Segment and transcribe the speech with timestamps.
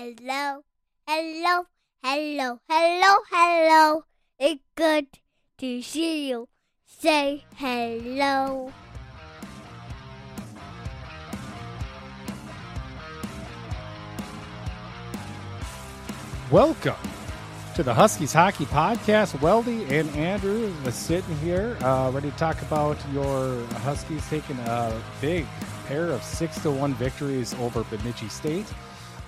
[0.00, 0.62] Hello,
[1.06, 1.66] hello,
[2.02, 4.04] hello, hello, hello.
[4.38, 5.08] It's good
[5.58, 6.48] to see you.
[6.86, 8.72] Say hello.
[16.50, 16.94] Welcome
[17.74, 19.36] to the Huskies Hockey Podcast.
[19.40, 24.98] Weldie and Andrew are sitting here, uh, ready to talk about your Huskies taking a
[25.20, 25.44] big
[25.84, 28.64] pair of six to one victories over Bemidji State.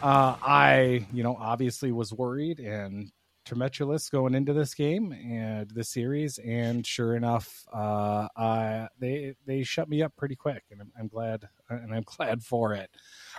[0.02, 3.12] Uh, I, you know, obviously was worried and
[3.44, 9.88] tumultuous going into this game and this series, and sure enough, uh, they they shut
[9.88, 12.90] me up pretty quick, and I'm, I'm glad, and I'm glad for it.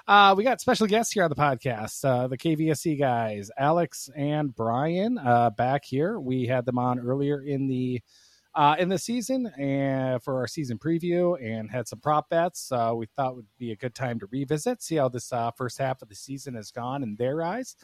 [0.07, 4.53] Uh, we got special guests here on the podcast, uh, the KVSC guys, Alex and
[4.55, 6.19] Brian, uh, back here.
[6.19, 8.01] We had them on earlier in the
[8.55, 12.71] uh, in the season and for our season preview and had some prop bets.
[12.71, 15.77] Uh, we thought would be a good time to revisit, see how this uh, first
[15.77, 17.75] half of the season has gone in their eyes.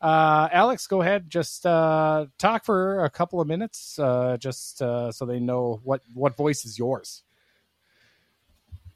[0.00, 5.10] Uh, Alex, go ahead, just uh, talk for a couple of minutes, uh, just uh,
[5.10, 7.22] so they know what what voice is yours.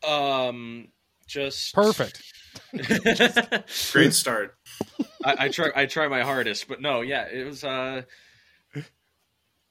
[0.06, 0.88] Um,
[1.26, 2.22] just Perfect.
[3.92, 4.56] Great start.
[5.24, 5.70] I, I try.
[5.74, 7.00] I try my hardest, but no.
[7.00, 8.04] Yeah, it was a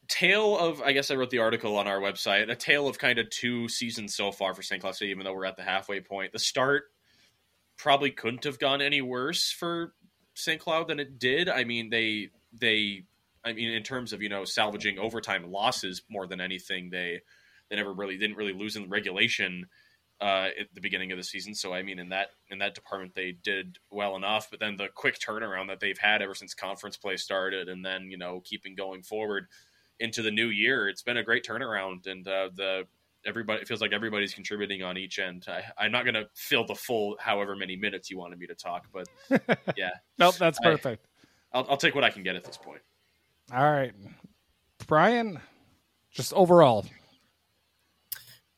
[0.09, 0.81] tale of.
[0.81, 2.49] I guess I wrote the article on our website.
[2.49, 4.81] A tale of kind of two seasons so far for St.
[4.81, 6.33] Cloud State, even though we're at the halfway point.
[6.33, 6.85] The start
[7.77, 9.93] probably couldn't have gone any worse for
[10.33, 10.59] St.
[10.59, 11.47] Cloud than it did.
[11.47, 13.03] I mean, they they.
[13.45, 17.21] I mean, in terms of you know salvaging overtime losses more than anything, they
[17.69, 19.67] they never really didn't really lose in regulation
[20.21, 21.55] uh, at the beginning of the season.
[21.55, 24.49] So I mean, in that in that department, they did well enough.
[24.49, 28.09] But then the quick turnaround that they've had ever since conference play started, and then
[28.09, 29.47] you know keeping going forward
[29.99, 32.07] into the new year, it's been a great turnaround.
[32.07, 32.83] And uh, the
[33.25, 35.45] everybody it feels like everybody's contributing on each end.
[35.47, 38.55] I, I'm not going to fill the full however many minutes you wanted me to
[38.55, 39.07] talk, but
[39.77, 41.05] yeah, Nope, that's I- perfect.
[41.51, 42.81] I'll, I'll take what I can get at this point.
[43.53, 43.93] All right,
[44.85, 45.39] Brian,
[46.11, 46.85] just overall,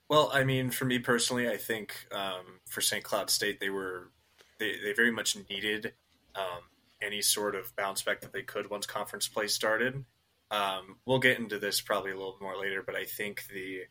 [0.09, 3.01] Well, I mean, for me personally, I think um, for St.
[3.03, 4.11] Cloud State, they were
[4.59, 5.93] they, they very much needed
[6.35, 6.63] um,
[7.01, 10.03] any sort of bounce back that they could once conference play started.
[10.51, 13.83] Um, we'll get into this probably a little more later, but I think the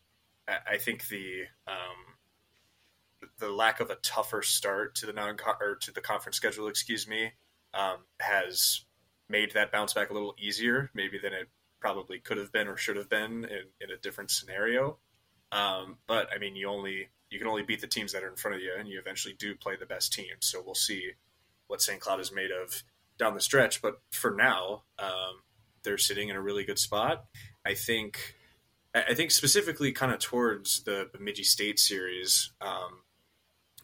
[0.47, 5.93] I think the um, the lack of a tougher start to the non or to
[5.93, 7.33] the conference schedule, excuse me,
[7.73, 8.85] um, has
[9.29, 11.49] made that bounce back a little easier, maybe than it
[11.81, 14.99] probably could have been or should have been in, in a different scenario.
[15.53, 18.37] Um, but I mean, you only you can only beat the teams that are in
[18.37, 20.41] front of you, and you eventually do play the best teams.
[20.41, 21.13] So we'll see
[21.69, 22.01] what St.
[22.01, 22.83] Cloud is made of
[23.19, 23.81] down the stretch.
[23.81, 25.43] But for now, um,
[25.85, 27.25] they're sitting in a really good spot.
[27.65, 28.37] I think.
[28.93, 33.03] I think specifically kind of towards the Bemidji State series, um,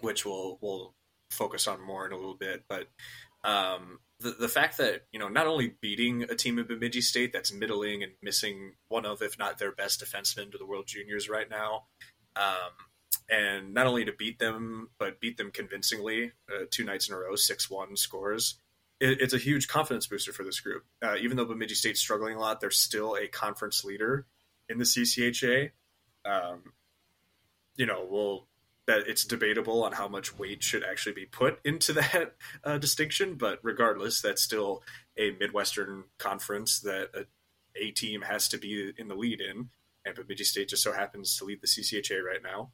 [0.01, 0.95] which we'll we'll
[1.31, 2.65] focus on more in a little bit.
[2.69, 2.89] But
[3.45, 7.33] um, the the fact that you know not only beating a team of Bemidji State
[7.33, 11.29] that's middling and missing one of if not their best defensemen to the World Juniors
[11.29, 11.85] right now,
[12.35, 12.73] um,
[13.31, 17.19] and not only to beat them but beat them convincingly uh, two nights in a
[17.19, 18.59] row, six one scores.
[19.01, 20.85] It, it's a huge confidence booster for this group.
[21.03, 24.27] Uh, even though Bemidji State's struggling a lot, they're still a conference leader
[24.69, 25.71] in the CCHA.
[26.25, 26.73] Um,
[27.77, 28.47] you know, we'll
[28.87, 33.35] that it's debatable on how much weight should actually be put into that uh, distinction,
[33.35, 34.83] but regardless, that's still
[35.17, 37.27] a Midwestern conference that a,
[37.81, 39.71] a team has to be in the lead in,
[40.05, 42.71] and Bemidji State just so happens to lead the CCHA right now.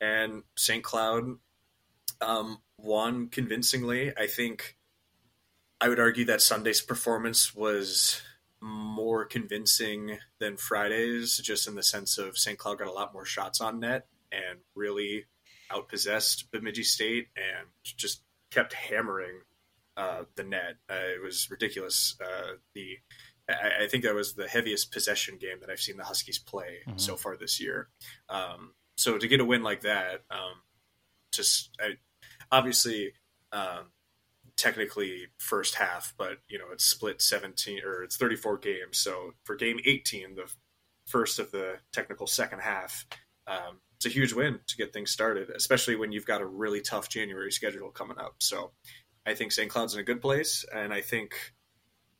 [0.00, 0.82] And St.
[0.82, 1.36] Cloud
[2.22, 4.12] um, won convincingly.
[4.16, 4.78] I think
[5.80, 8.20] I would argue that Sunday's performance was
[8.60, 12.58] more convincing than Friday's, just in the sense of St.
[12.58, 15.24] Cloud got a lot more shots on net and really
[15.72, 19.40] outpossessed Bemidji State and just kept hammering
[19.96, 20.76] uh, the net.
[20.90, 22.16] Uh, it was ridiculous.
[22.22, 22.98] Uh, the
[23.48, 26.80] I, I think that was the heaviest possession game that I've seen the Huskies play
[26.86, 27.00] Mhm.
[27.00, 27.88] so far this year.
[28.28, 30.62] Um, so to get a win like that, um,
[31.32, 31.96] just I,
[32.52, 33.12] obviously
[33.52, 33.90] um,
[34.60, 38.98] technically first half, but you know it's split seventeen or it's thirty four games.
[38.98, 40.50] So for game eighteen, the
[41.06, 43.06] first of the technical second half,
[43.46, 46.80] um, it's a huge win to get things started, especially when you've got a really
[46.80, 48.36] tough January schedule coming up.
[48.38, 48.72] So
[49.26, 49.70] I think St.
[49.70, 51.34] Cloud's in a good place, and I think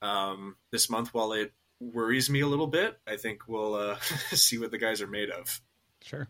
[0.02, 3.96] um, this month, while it worries me a little bit, I think we'll uh,
[4.32, 5.60] see what the guys are made of.
[6.02, 6.28] Sure.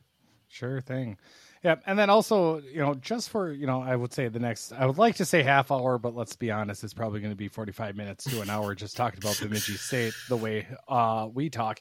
[0.48, 1.16] Sure thing.
[1.62, 4.72] Yeah, and then also, you know, just for you know, I would say the next.
[4.72, 7.36] I would like to say half hour, but let's be honest, it's probably going to
[7.36, 11.50] be forty-five minutes to an hour just talking about Bemidji State the way uh, we
[11.50, 11.80] talk.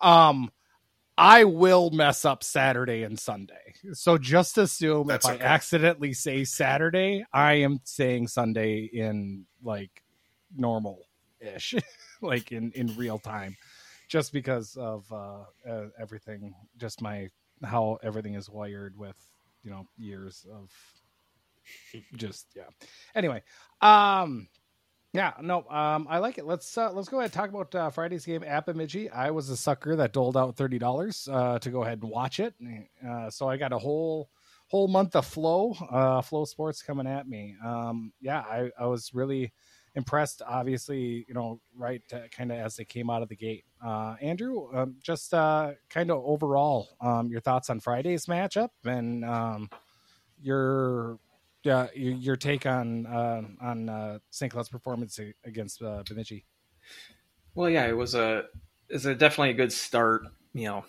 [0.00, 0.50] Um,
[1.16, 3.74] I will mess up Saturday and Sunday.
[3.92, 5.44] So just assume That's if okay.
[5.44, 10.02] I accidentally say Saturday, I am saying Sunday in like
[10.56, 11.06] normal
[11.40, 11.74] ish,
[12.20, 13.56] like in in real time,
[14.08, 17.28] just because of uh, uh, everything, just my
[17.64, 19.16] how everything is wired with
[19.62, 20.70] you know years of
[22.16, 22.64] just yeah.
[23.14, 23.42] Anyway,
[23.80, 24.48] um,
[25.12, 26.46] yeah, no, um, I like it.
[26.46, 29.10] Let's uh, let's go ahead and talk about uh, Friday's game at Bemidji.
[29.10, 32.40] I was a sucker that doled out thirty dollars uh, to go ahead and watch
[32.40, 32.54] it,
[33.06, 34.30] uh, so I got a whole
[34.68, 37.56] whole month of flow uh, FloSports coming at me.
[37.64, 39.52] Um, yeah, I, I was really
[39.94, 40.42] impressed.
[40.46, 43.64] Obviously, you know, right kind of as they came out of the gate.
[43.84, 49.24] Uh, Andrew, um, just uh, kind of overall, um, your thoughts on Friday's matchup and
[49.24, 49.68] um,
[50.40, 51.18] your
[51.66, 54.52] uh, your, your take on uh, on uh, St.
[54.52, 56.46] Cloud's performance against uh, Bemidji.
[57.54, 58.44] Well, yeah, it was a
[58.88, 60.22] it's a definitely a good start.
[60.52, 60.84] You know,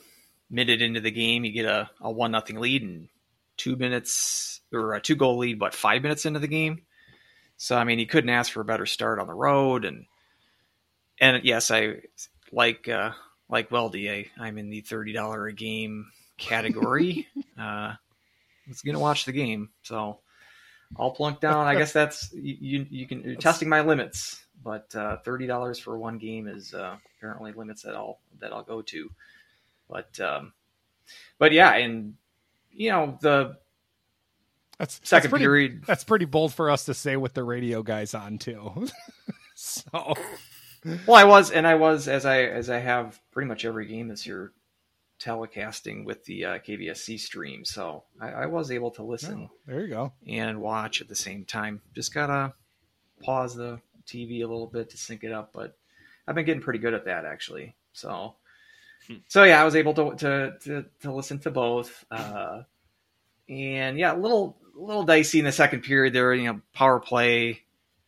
[0.50, 3.10] minute into the game, you get a, a one nothing lead, and
[3.58, 6.84] two minutes or a two goal lead, but five minutes into the game.
[7.62, 10.08] So I mean, he couldn't ask for a better start on the road, and
[11.20, 11.98] and yes, I
[12.52, 13.12] like uh,
[13.50, 14.10] like Weldie.
[14.10, 16.08] I, I'm in the thirty dollar a game
[16.40, 17.28] category.
[17.60, 17.98] uh, I
[18.68, 20.22] was gonna watch the game, so
[20.98, 21.68] I'll plunk down.
[21.68, 22.88] I guess that's you.
[22.90, 26.96] You, can you're testing my limits, but uh, thirty dollars for one game is uh,
[27.16, 29.12] apparently limits that I'll that I'll go to.
[29.88, 30.54] But um,
[31.38, 32.16] but yeah, and
[32.72, 33.58] you know the
[34.82, 35.84] That's that's pretty, period.
[35.86, 38.88] That's pretty bold for us to say with the radio guys on too.
[39.56, 40.16] so
[41.06, 44.08] Well, I was, and I was as I as I have pretty much every game
[44.08, 44.52] this year
[45.20, 49.82] telecasting with the uh, KVSC stream, so I, I was able to listen oh, there
[49.82, 50.14] you go.
[50.28, 51.80] and watch at the same time.
[51.94, 52.54] Just gotta
[53.22, 55.78] pause the TV a little bit to sync it up, but
[56.28, 57.76] I've been getting pretty good at that actually.
[57.94, 58.34] So,
[59.08, 59.16] Hmm.
[59.28, 62.64] so yeah, I was able to to to, to listen to both, uh,
[63.50, 66.34] and yeah, a little little dicey in the second period there.
[66.34, 67.62] You know, power play,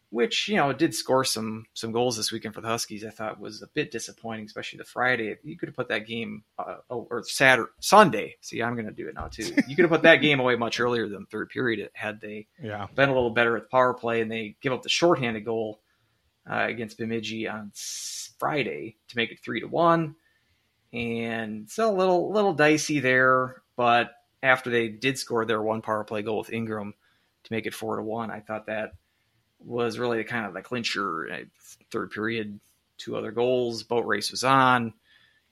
[0.10, 3.04] which you know it did score some some goals this weekend for the Huskies.
[3.06, 5.38] I thought was a bit disappointing, especially the Friday.
[5.44, 8.36] You could have put that game uh, oh, or Saturday Sunday.
[8.42, 9.52] See, I'm going to do it now too.
[9.68, 12.88] You could have put that game away much earlier than third period had they Yeah.
[12.96, 15.80] been a little better at the power play, and they give up the shorthanded goal
[16.50, 17.72] uh, against Bemidji on
[18.40, 20.16] Friday to make it three to one,
[20.92, 23.62] and so a little little dicey there.
[23.76, 24.12] But
[24.44, 26.94] after they did score their one power play goal with Ingram
[27.46, 28.94] to make it four to one, I thought that
[29.60, 31.30] was really the kind of the clincher.
[31.32, 31.38] Uh,
[31.90, 32.60] Third period,
[32.98, 34.94] two other goals, boat race was on,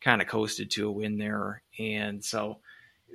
[0.02, 2.60] kind of coasted to a win there, and so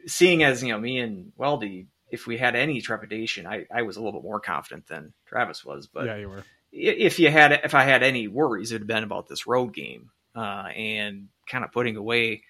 [0.06, 3.96] seeing as you know me and Weldie if we had any trepidation, I, I was
[3.96, 5.86] a little bit more confident than Travis was.
[5.86, 6.44] But yeah, you were.
[6.72, 9.74] if you had, if I had any worries, it would have been about this road
[9.74, 12.42] game uh, and kind of putting away,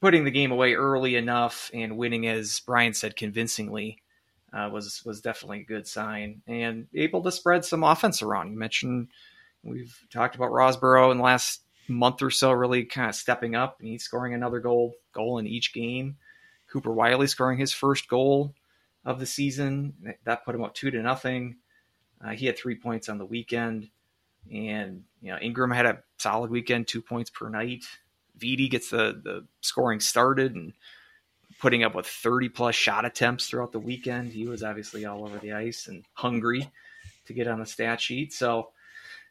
[0.00, 3.98] putting the game away early enough and winning, as Brian said, convincingly.
[4.52, 8.50] Uh, was was definitely a good sign and able to spread some offense around.
[8.50, 9.08] You mentioned
[9.62, 13.80] we've talked about Rosborough in the last month or so, really kind of stepping up
[13.80, 16.16] and he's scoring another goal goal in each game.
[16.70, 18.54] Cooper Wiley scoring his first goal
[19.04, 20.16] of the season.
[20.24, 21.56] That put him up two to nothing.
[22.24, 23.90] Uh, he had three points on the weekend,
[24.50, 27.84] and you know Ingram had a solid weekend, two points per night.
[28.38, 30.72] Veeti gets the the scoring started and
[31.58, 34.32] putting up with 30 plus shot attempts throughout the weekend.
[34.32, 36.70] He was obviously all over the ice and hungry
[37.26, 38.32] to get on the stat sheet.
[38.32, 38.70] So,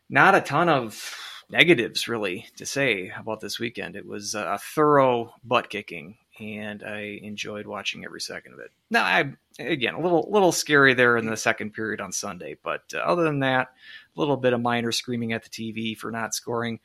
[0.10, 1.16] not a ton of
[1.50, 3.96] negatives really to say about this weekend.
[3.96, 8.72] It was a thorough butt kicking, and I enjoyed watching every second of it.
[8.90, 12.84] Now, I again a little little scary there in the second period on Sunday, but
[12.94, 13.70] uh, other than that,
[14.16, 16.80] little bit of minor screaming at the TV for not scoring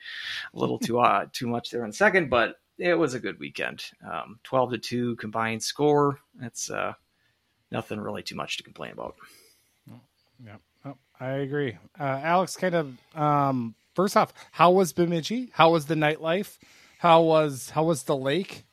[0.55, 3.85] a little too uh, too much there in second, but it was a good weekend.
[4.05, 6.19] Um, Twelve to two combined score.
[6.35, 6.95] That's uh,
[7.71, 9.17] nothing really too much to complain about.
[10.45, 11.77] Yeah, oh, I agree.
[11.99, 12.99] Uh, Alex, kind of.
[13.15, 15.51] Um, first off, how was Bemidji?
[15.53, 16.59] How was the nightlife?
[16.99, 18.65] How was how was the lake?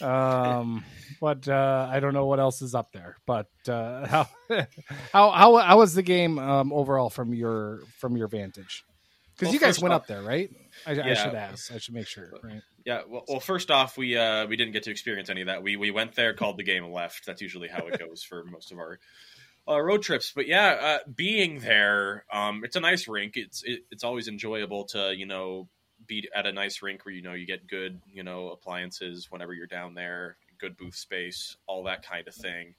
[0.00, 0.84] Um,
[1.20, 3.16] but uh, I don't know what else is up there.
[3.26, 4.28] But uh, how
[5.12, 8.84] how how how was the game um, overall from your from your vantage?
[9.34, 10.50] Because Well, you guys went off- up there, right?
[10.86, 11.72] I, I should ask.
[11.72, 12.32] I should make sure.
[12.42, 12.62] Right.
[12.84, 15.62] Yeah, well, well, first off, we uh, we didn't get to experience any of that.
[15.62, 17.26] We we went there, called the game, and left.
[17.26, 18.98] That's usually how it goes for most of our
[19.68, 20.32] uh, road trips.
[20.34, 23.36] But yeah, uh, being there, um, it's a nice rink.
[23.36, 25.68] It's it, it's always enjoyable to you know
[26.12, 29.54] be at a nice rink where you know you get good you know appliances whenever
[29.54, 32.74] you're down there, good booth space, all that kind of thing.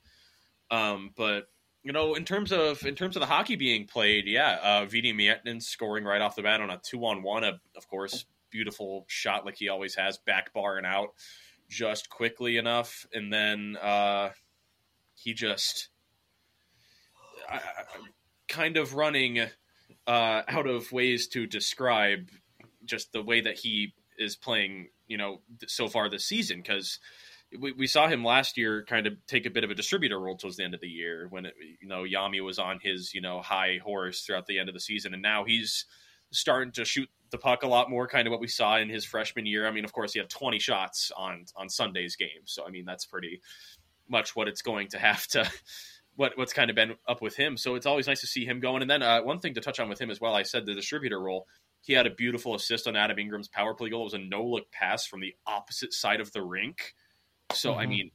[0.69, 1.47] Um, but
[1.83, 5.13] you know, in terms of in terms of the hockey being played, yeah, uh, Veeti
[5.13, 9.45] Miettinen scoring right off the bat on a two on one, of course, beautiful shot
[9.45, 11.09] like he always has, back bar and out.
[11.69, 14.29] just quickly enough, and then uh,
[15.15, 15.89] he just
[18.47, 19.39] kind of running
[20.07, 22.29] uh, out of ways to describe
[22.85, 24.89] just the way that he is playing.
[25.07, 26.99] You know, so far this season because
[27.59, 30.37] we, we saw him last year kind of take a bit of a distributor role
[30.37, 33.21] towards the end of the year when it, you know Jami was on his you
[33.21, 35.85] know high horse throughout the end of the season, and now he's
[36.31, 39.05] starting to shoot the puck a lot more, kind of what we saw in his
[39.05, 39.67] freshman year.
[39.67, 42.85] I mean, of course, he had 20 shots on on Sunday's game, so I mean
[42.85, 43.41] that's pretty
[44.09, 45.49] much what it's going to have to.
[46.15, 47.57] What, what's kind of been up with him.
[47.57, 48.83] So it's always nice to see him going.
[48.83, 50.75] And then uh, one thing to touch on with him as well, I said the
[50.75, 51.47] distributor role.
[51.83, 54.01] He had a beautiful assist on Adam Ingram's power play goal.
[54.01, 56.93] It was a no look pass from the opposite side of the rink
[57.55, 57.79] so mm-hmm.
[57.79, 58.11] I mean,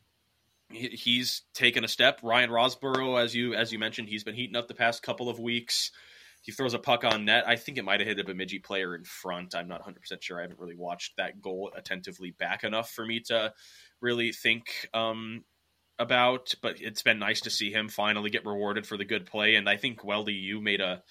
[0.70, 2.20] he's taken a step.
[2.22, 5.38] Ryan Rosborough, as you as you mentioned, he's been heating up the past couple of
[5.38, 5.90] weeks.
[6.42, 7.44] He throws a puck on net.
[7.46, 9.54] I think it might have hit a Bemidji player in front.
[9.54, 10.38] I'm not 100 percent sure.
[10.38, 13.52] I haven't really watched that goal attentively back enough for me to
[14.00, 15.44] really think um,
[15.98, 16.54] about.
[16.62, 19.56] But it's been nice to see him finally get rewarded for the good play.
[19.56, 21.02] And I think Weldie, you made a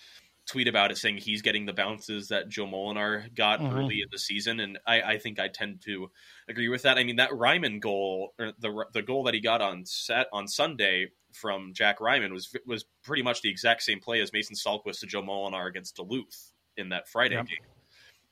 [0.48, 3.78] tweet about it saying he's getting the bounces that Joe Molinar got mm-hmm.
[3.78, 6.10] early in the season, and I, I, think I tend to
[6.48, 6.98] agree with that.
[6.98, 10.48] I mean, that Ryman goal, or the the goal that he got on set on
[10.48, 15.02] Sunday from Jack Ryman was was pretty much the exact same play as Mason Salquist
[15.02, 17.46] to Joe Molinar against Duluth in that Friday game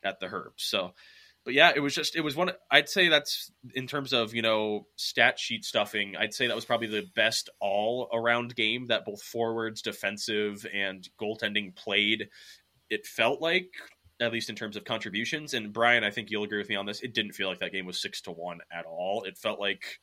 [0.04, 0.54] at the Herb.
[0.56, 0.94] So
[1.46, 2.52] but yeah, it was just it was one.
[2.72, 6.16] I'd say that's in terms of you know stat sheet stuffing.
[6.18, 11.08] I'd say that was probably the best all around game that both forwards, defensive, and
[11.22, 12.30] goaltending played.
[12.90, 13.70] It felt like
[14.20, 15.54] at least in terms of contributions.
[15.54, 17.02] And Brian, I think you'll agree with me on this.
[17.02, 19.24] It didn't feel like that game was six to one at all.
[19.24, 20.00] It felt like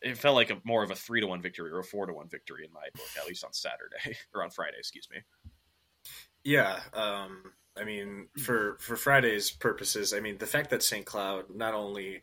[0.00, 2.14] it felt like a more of a three to one victory or a four to
[2.14, 5.18] one victory in my book, at least on Saturday or on Friday, excuse me.
[6.44, 8.40] Yeah, um, I mean, hmm.
[8.40, 11.06] for for Friday's purposes, I mean, the fact that St.
[11.06, 12.22] Cloud not only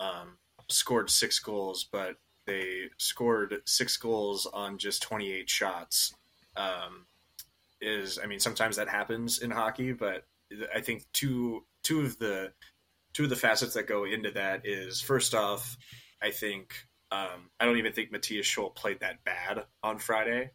[0.00, 2.16] um, scored six goals, but
[2.46, 6.14] they scored six goals on just 28 shots
[6.56, 7.06] um,
[7.80, 10.24] is, I mean, sometimes that happens in hockey, but
[10.74, 12.52] I think two two of the
[13.12, 15.76] two of the facets that go into that is first off,
[16.22, 16.72] I think
[17.10, 20.50] um, I don't even think Mattias Sholl played that bad on Friday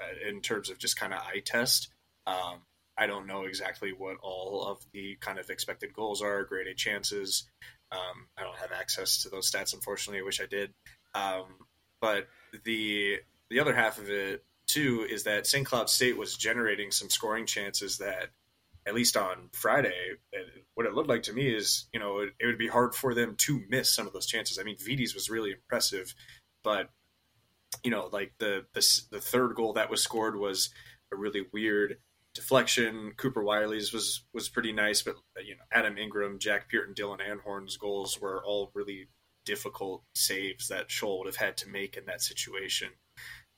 [0.00, 1.88] uh, in terms of just kind of eye test.
[2.26, 2.62] Um,
[3.00, 7.48] I don't know exactly what all of the kind of expected goals are, graded chances.
[7.90, 10.20] Um, I don't have access to those stats, unfortunately.
[10.20, 10.74] I wish I did.
[11.14, 11.46] Um,
[12.02, 12.28] but
[12.64, 13.16] the
[13.48, 15.66] the other half of it too is that St.
[15.66, 18.28] Cloud State was generating some scoring chances that,
[18.86, 20.12] at least on Friday,
[20.74, 23.14] what it looked like to me is you know it, it would be hard for
[23.14, 24.58] them to miss some of those chances.
[24.58, 26.14] I mean, Veeti's was really impressive,
[26.62, 26.90] but
[27.82, 30.68] you know, like the the, the third goal that was scored was
[31.10, 31.96] a really weird
[32.40, 33.12] deflection.
[33.16, 37.76] Cooper Wiley's was was pretty nice, but you know Adam Ingram, Jack Pearton, Dylan Anhorn's
[37.76, 39.08] goals were all really
[39.44, 42.88] difficult saves that Sholl would have had to make in that situation.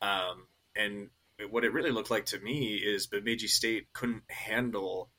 [0.00, 0.46] Um,
[0.76, 1.10] and
[1.50, 5.10] what it really looked like to me is Bemidji State couldn't handle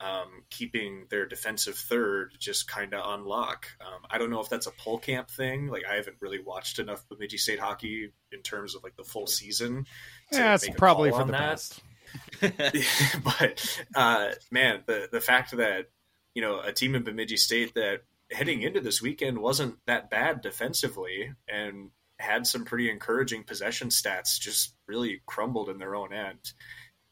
[0.00, 3.66] um, keeping their defensive third just kind of on lock.
[3.80, 5.68] Um, I don't know if that's a Pohlkamp thing.
[5.68, 9.26] Like I haven't really watched enough Bemidji State hockey in terms of like the full
[9.26, 9.86] season.
[10.30, 11.52] Yeah, it's probably for the that.
[11.52, 11.80] best.
[12.40, 15.86] but uh, man, the the fact that
[16.34, 20.40] you know a team in Bemidji State that heading into this weekend wasn't that bad
[20.40, 26.52] defensively and had some pretty encouraging possession stats, just really crumbled in their own end.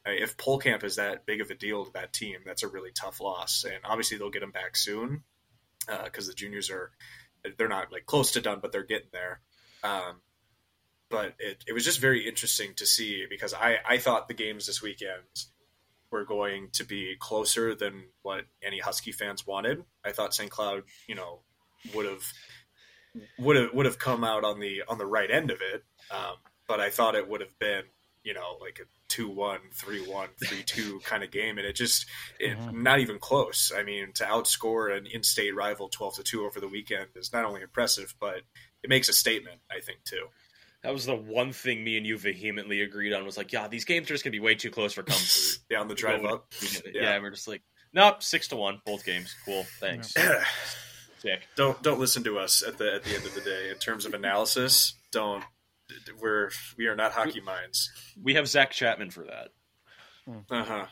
[0.07, 3.21] If Pohlkamp is that big of a deal to that team, that's a really tough
[3.21, 5.23] loss, and obviously they'll get him back soon
[5.87, 6.91] because uh, the juniors are
[7.59, 9.41] they're not like close to done, but they're getting there.
[9.83, 10.21] Um,
[11.15, 14.67] but it, it was just very interesting to see because I, I thought the games
[14.67, 15.23] this weekend
[16.11, 19.85] were going to be closer than what any Husky fans wanted.
[20.05, 20.51] I thought St.
[20.51, 21.39] Cloud, you know,
[21.95, 22.25] would have
[23.39, 25.85] would have would have come out on the on the right end of it.
[26.11, 26.35] Um,
[26.67, 27.85] but I thought it would have been,
[28.25, 32.07] you know, like a 2-1, 3-1, 3-2 kind of game and it just
[32.41, 33.71] it, not even close.
[33.77, 37.45] I mean, to outscore an in-state rival 12 to 2 over the weekend is not
[37.45, 38.39] only impressive, but
[38.83, 40.27] it makes a statement, I think, too.
[40.85, 43.25] That was the one thing me and you vehemently agreed on.
[43.25, 45.59] Was like, yeah, these games are just gonna be way too close for comfort.
[45.71, 46.53] yeah, on the drive up.
[46.63, 46.81] Yeah.
[46.93, 47.63] yeah, we're just like,
[47.95, 49.35] nope, six to one, both games.
[49.47, 50.15] Cool, thanks.
[51.19, 51.49] Sick.
[51.57, 54.05] Don't don't listen to us at the at the end of the day in terms
[54.05, 54.93] of analysis.
[55.11, 55.43] Don't.
[56.21, 57.91] We're we are not hockey minds.
[58.23, 59.49] We have Zach Chapman for that.
[60.51, 60.87] Uh-huh.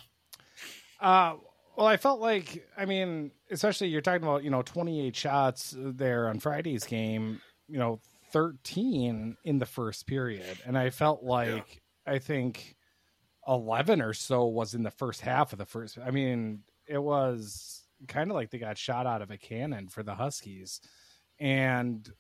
[1.00, 1.34] Uh
[1.76, 6.28] Well, I felt like, I mean, especially you're talking about, you know, 28 shots there
[6.28, 7.40] on Friday's game.
[7.68, 8.00] You know,
[8.33, 12.15] 13 in the first period and i felt like yeah.
[12.15, 12.77] i think
[13.47, 17.85] 11 or so was in the first half of the first i mean it was
[18.09, 20.81] kind of like they got shot out of a cannon for the huskies
[21.39, 22.12] and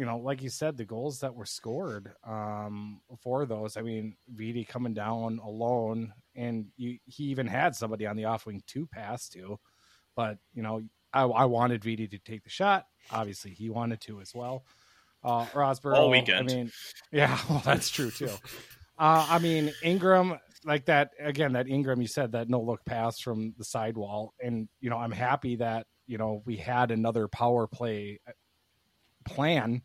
[0.00, 3.76] you know, like you said, the goals that were scored um, for those.
[3.76, 8.46] I mean, Veeti coming down alone, and you, he even had somebody on the off
[8.46, 9.58] wing to pass to.
[10.16, 10.80] But you know,
[11.12, 12.86] I, I wanted Veeti to take the shot.
[13.10, 14.64] Obviously, he wanted to as well.
[15.22, 16.50] Uh, Rosberg all weekend.
[16.50, 16.72] I mean,
[17.12, 18.30] yeah, well, that's true too.
[18.98, 21.52] Uh, I mean, Ingram, like that again.
[21.52, 25.12] That Ingram, you said that no look pass from the sidewall, and you know, I'm
[25.12, 28.32] happy that you know we had another power play uh,
[29.24, 29.82] plan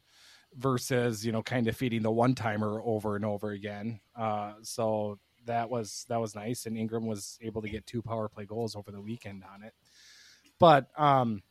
[0.58, 4.00] versus you know kind of feeding the one timer over and over again.
[4.16, 8.30] Uh, so that was that was nice, and Ingram was able to get two power
[8.30, 9.74] play goals over the weekend on it.
[10.60, 11.44] But um,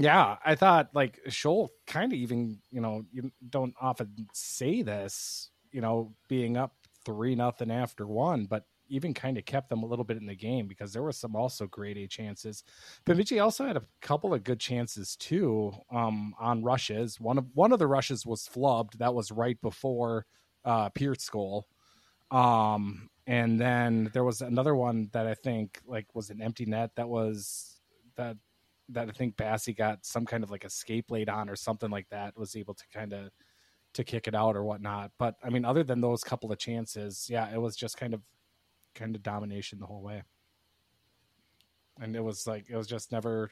[0.00, 5.50] yeah, I thought like Sholl kind of even you know you don't often say this,
[5.72, 9.86] you know, being up three nothing after one, but even kind of kept them a
[9.86, 12.64] little bit in the game because there were some also great A chances.
[13.06, 17.20] Bemidji also had a couple of good chances too um, on rushes.
[17.20, 18.98] One of one of the rushes was flubbed.
[18.98, 20.26] That was right before
[20.64, 21.68] uh, Pierce goal.
[22.30, 26.90] Um, and then there was another one that I think like was an empty net
[26.96, 27.80] that was
[28.16, 28.36] that
[28.92, 32.08] that I think Basse got some kind of like escape late on or something like
[32.10, 33.30] that was able to kind of
[33.94, 35.12] to kick it out or whatnot.
[35.18, 38.22] But I mean, other than those couple of chances, yeah, it was just kind of
[38.94, 40.22] kind of domination the whole way.
[42.00, 43.50] And it was like it was just never.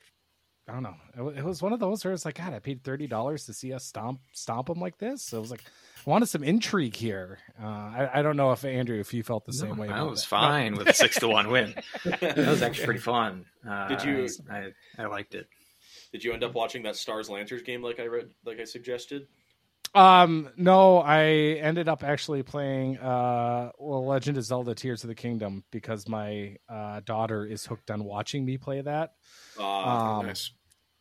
[0.69, 0.95] I don't know.
[1.17, 3.55] It, it was one of those where it's like, God, I paid thirty dollars to
[3.55, 5.23] see us stomp stomp them like this.
[5.23, 5.65] So it was like,
[6.07, 7.39] I wanted some intrigue here.
[7.61, 9.89] Uh, I, I, don't know if Andrew, if you felt the same no, way.
[9.89, 10.29] I was that.
[10.29, 11.75] fine with a six to one win.
[12.05, 13.47] that was actually pretty fun.
[13.69, 14.29] Uh, Did you?
[14.51, 15.49] I, I liked it.
[16.13, 19.27] Did you end up watching that Stars Lancers game like I read, like I suggested?
[19.95, 21.25] Um, no, I
[21.61, 26.57] ended up actually playing uh well, Legend of Zelda Tears of the Kingdom because my
[26.69, 29.15] uh daughter is hooked on watching me play that.
[29.59, 30.53] Uh, um, nice.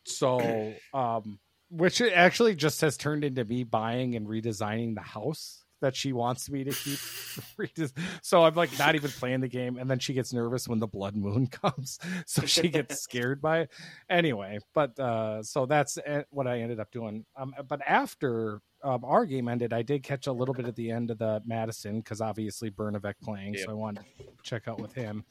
[0.07, 5.95] So, um which actually just has turned into me buying and redesigning the house that
[5.95, 7.91] she wants me to keep.
[8.21, 10.87] so I'm like not even playing the game, and then she gets nervous when the
[10.87, 13.71] blood moon comes, so she gets scared by it.
[14.09, 17.25] Anyway, but uh, so that's eh, what I ended up doing.
[17.35, 20.91] Um, but after um, our game ended, I did catch a little bit at the
[20.91, 23.65] end of the Madison because obviously Bernavec playing, yep.
[23.65, 25.25] so I wanted to check out with him.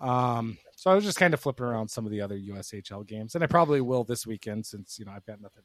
[0.00, 3.34] Um, so I was just kind of flipping around some of the other USHL games,
[3.34, 5.64] and I probably will this weekend since you know I've got nothing,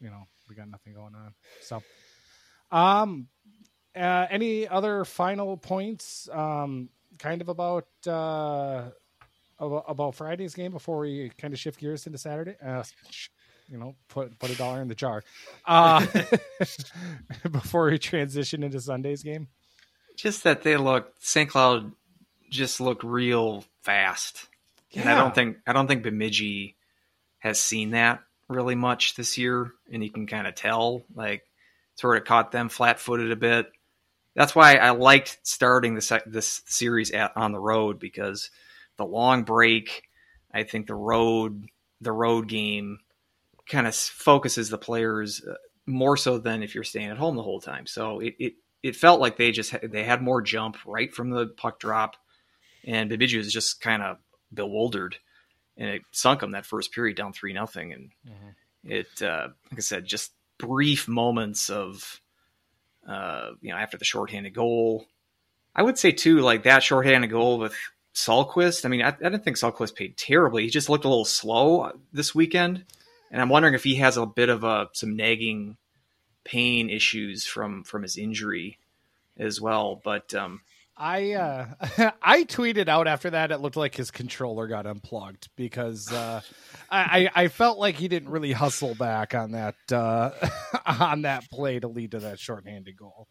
[0.00, 1.34] you know, we got nothing going on.
[1.60, 1.80] So,
[2.72, 3.28] um,
[3.94, 8.86] uh, any other final points, um, kind of about uh,
[9.60, 12.56] about Friday's game before we kind of shift gears into Saturday?
[12.60, 12.82] Uh,
[13.68, 15.22] you know, put put a dollar in the jar
[15.64, 16.04] uh,
[17.52, 19.46] before we transition into Sunday's game.
[20.16, 21.48] Just that they look St.
[21.48, 21.92] Cloud
[22.50, 24.46] just look real fast.
[24.90, 25.02] Yeah.
[25.02, 26.76] And I don't think I don't think Bemidji
[27.38, 31.44] has seen that really much this year, and you can kind of tell like
[31.94, 33.70] sort of caught them flat-footed a bit.
[34.34, 38.50] That's why I liked starting this this series at, on the road because
[38.96, 40.02] the long break.
[40.52, 41.66] I think the road
[42.00, 42.98] the road game
[43.68, 45.54] kind of focuses the players uh,
[45.86, 47.86] more so than if you're staying at home the whole time.
[47.86, 51.46] So it it, it felt like they just they had more jump right from the
[51.46, 52.16] puck drop
[52.84, 54.18] and Bemidji was just kind of
[54.52, 55.16] bewildered,
[55.76, 58.90] and it sunk him that first period down three nothing, and mm-hmm.
[58.90, 62.20] it uh, like I said, just brief moments of
[63.08, 65.06] uh, you know after the shorthanded goal.
[65.74, 67.76] I would say too, like that shorthanded goal with
[68.14, 68.84] Salquist.
[68.84, 70.64] I mean, I, I didn't think Salquist paid terribly.
[70.64, 72.84] He just looked a little slow this weekend,
[73.30, 75.76] and I'm wondering if he has a bit of a some nagging
[76.44, 78.78] pain issues from from his injury
[79.38, 80.00] as well.
[80.02, 80.62] But um,
[81.00, 81.66] I uh,
[82.22, 86.42] I tweeted out after that it looked like his controller got unplugged because uh,
[86.90, 90.30] I I felt like he didn't really hustle back on that uh,
[90.86, 93.28] on that play to lead to that shorthanded goal.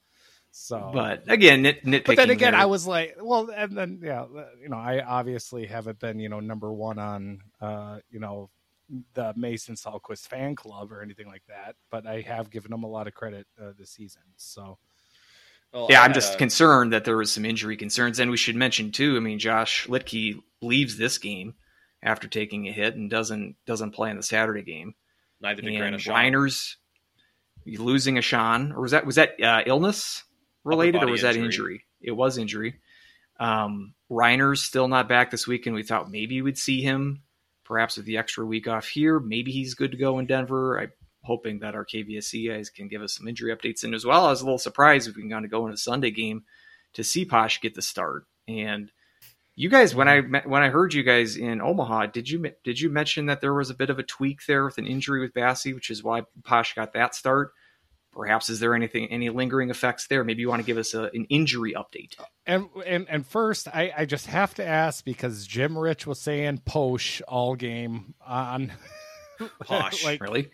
[0.52, 2.06] So, but again, nit, nitpicking.
[2.06, 2.62] But then again, there.
[2.62, 4.26] I was like, well, and then yeah,
[4.60, 8.50] you know, I obviously haven't been you know number one on uh, you know
[9.14, 12.88] the Mason Salquist fan club or anything like that, but I have given him a
[12.90, 14.24] lot of credit uh, this season.
[14.38, 14.80] So
[15.74, 18.92] well, yeah, I'm just concerned that there was some injury concerns, and we should mention
[18.92, 19.16] too.
[19.16, 21.54] I mean, Josh Luedtke leaves this game
[22.02, 24.96] after taking a hit and doesn't doesn't play in the Saturday game.
[25.42, 26.78] Neither did Grant Reiner's
[27.66, 30.24] losing a Sean, or was that was that uh, illness
[30.64, 31.34] related, or was injury.
[31.34, 31.86] that injury?
[32.02, 32.80] It was injury.
[33.40, 37.22] Um, Reiner's still not back this week, and we thought maybe we'd see him,
[37.64, 39.20] perhaps with the extra week off here.
[39.20, 40.80] Maybe he's good to go in Denver.
[40.80, 40.88] I
[41.24, 43.84] hoping that our KVSC guys can give us some injury updates.
[43.84, 45.78] And as well, I was a little surprised if we can kind of go into
[45.78, 46.44] Sunday game
[46.94, 48.26] to see Posch get the start.
[48.48, 48.92] And
[49.56, 52.90] You guys, when I when I heard you guys in Omaha, did you did you
[52.90, 55.66] mention that there was a bit of a tweak there with an injury with Basse,
[55.66, 57.52] which is why Posch got that start?
[58.12, 60.24] Perhaps is there anything any lingering effects there?
[60.24, 62.16] Maybe you want to give us a, an injury update.
[62.48, 66.62] And and and first, I, I just have to ask because Jim Rich was saying
[66.66, 68.72] Posh all game on
[69.66, 70.04] Posh.
[70.06, 70.50] like Really?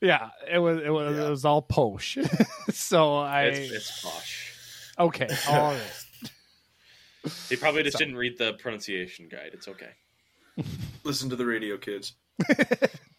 [0.00, 2.18] Yeah, it was it was it was all Posh.
[2.70, 4.52] so I It's, it's posh.
[4.98, 5.80] okay, all right.
[7.48, 9.50] He probably just So- didn't read the pronunciation guide.
[9.52, 9.90] It's okay.
[11.04, 12.12] Listen to the radio, kids.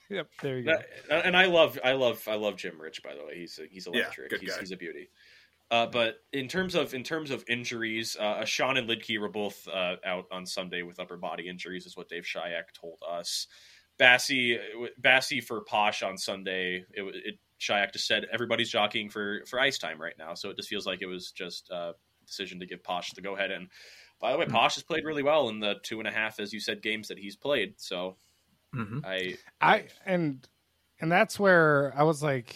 [0.10, 0.78] Yep, there you go.
[1.10, 3.04] That- and I love, I love, I love Jim Rich.
[3.04, 4.30] By the way, he's a, he's Yeah, electric.
[4.30, 5.10] good he's, he's a beauty.
[5.70, 9.68] Uh, but in terms of in terms of injuries, uh, Sean and Luedtke were both
[9.68, 13.48] uh, out on Sunday with upper body injuries, is what Dave Shyiak told us.
[13.98, 14.58] Basse,
[14.98, 16.86] Basse for Posch on Sunday.
[16.94, 20.58] It, it Shyiak just said everybody's jockeying for for ice time right now, so it
[20.58, 21.94] just feels like it was just a
[22.26, 23.52] decision to give Posch the go ahead.
[23.52, 23.70] And
[24.20, 26.54] by the way, Posch has played really well in the two and a half, as
[26.54, 27.76] you said, games that he's played.
[27.78, 28.18] So
[28.74, 30.48] hmm I I and
[31.00, 32.56] and that's where I was like,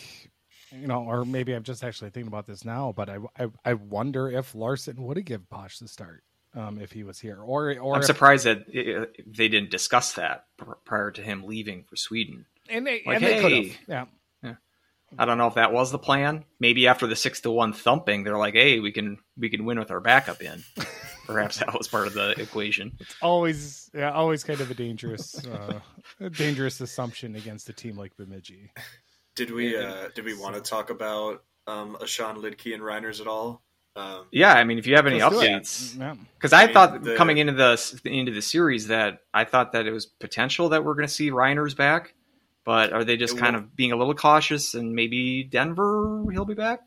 [0.71, 3.73] you know, or maybe I'm just actually thinking about this now, but I I, I
[3.73, 6.23] wonder if Larson would have given Posch the start
[6.53, 10.13] um, if he was here, or or I'm if, surprised that uh, they didn't discuss
[10.13, 12.45] that pr- prior to him leaving for Sweden.
[12.69, 13.67] and they, like, and they could hey.
[13.67, 14.05] have, yeah.
[15.17, 16.45] I don't know if that was the plan.
[16.59, 19.77] Maybe after the six to one thumping, they're like, "Hey, we can we can win
[19.79, 20.63] with our backup in."
[21.25, 22.97] Perhaps that was part of the equation.
[23.21, 25.79] Always, yeah, always kind of a dangerous, uh,
[26.19, 28.71] a dangerous assumption against a team like Bemidji.
[29.35, 33.27] Did we uh, did we want to talk about um, Ashawn Luedtke and Reiners at
[33.27, 33.61] all?
[33.95, 35.49] Um, Yeah, I mean, if you have any Let's do it.
[35.49, 36.15] updates, Yeah.
[36.35, 39.73] because I I mean, thought the- coming into the into the series that I thought
[39.73, 42.13] that it was potential that we're going to see Reiners back,
[42.63, 46.45] but are they just kind will- of being a little cautious and maybe Denver he'll
[46.45, 46.81] be back?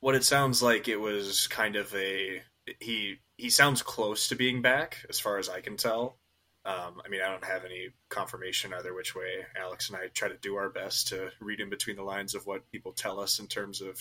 [0.00, 2.42] what it sounds like it was kind of a
[2.80, 6.18] he he sounds close to being back as far as I can tell.
[6.66, 9.46] Um, I mean, I don't have any confirmation either which way.
[9.56, 12.44] Alex and I try to do our best to read in between the lines of
[12.46, 13.98] what people tell us in terms of,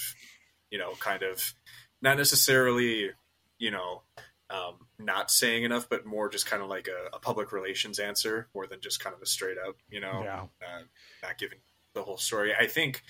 [0.72, 1.54] you know, kind of
[2.02, 3.12] not necessarily,
[3.58, 4.02] you know,
[4.50, 8.48] um, not saying enough, but more just kind of like a, a public relations answer
[8.54, 10.42] more than just kind of a straight up, you know, Yeah.
[10.62, 10.82] uh,
[11.24, 11.60] not giving
[11.94, 12.54] the whole story.
[12.54, 13.02] I think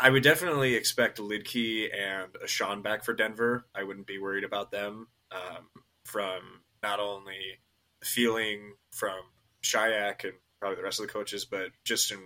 [0.00, 3.64] I would definitely expect Luedtke and Sean back for Denver.
[3.74, 5.68] I wouldn't be worried about them um,
[6.04, 6.40] from
[6.82, 7.58] not only
[8.00, 9.18] the feeling from
[9.62, 12.18] Shyiak and probably the rest of the coaches, but just in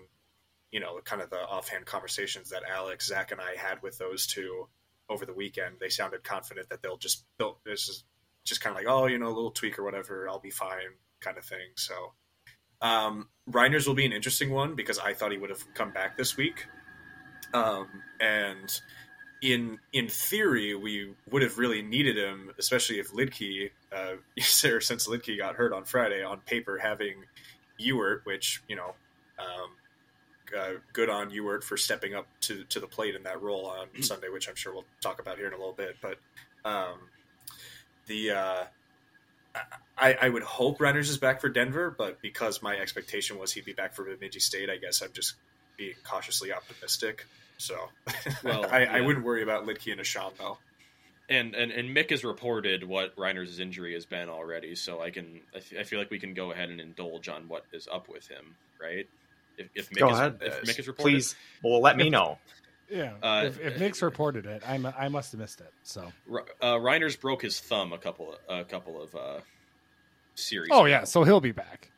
[0.71, 4.27] you know kind of the offhand conversations that Alex, Zach, and I had with those
[4.27, 4.69] two
[5.09, 5.77] over the weekend.
[5.81, 8.05] They sounded confident that they'll just they'll, this is
[8.45, 10.99] just kind of like oh you know a little tweak or whatever, I'll be fine
[11.21, 11.73] kind of thing.
[11.77, 11.95] So.
[12.81, 16.17] Um, Reiners will be an interesting one because I thought he would have come back
[16.17, 16.67] this week.
[17.55, 17.87] Um,
[18.21, 18.81] and
[19.43, 25.37] in in theory, we would have really needed him, especially if Luedtke, uh, since Luedtke
[25.37, 26.23] got hurt on Friday.
[26.23, 27.25] On paper, having
[27.81, 28.95] Ewert, which you know,
[29.39, 29.71] um,
[30.57, 34.03] uh, good on Ewert for stepping up to to the plate in that role on
[34.03, 35.97] Sunday, which I'm sure we'll talk about here in a little bit.
[36.01, 36.19] But
[36.65, 36.99] um,
[38.07, 38.65] the uh,
[39.99, 43.65] I, I would hope Reiners is back for Denver, but because my expectation was he'd
[43.65, 45.35] be back for Bemidji State, I guess I'm just
[45.77, 47.27] being cautiously optimistic.
[47.59, 47.77] So
[48.43, 50.59] Well, I, I wouldn't worry about Luedtke and Asham though.
[51.29, 55.41] and, and and Mick has reported what Reiner's injury has been already, so I can
[55.55, 58.09] I, f- I feel like we can go ahead and indulge on what is up
[58.09, 59.07] with him, right?
[59.59, 60.39] If, if Mick Go is, ahead.
[60.41, 62.39] if Mick is reported, Please, well, let me know.
[62.91, 65.73] Yeah, Uh, if, if Nick's reported it, I, I must have missed it.
[65.83, 66.13] So,
[66.61, 69.41] uh, Reiner's broke his thumb a couple a couple of uh,
[70.35, 70.69] series.
[70.73, 70.87] oh ago.
[70.87, 71.91] yeah, so he'll be back.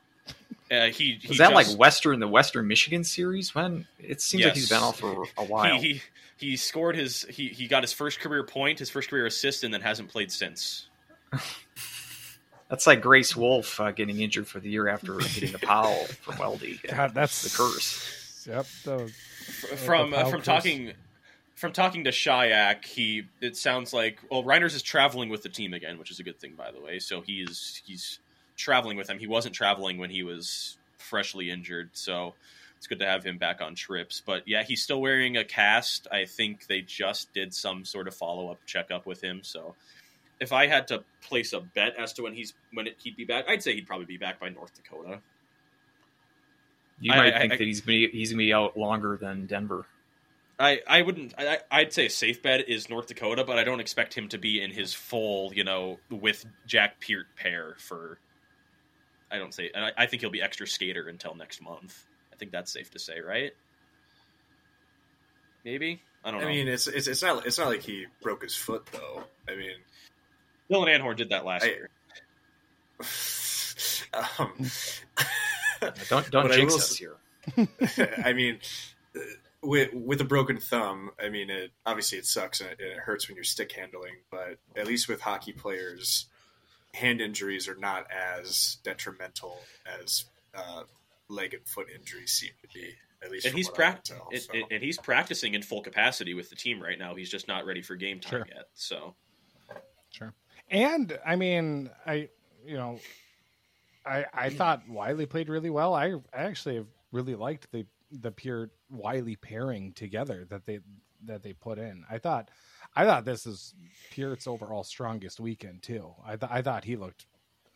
[0.71, 3.53] uh, he, he Was that just- like Western, the Western Michigan series?
[3.53, 5.79] When it seems like he's been off for a while.
[5.79, 6.01] He, he
[6.37, 9.73] he scored his he, he got his first career point, his first career assist, and
[9.73, 10.87] then hasn't played since.
[12.69, 16.35] That's like Grace Wolf uh, getting injured for the year after hitting the Powell from
[16.35, 16.79] Weldie.
[16.89, 18.45] God, that's the curse.
[18.47, 18.65] Yep.
[18.83, 19.13] the-
[19.47, 20.45] F- from the uh, from curse.
[20.45, 20.93] talking
[21.55, 25.73] from talking to Shyiak, he it sounds like well Reiners is traveling with the team
[25.73, 26.97] again, which is a good thing by the way.
[26.99, 28.19] So he's he's
[28.57, 29.19] traveling with them.
[29.19, 32.33] He wasn't traveling when he was freshly injured, so
[32.77, 34.21] it's good to have him back on trips.
[34.25, 36.07] But yeah, he's still wearing a cast.
[36.11, 39.41] I think they just did some sort of follow up checkup with him.
[39.43, 39.75] So
[40.39, 43.25] if I had to place a bet as to when he's when it, he'd be
[43.25, 45.19] back, I'd say he'd probably be back by North Dakota.
[46.99, 49.45] You I- might I- think I- that he's gonna, he's gonna be out longer than
[49.45, 49.85] Denver.
[50.57, 51.33] I, I wouldn't.
[51.37, 54.37] I, I'd say a safe bet is North Dakota, but I don't expect him to
[54.37, 58.19] be in his full, you know, with Jack Peart pair for.
[59.29, 59.69] I don't say.
[59.75, 62.05] I, I think he'll be extra skater until next month.
[62.31, 63.51] I think that's safe to say, right?
[65.65, 66.47] Maybe I don't know.
[66.47, 66.55] I know.
[66.55, 69.23] mean, it's, it's it's not it's not like he broke his foot though.
[69.49, 69.75] I mean,
[70.71, 71.89] Dylan Anhorn did that last I- year.
[74.39, 74.53] um,
[76.09, 77.17] don't don't I jinx will us here.
[78.25, 78.59] I mean,
[79.15, 79.19] uh,
[79.61, 82.97] with with a broken thumb, I mean, it obviously it sucks and it, and it
[82.99, 84.13] hurts when you're stick handling.
[84.31, 86.25] But at least with hockey players,
[86.93, 89.59] hand injuries are not as detrimental
[90.01, 90.25] as
[90.55, 90.83] uh,
[91.27, 92.91] leg and foot injuries seem to be.
[93.23, 94.53] At least, and from he's what I can tell, and, so.
[94.53, 97.15] and- and he's practicing in full capacity with the team right now.
[97.15, 98.47] He's just not ready for game time Sure.
[98.53, 98.65] yet.
[98.75, 99.15] So
[100.11, 100.33] Sure.
[100.69, 102.29] And I mean, I
[102.65, 102.99] you know,
[104.05, 105.93] I I thought Wiley played really well.
[105.93, 110.79] I I actually really liked the the pure Wiley pairing together that they
[111.25, 112.03] that they put in.
[112.09, 112.49] I thought
[112.95, 113.73] I thought this is
[114.11, 116.13] Pure's overall strongest weekend too.
[116.25, 117.25] I th- I thought he looked.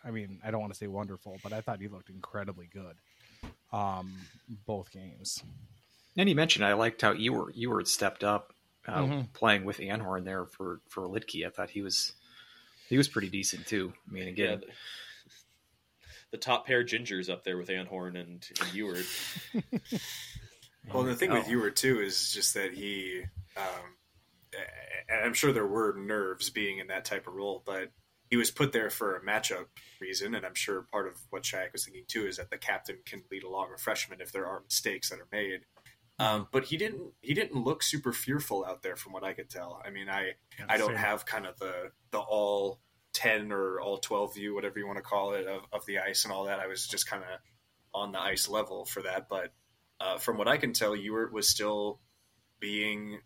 [0.04, 2.96] I mean, I don't want to say wonderful, but I thought he looked incredibly good.
[3.72, 4.14] Um,
[4.66, 5.44] both games.
[6.18, 8.54] And you mentioned I liked how you were you were stepped up
[8.88, 9.34] uh, Mhm.
[9.34, 11.46] playing with Anhorn there for for Luedtke.
[11.46, 12.14] I thought he was
[12.90, 13.94] he was pretty decent too.
[14.10, 14.68] I mean, yeah, again, the,
[16.32, 19.06] the top pair gingers up there with Anhorn and, and Ewart.
[20.94, 21.52] Well, the thing with Oh.
[21.52, 23.22] Ewart too is just that he,
[23.56, 23.96] um,
[25.08, 27.92] and I'm sure there were nerves being in that type of role, but
[28.30, 29.66] he was put there for a matchup
[30.00, 32.98] reason, and I'm sure part of what Shyiak was thinking too is that the captain
[33.06, 35.62] can lead along a freshman if there are mistakes that are made.
[36.20, 37.14] Um, but he didn't.
[37.22, 39.82] He didn't look super fearful out there, from what I could tell.
[39.86, 40.34] I mean, I
[40.68, 42.80] I don't have kind of the the all
[43.14, 46.26] ten or all twelve view, whatever you want to call it, of, of the ice
[46.26, 46.60] and all that.
[46.60, 47.40] I was just kind of
[47.94, 49.30] on the ice level for that.
[49.30, 49.54] But
[50.02, 52.00] uh, from what I can tell, Ewart was still
[52.60, 53.20] being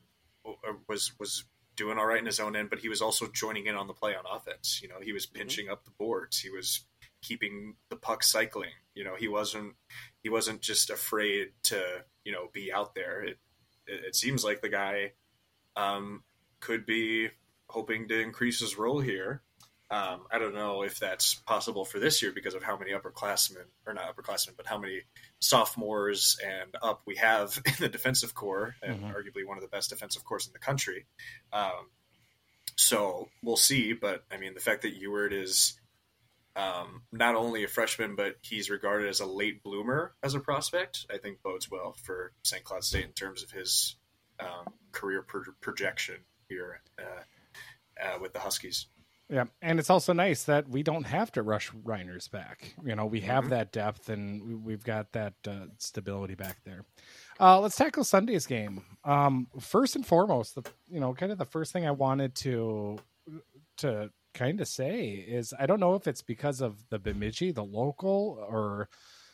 [0.46, 3.66] uh, was was doing all right in his own end, but he was also joining
[3.66, 4.80] in on the play on offense.
[4.84, 6.38] You know, he was pinching up the boards.
[6.40, 6.86] He was
[7.24, 8.74] keeping the puck cycling.
[8.94, 9.74] You know, he wasn't
[10.22, 13.24] he wasn't just afraid to you know be out there.
[13.24, 13.38] It
[13.86, 15.12] it, seems like the guy
[15.76, 16.24] um,
[16.60, 17.30] could be
[17.68, 19.42] hoping to increase his role here.
[19.92, 23.66] Um, I don't know if that's possible for this year because of how many upperclassmen,
[23.86, 25.02] or not upperclassmen, but how many
[25.40, 29.14] sophomores and up we have in the defensive core, and Mhm.
[29.14, 31.06] arguably one of the best defensive cores in the country.
[31.52, 31.90] Um,
[32.76, 33.94] so we'll see.
[33.94, 35.80] But I mean, the fact that Ewart is
[36.56, 41.06] um, not only a freshman, but he's regarded as a late bloomer as a prospect,
[41.14, 42.64] I think bodes well for St.
[42.64, 43.96] Cloud State in terms of his
[44.40, 46.18] um, career pro- projection
[46.50, 48.88] here uh, uh, with the Huskies.
[49.30, 52.76] Yeah, and it's also nice that we don't have to rush Reiners back.
[52.86, 53.50] You know, we have Mhm.
[53.50, 56.86] that depth and we- we've got that uh, stability back there.
[57.40, 58.84] Uh, let's tackle Sunday's game.
[59.04, 63.00] Um, first and foremost, the you know, kind of the first thing I wanted to
[63.78, 67.64] to kind of say is I don't know if it's because of the Bemidji, the
[67.64, 68.90] local, or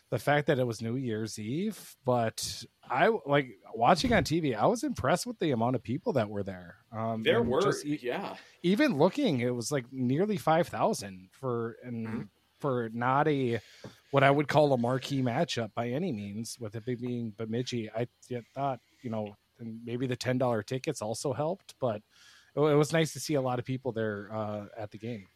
[0.10, 4.56] the fact that it was New Year's Eve, but I like watching on TV.
[4.58, 6.78] I was impressed with the amount of people that were there.
[6.92, 8.36] Um, There were, just yeah.
[8.64, 12.30] even looking, it was like nearly five thousand for and Mhm.
[12.60, 13.60] for not a
[14.12, 16.58] what I would call a marquee matchup by any means.
[16.60, 21.02] With it being Bemidji, I yet thought you know and maybe the ten dollar tickets
[21.04, 22.02] also helped, but
[22.56, 25.28] it, it was nice to see a lot of people there uh, at the game.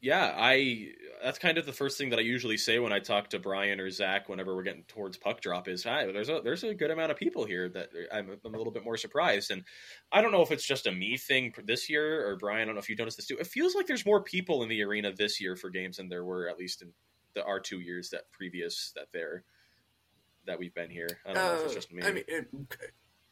[0.00, 3.30] Yeah, I that's kind of the first thing that I usually say when I talk
[3.30, 6.64] to Brian or Zach whenever we're getting towards puck drop is, "Hi, there's a there's
[6.64, 9.64] a good amount of people here that I'm, I'm a little bit more surprised." And
[10.12, 12.62] I don't know if it's just a me thing this year or Brian.
[12.62, 13.38] I don't know if you noticed this too.
[13.38, 16.24] It feels like there's more people in the arena this year for games than there
[16.24, 16.92] were at least in
[17.34, 19.44] the our two years that previous that there
[20.46, 21.08] that we've been here.
[21.24, 22.02] I don't know if it's just me.
[22.02, 22.48] Uh, I mean, it,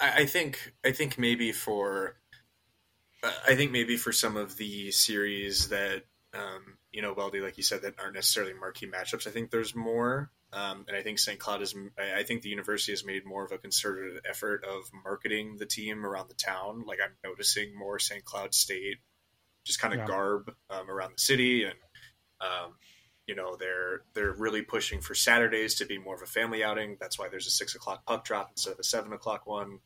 [0.00, 2.16] I I think I think maybe for
[3.46, 7.62] I think maybe for some of the series that um, you know, Weldie, like you
[7.62, 9.26] said, that aren't necessarily marquee matchups.
[9.26, 11.38] I think there's more, um, and I think St.
[11.38, 11.74] Cloud is.
[11.98, 16.04] I think the university has made more of a concerted effort of marketing the team
[16.04, 16.84] around the town.
[16.86, 18.24] Like I'm noticing more St.
[18.24, 18.98] Cloud State,
[19.64, 20.06] just kind of Yeah.
[20.06, 21.78] garb um, around the city, and
[22.40, 22.74] um,
[23.26, 26.96] you know they're they're really pushing for Saturdays to be more of a family outing.
[27.00, 29.78] That's why there's a six o'clock puck drop instead of a seven o'clock one.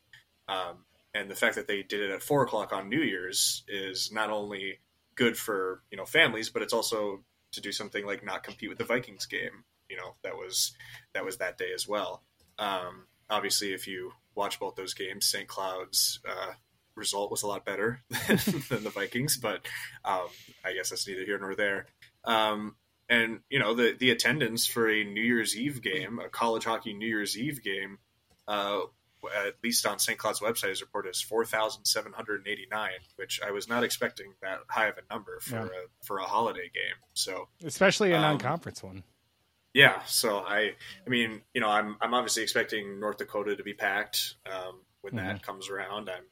[0.47, 4.11] Um, and the fact that they did it at four o'clock on New Year's is
[4.11, 4.79] not only
[5.15, 8.77] good for you know families, but it's also to do something like not compete with
[8.77, 9.63] the Vikings game.
[9.89, 10.73] You know that was
[11.13, 12.23] that was that day as well.
[12.57, 15.47] Um, obviously, if you watch both those games, St.
[15.47, 16.53] Cloud's uh,
[16.95, 19.65] result was a lot better than, the Vikings, but
[20.05, 20.27] um,
[20.63, 21.87] I guess that's neither here nor there.
[22.25, 22.75] Um,
[23.09, 26.93] and you know the the attendance for a New Year's Eve game, a college hockey
[26.93, 27.97] New Year's Eve game,
[28.47, 28.81] uh,
[29.35, 30.17] at least on St.
[30.17, 33.83] Cloud's website is reported as four thousand seven hundred eighty nine, which I was not
[33.83, 35.65] expecting that high of a number for Yeah.
[35.65, 36.95] a for a holiday game.
[37.13, 39.03] So especially a Um, non-conference one.
[39.73, 43.73] yeah, so I I mean you know I'm I'm obviously expecting North Dakota to be
[43.73, 46.09] packed um, when that comes around.
[46.09, 46.23] I'm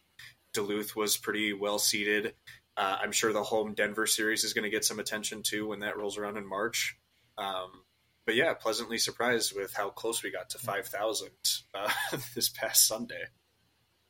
[0.53, 2.33] Duluth was pretty well seated.
[2.75, 5.79] Uh, I'm sure the home Denver series is going to get some attention too when
[5.79, 6.95] that rolls around in March.
[7.37, 7.71] Um,
[8.27, 11.29] but yeah, pleasantly surprised with how close we got to 5,000
[11.73, 11.89] uh,
[12.35, 13.23] this past Sunday.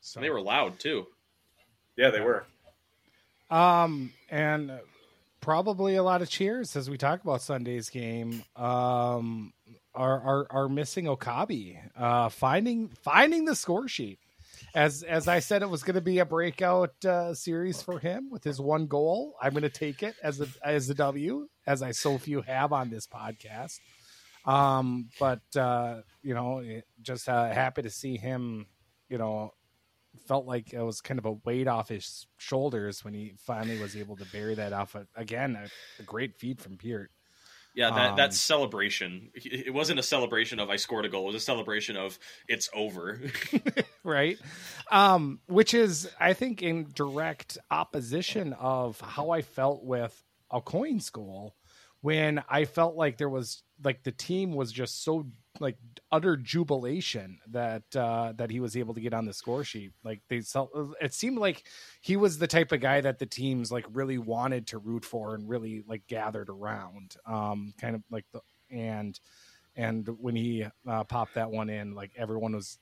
[0.02, 0.20] So.
[0.20, 1.06] they were loud too.
[1.96, 2.46] Yeah, they were.
[3.52, 4.72] Um, and
[5.40, 8.44] probably a lot of cheers as we talk about Sunday's game.
[8.56, 9.54] Um,
[9.94, 14.20] are are, are missing Okabe, uh, finding finding the score sheet.
[14.76, 18.30] As as I said, it was going to be a breakout uh, series for him
[18.30, 19.36] with his one goal.
[19.42, 22.74] I'm going to take it as a as a W, as I so few have
[22.74, 23.80] on this podcast.
[24.48, 26.64] Um, but uh, you know,
[27.02, 28.66] just uh, happy to see him.
[29.10, 29.54] You know,
[30.26, 33.96] felt like it was kind of a weight off his shoulders when he finally was
[33.96, 34.96] able to bury that off.
[35.16, 35.68] again, a,
[36.02, 37.12] a great feed from Peart.
[37.76, 39.30] Yeah, that, um, that celebration.
[39.36, 41.26] It wasn't a celebration of I scored a goal.
[41.26, 43.22] It was a celebration of it's over.
[44.04, 44.40] right.
[44.90, 51.00] Um, which is, I think, in direct opposition of how I felt with a coin
[51.00, 51.56] school
[52.02, 55.28] when I felt like there was like the team was just so
[55.60, 55.78] like
[56.12, 59.92] utter jubilation that uh, that he was able to get on the score sheet.
[60.04, 60.68] Like they saw,
[61.02, 61.64] it seemed like
[62.02, 65.36] he was the type of guy that the teams like really wanted to root for
[65.36, 67.16] and really like gathered around.
[67.26, 69.20] Um, kind of like the and
[69.76, 72.80] and when he uh, popped that one in, like everyone was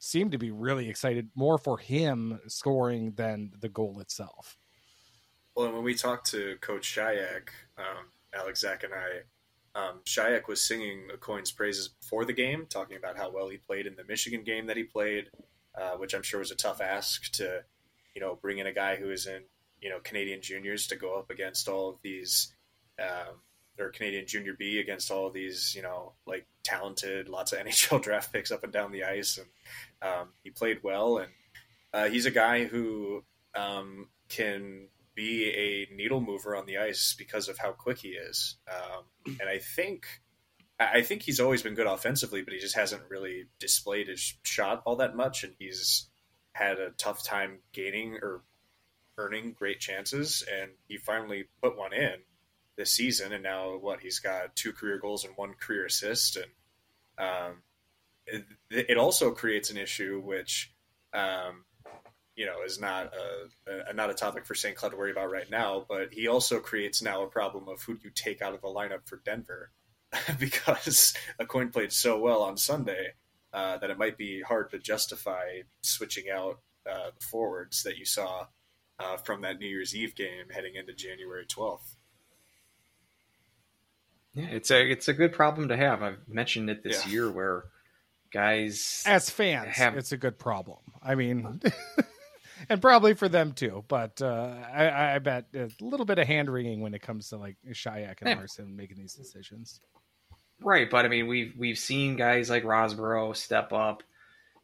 [0.00, 4.56] seemed to be really excited more for him scoring than the goal itself.
[5.54, 9.22] Well, and when we talked to Coach Shyiak, um, Alex Zach and I
[9.78, 10.00] um,
[10.48, 14.04] was singing Aucoin's praises before the game, talking about how well he played in the
[14.04, 15.30] Michigan game that he played,
[15.80, 17.62] uh, which I'm sure was a tough ask to,
[18.14, 19.42] you know, bring in a guy who is in,
[19.80, 22.52] you know, Canadian juniors to go up against all of these,
[22.98, 23.36] um,
[23.78, 28.02] or Canadian junior B against all of these, you know, like talented, lots of NHL
[28.02, 29.38] draft picks up and down the ice.
[29.38, 29.46] And
[30.02, 31.18] um, he played well.
[31.18, 31.32] And
[31.92, 33.22] uh, he's a guy who
[33.54, 34.88] um, can
[35.18, 38.54] be a needle mover on the ice because of how quick he is.
[38.70, 39.02] Um,
[39.40, 40.06] and I think
[40.78, 44.80] I think he's always been good offensively, but he just hasn't really displayed his shot
[44.86, 46.08] all that much, and he's
[46.52, 48.42] had a tough time gaining or
[49.16, 50.44] earning great chances.
[50.48, 52.20] And he finally put one in
[52.76, 53.98] this season, and now what?
[53.98, 56.46] He's got two career goals and one career assist, and
[57.18, 57.62] um,
[58.24, 60.72] it, it, also creates an issue which
[61.12, 61.64] um,
[62.38, 64.76] you know is not a, a, not a topic for St.
[64.76, 65.84] Cloud to worry about right now.
[65.86, 68.68] But he also creates now a problem of who do you take out of the
[68.68, 69.72] lineup for Denver
[70.38, 73.14] because Aucoin played so well on Sunday
[73.52, 78.04] uh, that it might be hard to justify switching out uh, the forwards that you
[78.04, 78.46] saw
[79.00, 81.96] uh, from that New Year's Eve game heading into January twelfth.
[84.32, 86.04] Yeah, it's a it's a good problem to have.
[86.04, 87.12] I've mentioned it this yeah.
[87.12, 87.64] year where
[88.32, 90.78] guys as fans have, it's a good problem.
[91.02, 91.60] I mean
[92.68, 93.84] and probably for them too.
[93.88, 97.36] But uh, I, I, bet a little bit of hand wringing when it comes to
[97.36, 98.36] like Shyiak and yeah.
[98.36, 99.80] Larson making these decisions.
[100.60, 104.02] Right, but I mean, we've we've seen guys like Rosborough step up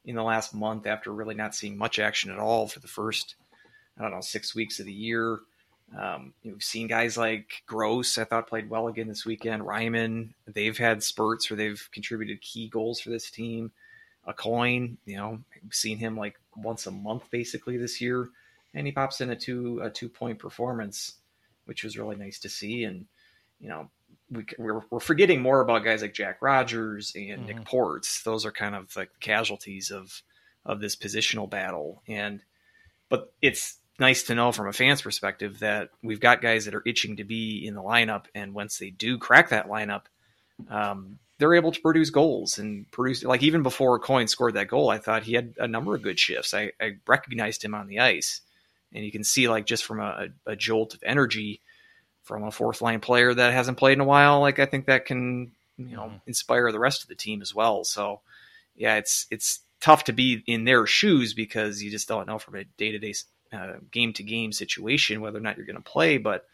[0.04, 3.36] in the last month after really not seeing much action at all for the first,
[3.98, 5.40] I don't know, six weeks of the year.
[5.96, 9.64] Um, we've seen guys like Gross, I thought played well again this weekend.
[9.64, 13.70] Ryman, they've had spurts where they've contributed key goals for this team.
[14.28, 18.28] Aucoin, you know, we've seen him like once a month basically this year,
[18.72, 21.14] and he pops in a two a two point performance,
[21.66, 22.84] which was really nice to see.
[22.84, 23.06] And
[23.60, 23.90] you know,
[24.30, 27.46] we, we're, we're forgetting more about guys like Jack Rogers and mm-hmm.
[27.46, 28.22] Nick Ports.
[28.22, 30.22] Those are kind of like casualties of
[30.64, 32.02] of this positional battle.
[32.08, 32.42] And
[33.08, 36.82] but it's nice to know from a fan's perspective that we've got guys that are
[36.86, 40.04] itching to be in the lineup, and once they do crack that lineup,
[40.68, 44.90] um, they're able to produce goals and produce like even before Coin scored that goal,
[44.90, 46.54] I thought he had a number of good shifts.
[46.54, 48.40] I, I recognized him on the ice,
[48.92, 51.60] and you can see like just from a, a, jolt of energy
[52.22, 54.40] from a fourth line player that hasn't played in a while.
[54.40, 56.16] Like I think that can you know mm-hmm.
[56.26, 57.82] inspire the rest of the team as well.
[57.84, 58.20] So
[58.76, 62.54] yeah, it's it's tough to be in their shoes because you just don't know from
[62.54, 63.14] a day to day
[63.90, 66.46] game to game situation whether or not you're going to play, but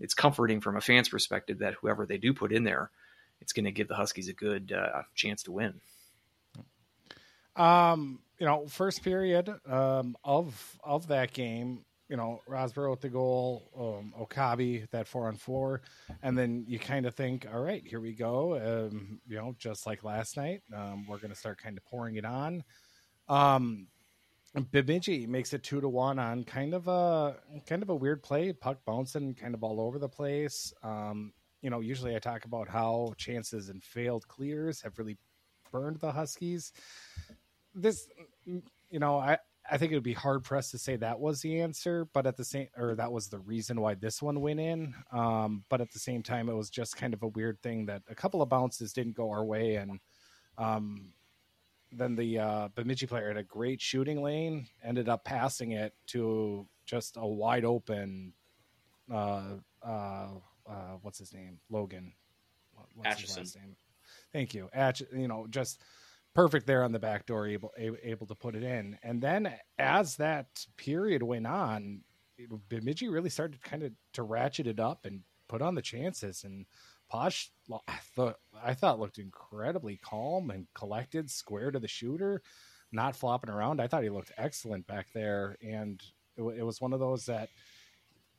[0.00, 2.90] it's comforting from a fan's perspective that whoever they do put in there
[3.40, 5.80] it's going to give the Huskies a good uh, chance to win.
[7.56, 13.08] Um, you know, first period um, of of that game, you know, Rosborough with the
[13.08, 15.82] goal, um, Okabe that four on four,
[16.22, 18.56] and then you kind of think, all right, here we go.
[18.56, 22.16] Um, you know, just like last night, um, we're going to start kind of pouring
[22.16, 22.64] it on.
[23.28, 23.86] Um,
[24.70, 27.36] Bemidji makes it two to one on kind of a
[27.66, 30.72] kind of a weird play, puck bouncing kind of all over the place.
[30.82, 31.32] Um,
[31.64, 35.16] you know, usually I talk about how chances and failed clears have really
[35.72, 36.74] burned the Huskies.
[37.74, 38.06] This,
[38.44, 39.38] you know, I
[39.70, 42.36] I think it would be hard pressed to say that was the answer, but at
[42.36, 44.94] the same, or that was the reason why this one went in.
[45.10, 48.02] Um, but at the same time, it was just kind of a weird thing that
[48.10, 50.00] a couple of bounces didn't go our way, and
[50.58, 51.14] um,
[51.90, 56.66] then the uh, Bemidji player had a great shooting lane, ended up passing it to
[56.84, 58.34] just a wide open.
[59.10, 59.44] Uh,
[59.82, 60.28] uh,
[60.68, 61.58] uh, what's his name?
[61.70, 62.12] Logan.
[62.94, 63.42] What's Atchison.
[63.42, 63.76] his last name?
[64.32, 64.68] Thank you.
[64.74, 65.80] Atch, you know, just
[66.34, 68.98] perfect there on the back door, able able to put it in.
[69.02, 70.46] And then as that
[70.76, 72.00] period went on,
[72.68, 76.44] Bemidji really started kind of to ratchet it up and put on the chances.
[76.44, 76.66] And
[77.12, 77.48] Posch,
[77.86, 82.42] I thought, I thought looked incredibly calm and collected, square to the shooter,
[82.92, 83.80] not flopping around.
[83.80, 86.02] I thought he looked excellent back there, and
[86.36, 87.50] it, it was one of those that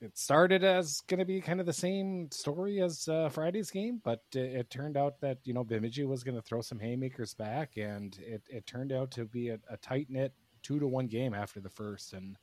[0.01, 4.01] it started as going to be kind of the same story as uh, Friday's game,
[4.03, 7.33] but it, it, turned out that you know Bemidji was going to throw some haymakers
[7.33, 11.07] back, and it, it turned out to be a, a tight knit two to one
[11.07, 12.13] game after the first.
[12.13, 12.37] And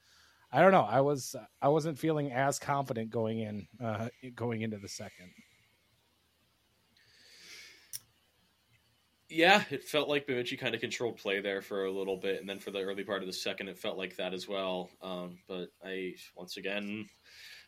[0.50, 4.78] I don't know, I was I wasn't feeling as confident going in uh, going into
[4.78, 5.30] the second.
[9.32, 12.48] Yeah, it felt like Bemidji kind of controlled play there for a little bit, and
[12.48, 14.90] then for the early part of the second, it felt like that as well.
[15.00, 17.06] Um, but I once again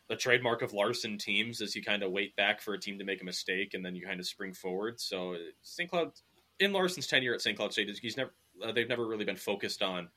[0.07, 3.05] the trademark of Larson teams is you kind of wait back for a team to
[3.05, 4.99] make a mistake and then you kind of spring forward.
[4.99, 5.89] So St.
[5.89, 6.11] Cloud
[6.59, 7.57] in Larson's tenure at St.
[7.57, 8.31] Cloud State, he's never
[8.63, 10.09] uh, they've never really been focused on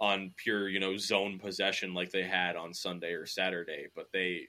[0.00, 4.42] on pure you know zone possession like they had on Sunday or Saturday, but they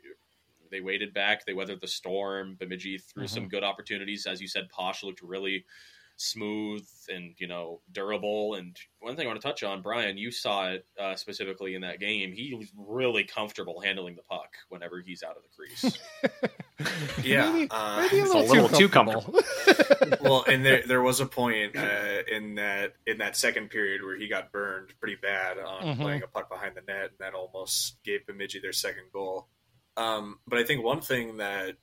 [0.72, 2.56] they waited back, they weathered the storm.
[2.58, 3.34] Bemidji threw mm-hmm.
[3.34, 4.70] some good opportunities, as you said.
[4.70, 5.66] Posch looked really
[6.20, 8.56] smooth and you know durable.
[8.56, 11.82] And one thing I want to touch on, Brian, you saw it uh, specifically in
[11.82, 12.34] that game.
[12.34, 15.98] He was really comfortable handling the puck whenever he's out of the crease.
[17.24, 19.40] yeah, maybe, uh, maybe a little, a little too comfortable.
[20.22, 24.18] well, and there there was a point uh, in that in that second period where
[24.18, 26.02] he got burned pretty bad on mm-hmm.
[26.02, 29.48] playing a puck behind the net, and that almost gave Bemidji their second goal.
[29.96, 31.76] Um, but I think one thing that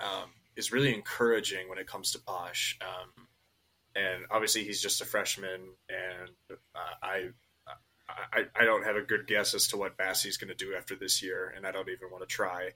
[0.00, 2.74] um, is really encouraging when it comes to Posch.
[2.82, 3.27] Um,
[3.98, 6.30] and obviously he's just a freshman, and
[6.74, 7.28] uh, I,
[8.32, 10.94] I I don't have a good guess as to what Basse's going to do after
[10.94, 12.70] this year, and I don't even want to try.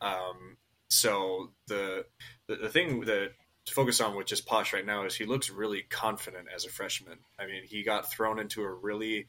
[0.00, 0.56] Um,
[0.88, 2.04] so the,
[2.46, 3.32] the the thing that
[3.66, 6.70] to focus on with just Posch right now is he looks really confident as a
[6.70, 7.18] freshman.
[7.38, 9.28] I mean, he got thrown into a really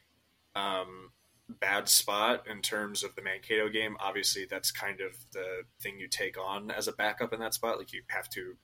[0.54, 1.10] um,
[1.48, 3.96] bad spot in terms of the Mankato game.
[4.00, 7.78] Obviously, that's kind of the thing you take on as a backup in that spot.
[7.78, 8.54] Like you have to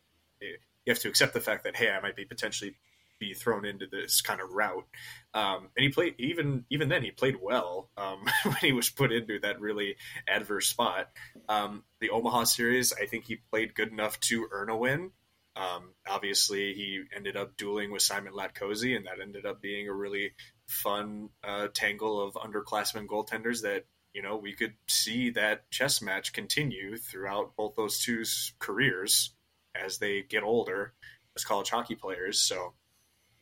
[0.86, 2.76] you have to accept the fact that hey, I might be potentially
[3.18, 4.86] be thrown into this kind of route.
[5.34, 9.12] Um, and he played even even then he played well um, when he was put
[9.12, 9.96] into that really
[10.28, 11.10] adverse spot.
[11.48, 15.12] Um, the Omaha series, I think he played good enough to earn a win.
[15.56, 19.92] Um, obviously, he ended up dueling with Simon Latkoczy, and that ended up being a
[19.92, 20.32] really
[20.68, 26.32] fun uh, tangle of underclassmen goaltenders that you know we could see that chess match
[26.32, 29.35] continue throughout both those two's careers
[29.84, 30.92] as they get older
[31.34, 32.40] as college hockey players.
[32.40, 32.74] So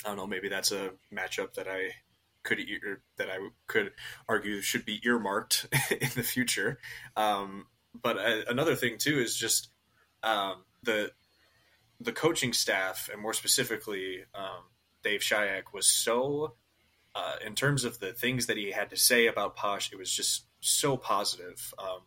[0.05, 1.91] I don't know, maybe that's a matchup that I
[2.43, 2.61] could
[3.17, 3.93] that I could
[4.29, 6.79] argue should be earmarked in the future.
[7.17, 7.67] Um,
[8.01, 9.71] but uh, another thing too is just
[10.23, 11.13] um, the
[12.01, 14.65] the coaching staff, and more specifically, um,
[15.03, 16.55] Dave Shyiak was so
[17.15, 19.93] uh, in terms of the things that he had to say about Posch.
[19.93, 22.01] It was just so positive um,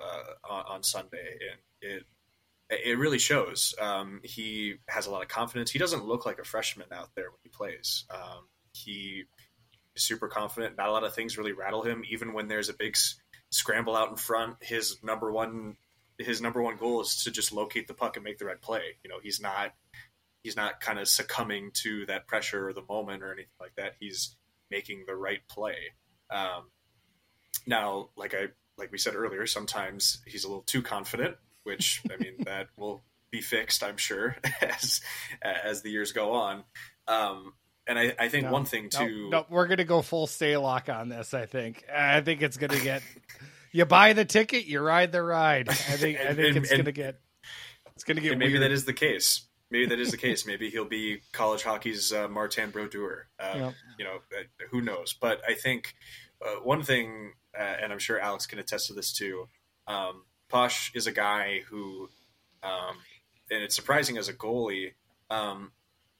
[0.00, 2.04] uh, on, on Sunday, and it
[2.70, 3.74] it really shows.
[3.80, 5.70] Um, he has a lot of confidence.
[5.70, 8.04] He doesn't look like a freshman out there when he plays.
[8.10, 9.24] Um, he
[9.96, 10.76] is super confident.
[10.76, 12.02] Not a lot of things really rattle him.
[12.10, 12.96] Even when there's a big
[13.50, 15.76] scramble out in front, his number one
[16.18, 18.96] his number one goal is to just locate the puck and make the right play.
[19.04, 19.72] You know, he's not
[20.42, 23.94] he's not kind of succumbing to that pressure or the moment or anything like that.
[23.98, 24.36] He's
[24.70, 25.76] making the right play.
[26.30, 26.70] Um,
[27.66, 31.36] now, like I like we said earlier, sometimes he's a little too confident
[31.68, 35.00] which I mean that will be fixed, I'm sure, as
[35.42, 36.64] as the years go on.
[37.06, 37.52] Um,
[37.86, 39.28] and I, I think no, one thing too.
[39.30, 41.34] No, no, we're gonna go full stay lock on this.
[41.34, 41.84] I think.
[41.94, 43.02] I think it's gonna get.
[43.72, 45.68] you buy the ticket, you ride the ride.
[45.68, 46.18] I think.
[46.18, 47.20] I think and, it's and, gonna get.
[47.94, 48.36] It's gonna get.
[48.38, 48.62] maybe weird.
[48.62, 49.46] that is the case.
[49.70, 50.46] Maybe that is the case.
[50.46, 53.28] Maybe he'll be college hockey's uh, Martin Brodeur.
[53.38, 53.74] Uh, yep.
[53.98, 55.14] You know, uh, who knows?
[55.20, 55.94] But I think
[56.42, 59.46] uh, one thing, uh, and I'm sure Alex can attest to this too.
[59.86, 62.08] Um, Posch is a guy who,
[62.62, 62.96] um,
[63.50, 64.92] and it's surprising as a goalie,
[65.30, 65.72] um,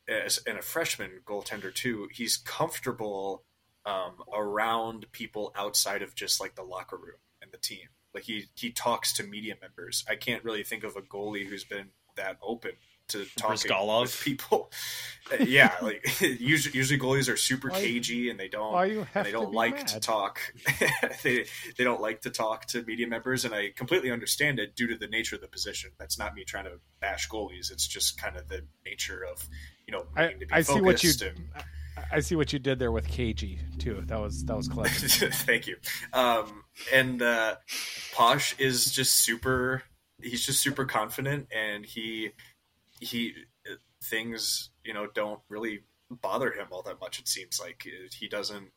[0.08, 2.08] as, and a freshman goaltender too.
[2.12, 3.42] He's comfortable
[3.86, 7.88] um, around people outside of just like the locker room and the team.
[8.14, 10.04] Like he he talks to media members.
[10.08, 12.72] I can't really think of a goalie who's been that open
[13.08, 14.70] to talking with people.
[15.30, 18.74] Uh, yeah, like usually, usually goalies are super Why- cagey and they don't
[19.14, 19.88] and they don't be like mad?
[19.88, 20.40] to talk.
[21.22, 21.44] they
[21.76, 24.96] they don't like to talk to media members, and I completely understand it due to
[24.96, 25.90] the nature of the position.
[25.98, 27.70] That's not me trying to bash goalies.
[27.70, 29.46] It's just kind of the nature of
[29.86, 31.48] you know I, to I see what you and-
[32.12, 34.02] I see what you did there with KG too.
[34.06, 34.88] That was that was clever.
[34.98, 35.76] Thank you.
[36.12, 37.56] Um, and uh,
[38.14, 39.82] Posch is just super.
[40.22, 42.30] He's just super confident, and he
[43.00, 43.34] he
[44.02, 45.80] things you know don't really
[46.10, 47.18] bother him all that much.
[47.18, 47.86] It seems like
[48.18, 48.70] he doesn't.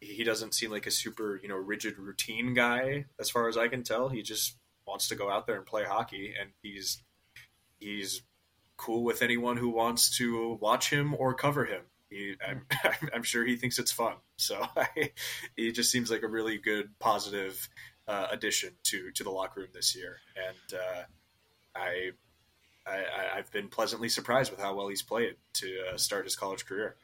[0.00, 3.68] He doesn't seem like a super you know rigid routine guy, as far as I
[3.68, 4.08] can tell.
[4.08, 7.02] He just wants to go out there and play hockey, and he's
[7.78, 8.22] he's
[8.76, 11.82] cool with anyone who wants to watch him or cover him.
[12.10, 12.66] He, I'm,
[13.14, 14.14] I'm sure he thinks it's fun.
[14.36, 15.12] So I,
[15.56, 17.68] he just seems like a really good, positive
[18.08, 21.02] uh, addition to to the locker room this year, and uh,
[21.76, 22.10] I,
[22.86, 26.36] I I- I've been pleasantly surprised with how well he's played to uh, start his
[26.36, 26.96] college career.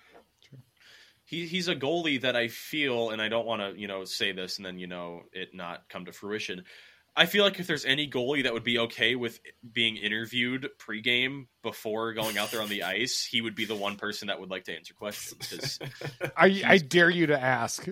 [1.25, 4.33] he he's a goalie that I feel, and I don't want to you know say
[4.33, 6.65] this and then you know it not come to fruition.
[7.17, 9.41] I feel like if there's any goalie that would be okay with
[9.73, 13.97] being interviewed pregame before going out there on the ice, he would be the one
[13.97, 15.49] person that would like to answer questions.
[15.51, 15.79] 'cause
[16.37, 17.85] I I dare you to ask.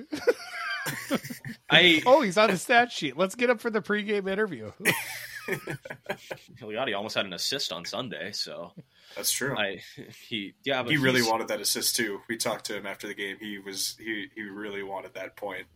[1.68, 3.16] I oh, he's on the stat sheet.
[3.16, 4.70] Let's get him for the pregame interview.
[6.58, 8.72] Hilliard almost had an assist on Sunday, so
[9.14, 9.56] That's true.
[9.56, 9.80] I
[10.28, 12.20] he yeah, he really wanted that assist too.
[12.28, 13.36] We talked to him after the game.
[13.40, 15.66] He was he he really wanted that point.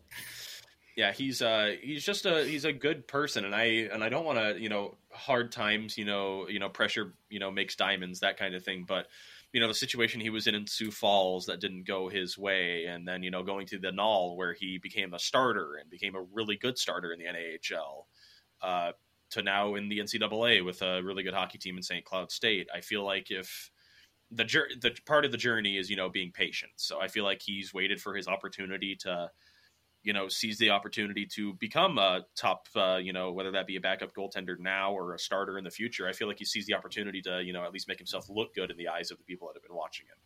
[0.96, 4.24] yeah he's uh he's just a he's a good person and i and i don't
[4.24, 8.20] want to you know hard times you know you know pressure you know makes diamonds
[8.20, 9.06] that kind of thing but
[9.52, 12.86] you know the situation he was in in sioux falls that didn't go his way
[12.86, 16.14] and then you know going to the null where he became a starter and became
[16.14, 18.06] a really good starter in the nahl
[18.62, 18.92] uh
[19.31, 22.68] to now in the ncaa with a really good hockey team in st cloud state
[22.74, 23.70] i feel like if
[24.31, 24.45] the
[24.81, 27.74] the part of the journey is you know being patient so i feel like he's
[27.74, 29.31] waited for his opportunity to
[30.03, 33.76] you know, seize the opportunity to become a top, uh, you know, whether that be
[33.76, 36.09] a backup goaltender now or a starter in the future.
[36.09, 38.55] I feel like he sees the opportunity to, you know, at least make himself look
[38.55, 40.16] good in the eyes of the people that have been watching him.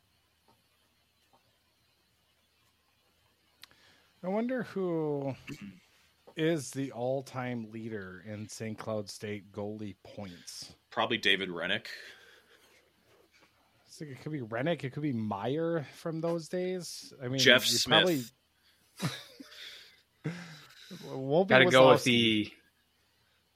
[4.23, 5.35] I wonder who
[6.37, 8.79] is the all-time leader in St.
[8.79, 10.75] Cloud State goalie points.
[10.91, 11.87] Probably David Hrenak.
[13.89, 14.83] So it could be Hrenak.
[14.83, 17.13] It could be Meyer from those days.
[17.23, 18.33] I mean, Jeff you Smith.
[21.13, 22.53] Won't be Got to go with the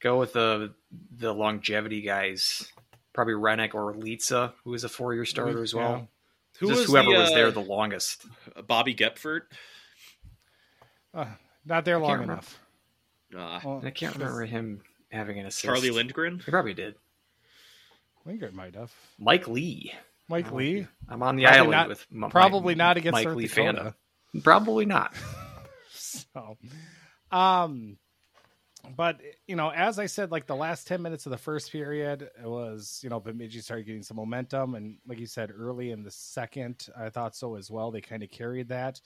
[0.01, 0.75] go with the
[1.17, 2.71] the longevity guys.
[3.13, 6.09] Probably Hrenak or Leitza, who is a four year starter as well.
[6.61, 8.25] Who Just was whoever the, was uh, there the longest.
[8.67, 9.43] Bobby Goepfert.
[11.13, 11.27] Uh,
[11.65, 12.35] not there long remember.
[12.35, 12.61] enough.
[13.37, 15.65] Uh, Well, I can't remember him having an assist.
[15.65, 16.39] Charlie Lindgren.
[16.45, 16.95] He probably did.
[18.25, 18.93] Lingard might have.
[19.19, 19.93] Mike Lee.
[20.29, 20.87] Mike Lee.
[21.09, 23.47] I'm on the Probably island not- with m- Probably my- not against Mike North Lee
[23.47, 23.95] Dakota.
[24.35, 24.43] Fanda.
[24.43, 25.15] Probably not.
[25.91, 26.57] So,
[27.33, 27.99] um,
[28.97, 32.23] but you know, as I said, like the last ten minutes of the first period
[32.23, 36.03] it was, you know, Bemidji started getting some momentum, and like you said, early in
[36.05, 37.91] the second, I thought so as well.
[37.91, 39.01] They kind of carried that.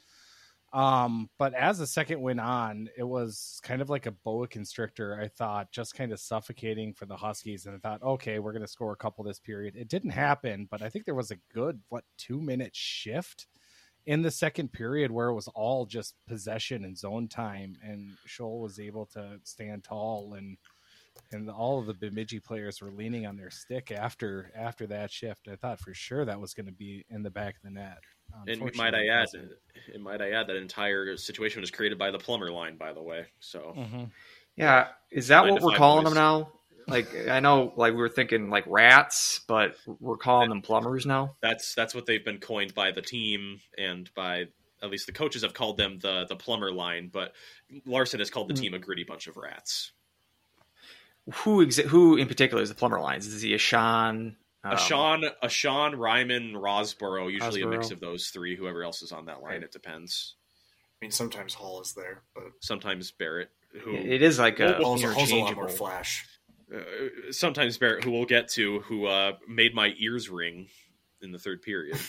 [0.73, 5.21] Um, but as the second went on, it was kind of like a boa constrictor.
[5.21, 8.63] I thought just kind of suffocating for the Huskies, and I thought, okay, we're going
[8.63, 9.77] to score a couple this period.
[9.77, 13.47] It didn't happen, but I think there was a good what two minute shift
[14.07, 18.63] in the second period where it was all just possession and zone time, and Sholl
[18.63, 20.57] was able to stand tall, and
[21.31, 25.49] and all of the Bemidji players were leaning on their stick after after that shift.
[25.51, 27.99] I thought for sure that was going to be in the back of the net.
[28.47, 29.53] And might I add, wasn't.
[29.95, 33.03] and might I add that entire situation was created by the plumber line, by the
[33.03, 33.27] way.
[33.41, 34.11] So Mhm.
[34.57, 36.15] Yeah, is that Nine what we're calling boys.
[36.15, 36.53] them now?
[36.89, 41.37] Like I know, like we were thinking like rats, but we're calling them plumbers now.
[41.41, 44.49] that's that's what they've been coined by the team and by
[44.83, 47.35] at least the coaches have called them the the plumber line, but
[47.87, 48.61] Larson has called the Hmm.
[48.63, 49.93] team a gritty bunch of rats.
[51.45, 53.29] Who exa- who in particular is the plumber lines?
[53.29, 54.37] Is he a Sean?
[54.65, 58.55] A Sean, a Sean, Ryman, Rosborough, usually a mix of those three.
[58.57, 59.63] Whoever else is on that line, Right.
[59.65, 60.37] it depends.
[61.01, 63.51] I mean, sometimes Hall is there, but Sometimes Barrett,
[63.81, 65.63] who It is like a Hall's, Hall's a lot interchangeable.
[65.63, 66.25] more flash.
[66.73, 66.79] uh,
[67.33, 70.69] sometimes Barrett, who we'll get to, who uh, made my ears ring
[71.23, 71.99] in the third period.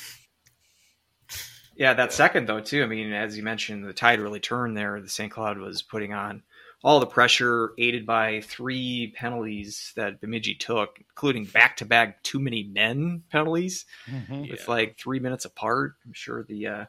[1.76, 2.84] Yeah, that second though too.
[2.84, 5.02] I mean, as you mentioned, the tide really turned there.
[5.02, 5.32] The St.
[5.32, 6.44] Cloud was putting on
[6.84, 13.24] all the pressure, aided by three penalties that Bemidji took, including back-to-back too many men
[13.32, 14.50] penalties Mhm.
[14.50, 14.66] with Yeah.
[14.68, 15.94] like three minutes apart.
[16.06, 16.86] I'm sure the uh,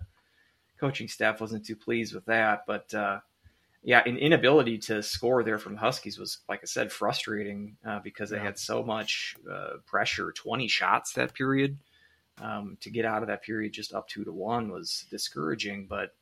[0.80, 3.20] coaching staff wasn't too pleased with that, but uh,
[3.84, 8.00] yeah, an inability to score there from the Huskies was, like I said, frustrating uh,
[8.00, 8.44] because they Yeah.
[8.44, 10.32] had so much uh, pressure.
[10.32, 11.78] Twenty shots that period
[12.38, 15.86] um, to get out of that period just up two to one was discouraging.
[15.86, 16.16] But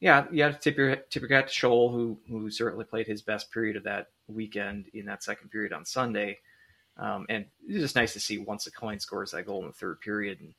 [0.00, 3.06] yeah, you have to tip your tip your hat to Sholl, who who certainly played
[3.06, 6.38] his best period of that weekend in that second period on Sunday.
[6.96, 10.00] Um, and it's just nice to see once Aucoin scores that goal in the third
[10.00, 10.54] period and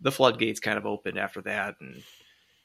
[0.00, 1.76] the floodgates kind of opened after that.
[1.80, 2.02] And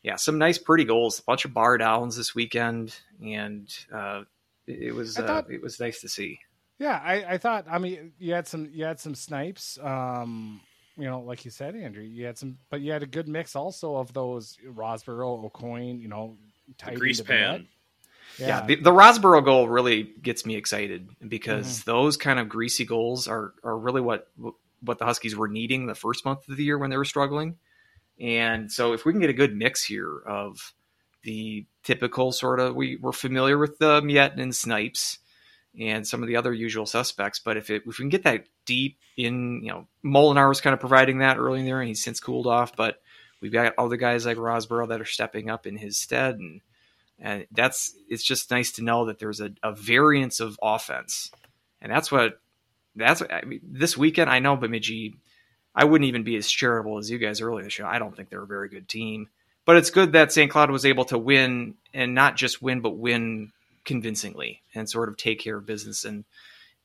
[0.01, 4.23] yeah, some nice, pretty goals, a bunch of bar downs this weekend, and uh,
[4.67, 6.39] it, it was I uh, it was nice to see.
[6.79, 7.65] Yeah, I, I thought.
[7.69, 9.77] I mean, you had some you had some snipes.
[9.81, 10.61] Um,
[10.97, 13.55] you know, like you said, Andrew, you had some, but you had a good mix
[13.55, 15.99] also of those Rosborough, Aucoin.
[16.01, 16.37] You know,
[16.85, 17.61] The grease into the net.
[17.61, 17.67] pan.
[18.37, 21.91] Yeah, the, the Rosborough goal really gets me excited because Mm-hmm.
[21.91, 24.27] those kind of greasy goals are are really what
[24.81, 27.57] what the Huskies were needing the first month of the year when they were struggling.
[28.19, 30.73] And so if we can get a good mix here of
[31.23, 35.19] the typical sort of we we're familiar with the Miet and Snipes
[35.79, 38.45] and some of the other usual suspects, but if it if we can get that
[38.65, 42.03] deep in, you know, Molinar was kind of providing that early in there and he's
[42.03, 43.01] since cooled off, but
[43.41, 46.35] we've got other guys like Rosborough that are stepping up in his stead.
[46.35, 46.61] And
[47.19, 51.31] and that's it's just nice to know that there's a, a variance of offense.
[51.81, 52.39] And that's what
[52.95, 55.15] that's what, I mean, this weekend i know bemidji
[55.73, 58.29] i wouldn't even be as charitable as you guys earlier the show i don't think
[58.29, 59.29] they're a very good team.
[59.65, 62.97] But it's good that st cloud was able to win and not just win but
[62.97, 63.51] win
[63.85, 66.23] convincingly and sort of take care of business and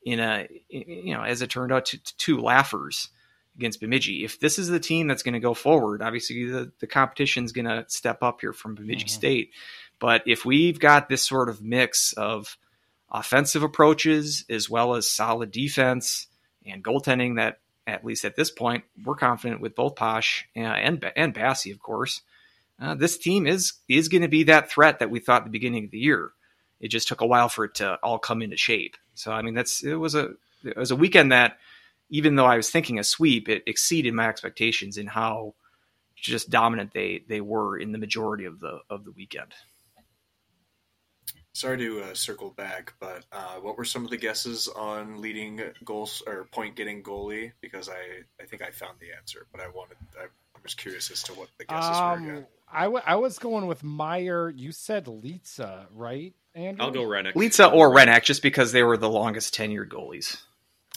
[0.03, 3.09] in a you know as it turned out to, to two laughers
[3.55, 4.23] against Bemidji.
[4.23, 7.65] If this is the team that's going to go forward, obviously the, the competition's going
[7.65, 9.09] to step up here from Bemidji Mhm.
[9.09, 9.51] State.
[9.99, 12.57] But if we've got this sort of mix of
[13.11, 16.27] offensive approaches as well as solid defense
[16.65, 21.11] and goaltending that at least at this point we're confident with both Posch uh, and
[21.15, 22.21] and Basse, of course.
[22.79, 25.49] Uh, this team is is going to be that threat that we thought at the
[25.49, 26.31] beginning of the year.
[26.79, 28.97] It just took a while for it to all come into shape.
[29.15, 30.31] So I mean, that's it was a
[30.63, 31.57] it was a weekend that
[32.09, 35.55] even though I was thinking a sweep, it exceeded my expectations in how
[36.15, 39.53] just dominant they they were in the majority of the of the weekend.
[41.53, 45.61] Sorry to uh, circle back, but uh, what were some of the guesses on leading
[45.83, 47.51] goals or point getting goalie?
[47.61, 50.27] Because I, I think I found the answer, but I wanted I
[50.63, 52.47] was curious as to what the guesses were Um, again.
[52.71, 54.49] I, w- I was going with Meyer.
[54.49, 56.83] You said Leitza, right, Andrew?
[56.85, 57.35] I'll go Rennick.
[57.35, 60.41] Leitza or Hrenak, just because they were the longest tenured goalies.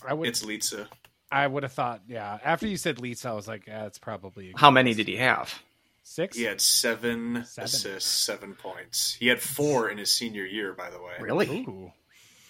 [0.07, 0.29] I would.
[0.29, 0.87] It's Leitza.
[1.31, 2.03] I would have thought.
[2.09, 2.39] Yeah.
[2.45, 4.97] After you said Leitza, I was like, yeah, it's probably a How many guess.
[4.99, 5.63] did he have?
[6.03, 6.37] Six.
[6.37, 7.65] He had seven, Seven.
[7.65, 9.15] assists, seven points.
[9.19, 11.13] He had four in his senior year, by the way.
[11.21, 11.61] Really?
[11.61, 11.93] Ooh.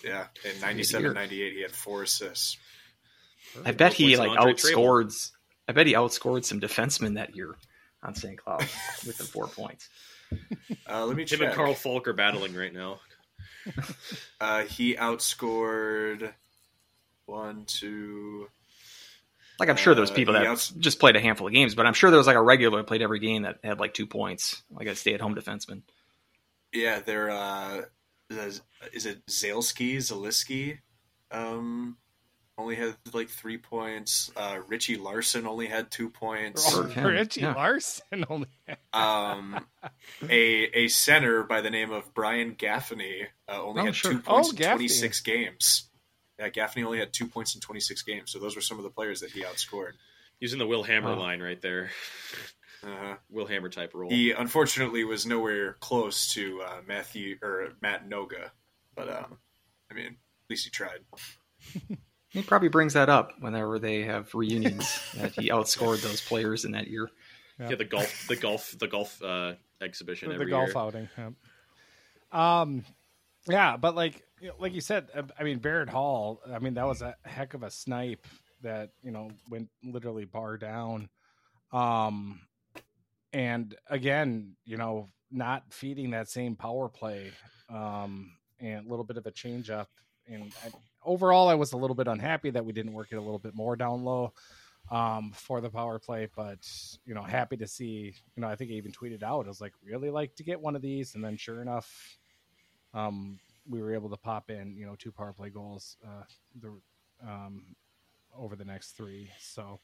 [0.03, 2.57] Yeah, in 97, 98, he had four assists.
[3.65, 5.31] I bet More he like than outscored.
[5.69, 7.55] I bet he outscored some defensemen that year
[8.03, 8.37] on St.
[8.37, 8.61] Cloud
[9.07, 9.89] with the four points.
[10.89, 11.39] Uh, let me check.
[11.41, 13.01] Him and Carl Falk are battling right now.
[14.41, 16.33] Uh, he outscored
[17.27, 18.49] one, two.
[19.61, 21.77] Like I'm sure there's Uh, people he that outs- just played a handful of games,
[21.77, 23.95] but I'm sure there was like a regular that played every game that had like
[23.95, 25.83] two points, like a stay-at-home defenseman.
[26.73, 27.31] Yeah, they're.
[27.31, 27.83] Uh,
[28.31, 28.63] is
[28.93, 30.79] is it Zalski, Zaliski?
[31.31, 31.99] Um,
[32.59, 34.31] only had like three points.
[34.37, 36.75] Uh, Richie Larson only had two points.
[36.75, 36.83] Oh.
[36.83, 37.55] Oh, him, Richie yeah.
[37.55, 38.49] Larson only.
[38.93, 39.65] Um,
[40.29, 40.35] a
[40.85, 44.13] a center by the name of Brian Gaffney uh, only Oh, had sure.
[44.13, 45.89] two points Oh, in 26 games.
[46.39, 48.31] Yeah, Gaffney only had two points in 26 games.
[48.33, 49.93] So those were some of the players that he outscored.
[50.41, 51.19] Using the Will Hammer Oh.
[51.19, 51.91] line right there.
[52.85, 53.15] Uh-huh.
[53.31, 54.11] Will Hammer type role.
[54.11, 58.51] he unfortunately was nowhere close to uh, Matthew or Matt Noga,
[58.97, 59.39] but um,
[59.91, 60.99] I mean, at least he tried.
[62.33, 66.73] He probably brings that up whenever they have reunions that he outscored those players in
[66.73, 67.11] that year.
[67.59, 70.79] Yeah, the golf, the golf, the golf uh, exhibition the every golf year.
[70.79, 71.09] outing.
[71.17, 71.33] Yep.
[72.33, 72.85] Um,
[73.49, 76.41] yeah, but like you know, like you said, uh, I mean Barrett Hall.
[76.53, 78.27] I mean that was a heck of a snipe
[78.63, 81.09] that you know went literally bar down.
[81.73, 82.41] Um,
[83.33, 87.31] and again, you know, not feeding that same power play.
[87.69, 89.91] Um, and a little bit of a change up.
[90.27, 90.71] And I,
[91.05, 93.55] overall, I was a little bit unhappy that we didn't work it a little bit
[93.55, 94.33] more down low
[94.91, 96.29] um, for the power play.
[96.35, 96.69] But
[97.05, 98.15] you know, happy to see.
[98.37, 99.47] You know, I think I even tweeted out.
[99.47, 102.19] I was like, really like to get one of these, and then sure enough,
[102.95, 103.39] um,
[103.69, 104.77] we were able to pop in.
[104.77, 105.97] You know, two power play goals.
[106.05, 106.25] Uh,
[106.61, 106.73] the
[107.27, 107.77] um,
[108.37, 109.31] over the next three.
[109.39, 109.81] So,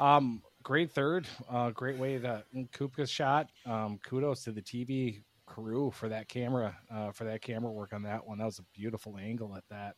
[0.00, 1.26] um, great third.
[1.48, 3.48] Uh, great way to Kupka's shot.
[3.64, 6.76] Um, kudos to the TV crew for that camera.
[6.90, 8.38] Uh, for that camera work on that one.
[8.38, 9.96] That was a beautiful angle at that.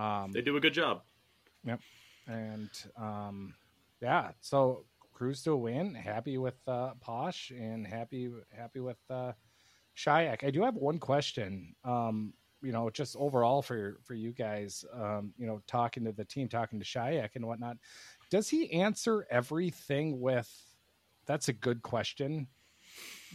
[0.00, 1.02] Um, They do a good job.
[1.64, 1.80] Yep.
[2.26, 3.54] And um,
[4.00, 5.94] yeah, so cruise to a win.
[5.94, 9.32] Happy with uh, Posch and happy happy with uh,
[9.96, 11.74] Shyiak, I do have one question.
[11.84, 12.32] Um,
[12.62, 16.48] you know, just overall for for you guys, um, you know, talking to the team,
[16.48, 17.76] talking to Shyiak and whatnot.
[18.30, 20.50] Does he answer everything with?
[21.26, 22.46] That's a good question.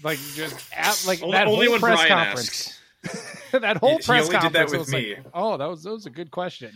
[0.03, 2.79] Like just at, like Only- that only whole press Brian conference.
[3.51, 6.31] that whole press conference that with was like, oh, that was that was a good
[6.31, 6.71] question.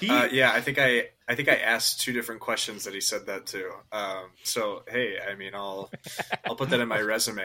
[0.00, 3.00] He, Uh, yeah, I think I I think I asked two different questions that he
[3.00, 3.70] said that too.
[3.92, 5.90] Um, so hey, I mean, I'll
[6.46, 7.44] I'll put that in my resume.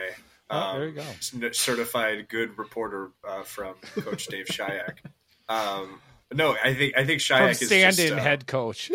[0.50, 1.52] Oh, there you Um, go.
[1.52, 4.98] Certified good reporter uh, from Coach Dave Shyiak.
[5.48, 6.02] Um,
[6.34, 8.92] no, I think I think From is stand-in uh, head coach.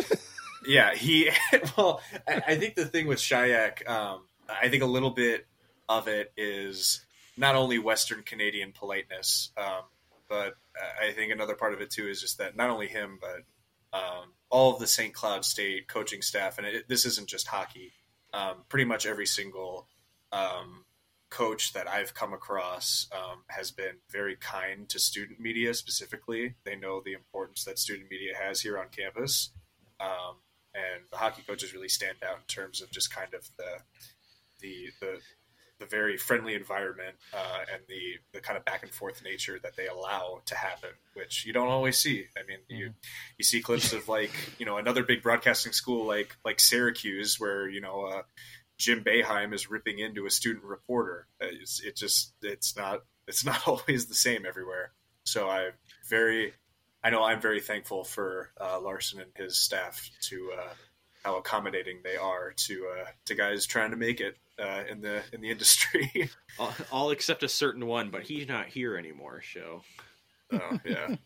[0.66, 1.30] Yeah, he.
[1.76, 5.46] Well, I, I think the thing with Shyiak, um, I think a little bit
[5.88, 7.03] of it is
[7.36, 9.82] not only Western Canadian politeness, um,
[10.28, 10.54] but
[11.00, 14.32] I think another part of it too is just that not only him, but um,
[14.50, 15.14] all of the St.
[15.14, 17.92] Cloud State coaching staff, and it, this isn't just hockey.
[18.32, 19.86] Um, pretty much every single
[20.32, 20.84] um,
[21.30, 26.54] coach that I've come across um, has been very kind to student media specifically.
[26.64, 29.50] They know the importance that student media has here on campus.
[30.00, 30.36] Um,
[30.74, 33.78] and the hockey coaches really stand out in terms of just kind of the
[34.60, 35.18] the the,
[35.80, 39.76] the very friendly environment uh, and the the kind of back and forth nature that
[39.76, 42.26] they allow to happen, which you don't always see.
[42.36, 42.94] I mean, you
[43.38, 47.68] you see clips of like you know another big broadcasting school like like Syracuse, where
[47.68, 48.22] you know uh,
[48.78, 51.26] Jim Boeheim is ripping into a student reporter.
[51.40, 54.92] It's, it just it's not it's not always the same everywhere.
[55.24, 55.70] So I
[56.08, 56.52] very
[57.02, 60.72] I know I'm very thankful for uh, Larson and his staff to uh,
[61.24, 65.22] how accommodating they are to uh, to guys trying to make it uh, in the
[65.32, 66.30] in the industry.
[66.58, 69.42] all, all except a certain one, but he's not here anymore.
[69.52, 69.82] So
[70.52, 71.16] oh, yeah,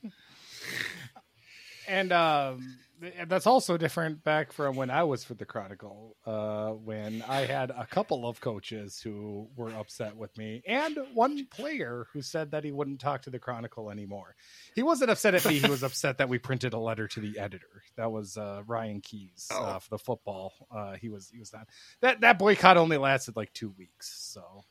[1.89, 2.79] and um,
[3.27, 7.71] that's also different back from when I was for the Chronicle, uh, when I had
[7.71, 12.65] a couple of coaches who were upset with me, and one player who said that
[12.65, 14.35] he wouldn't talk to the Chronicle anymore.
[14.75, 17.39] He wasn't upset at me; he was upset that we printed a letter to the
[17.39, 17.83] editor.
[17.97, 19.65] That was uh, Ryan Keys Oh.
[19.65, 20.53] uh, for the football.
[20.71, 21.69] Uh, he was he was not
[22.01, 24.09] that that boycott only lasted like two weeks.
[24.33, 24.65] So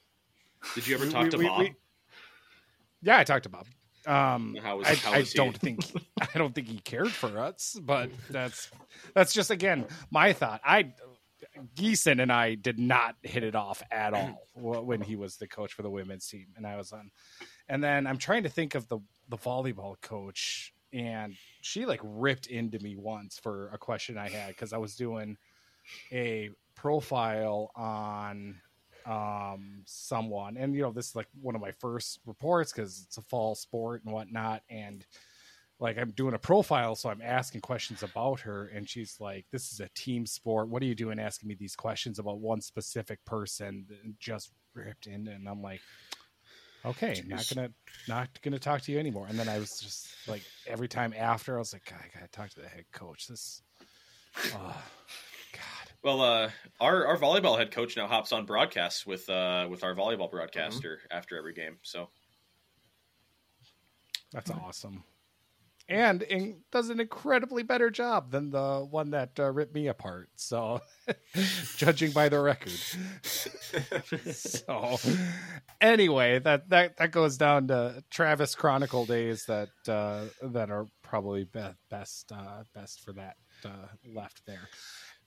[0.76, 1.60] did you ever talk we- to we- Bob?
[1.60, 1.76] we-
[3.02, 3.68] yeah, I talked to Bob.
[4.08, 5.82] Um, How was- I, how I don't think
[6.22, 8.72] I don't think he cared for us, but that's
[9.14, 10.62] that's just again my thought.
[10.64, 10.94] I
[11.76, 15.74] Geeson and I did not hit it off at all when he was the coach
[15.74, 17.12] for the women's team, and I was on.
[17.68, 19.00] And then I'm trying to think of the
[19.30, 24.50] the volleyball coach, and she like ripped into me once for a question I had
[24.50, 25.38] because I was doing
[26.12, 28.62] a profile on
[29.08, 30.58] um someone.
[30.58, 33.56] And you know this is like one of my first reports because it's a fall
[33.56, 34.64] sport and whatnot.
[34.70, 35.06] And
[35.80, 38.68] like i'm doing a profile so i'm asking questions about her.
[38.68, 40.68] And she's like this is a team sport.
[40.68, 43.86] What are you doing asking me these questions about one specific person
[44.20, 45.28] just ripped in?
[45.28, 45.82] And i'm like
[46.86, 47.70] okay not gonna
[48.08, 49.28] not gonna talk to you anymore.
[49.30, 52.50] And then i was just like every time after i was like i gotta talk
[52.50, 53.28] to the head coach.
[53.28, 53.62] This
[54.52, 54.76] god
[56.04, 59.96] Well, uh, our our volleyball head coach now hops on broadcasts with uh, with our
[59.96, 61.78] volleyball broadcaster after every game.
[61.82, 62.10] So
[64.32, 65.04] That's awesome.
[65.90, 70.30] And in, does an incredibly better job than the one that uh, ripped me apart.
[70.36, 70.82] So,
[71.78, 72.78] judging by the record.
[74.34, 74.98] so,
[75.80, 81.46] anyway, that, that that goes down to Travis Chronicle days that uh, that are probably
[81.46, 84.68] be- best uh, best for that uh, left there.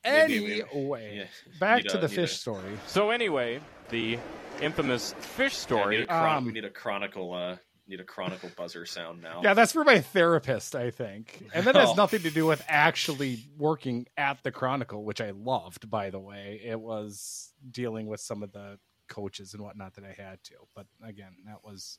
[0.04, 2.78] Maybe we- Anyway, yeah, back to a- the fish a- story.
[2.86, 4.18] So anyway, the
[4.60, 6.06] infamous fish yeah, we, need story.
[6.06, 7.32] chron- Um, we need a chronicle.
[7.34, 9.40] Uh, need a chronicle buzzer sound now.
[9.42, 11.48] Yeah, that's for my therapist, I think.
[11.52, 11.94] And that has Oh.
[11.94, 16.60] nothing to do with actually working at the Chronicle, which I loved, by the way.
[16.64, 18.78] It was dealing with some of the
[19.08, 20.54] coaches and whatnot that I had to.
[20.76, 21.98] But again, that was,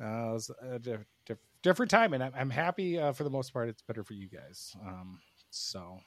[0.00, 2.14] uh, was a di- di- different time.
[2.14, 3.68] And I'm, I'm happy uh, for the most part.
[3.70, 4.76] It's better for you guys.
[4.86, 5.98] Um, so,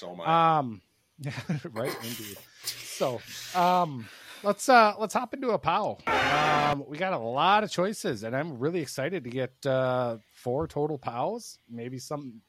[0.00, 0.58] So am I.
[0.58, 0.80] um,
[1.72, 2.38] right, indeed.
[2.64, 3.20] So,
[3.54, 4.08] um,
[4.42, 5.98] let's uh let's hop into a pow.
[6.06, 10.66] Um, we got a lot of choices, and I'm really excited to get uh four
[10.66, 11.58] total pows.
[11.68, 12.40] Maybe some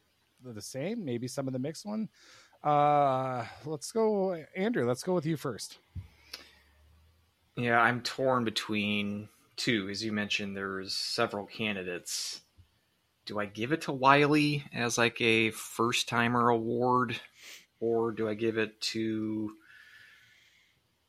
[0.41, 2.07] the same, maybe some of the mixed one.
[2.63, 4.87] Uh, let's go, Andrew.
[4.87, 5.79] Let's go with you first.
[7.57, 9.27] Yeah, I'm torn between
[9.57, 9.89] two.
[9.89, 12.41] As you mentioned, there's several candidates.
[13.25, 17.19] Do I give it to Wiley as like a first timer award,
[17.81, 19.51] or do I give it to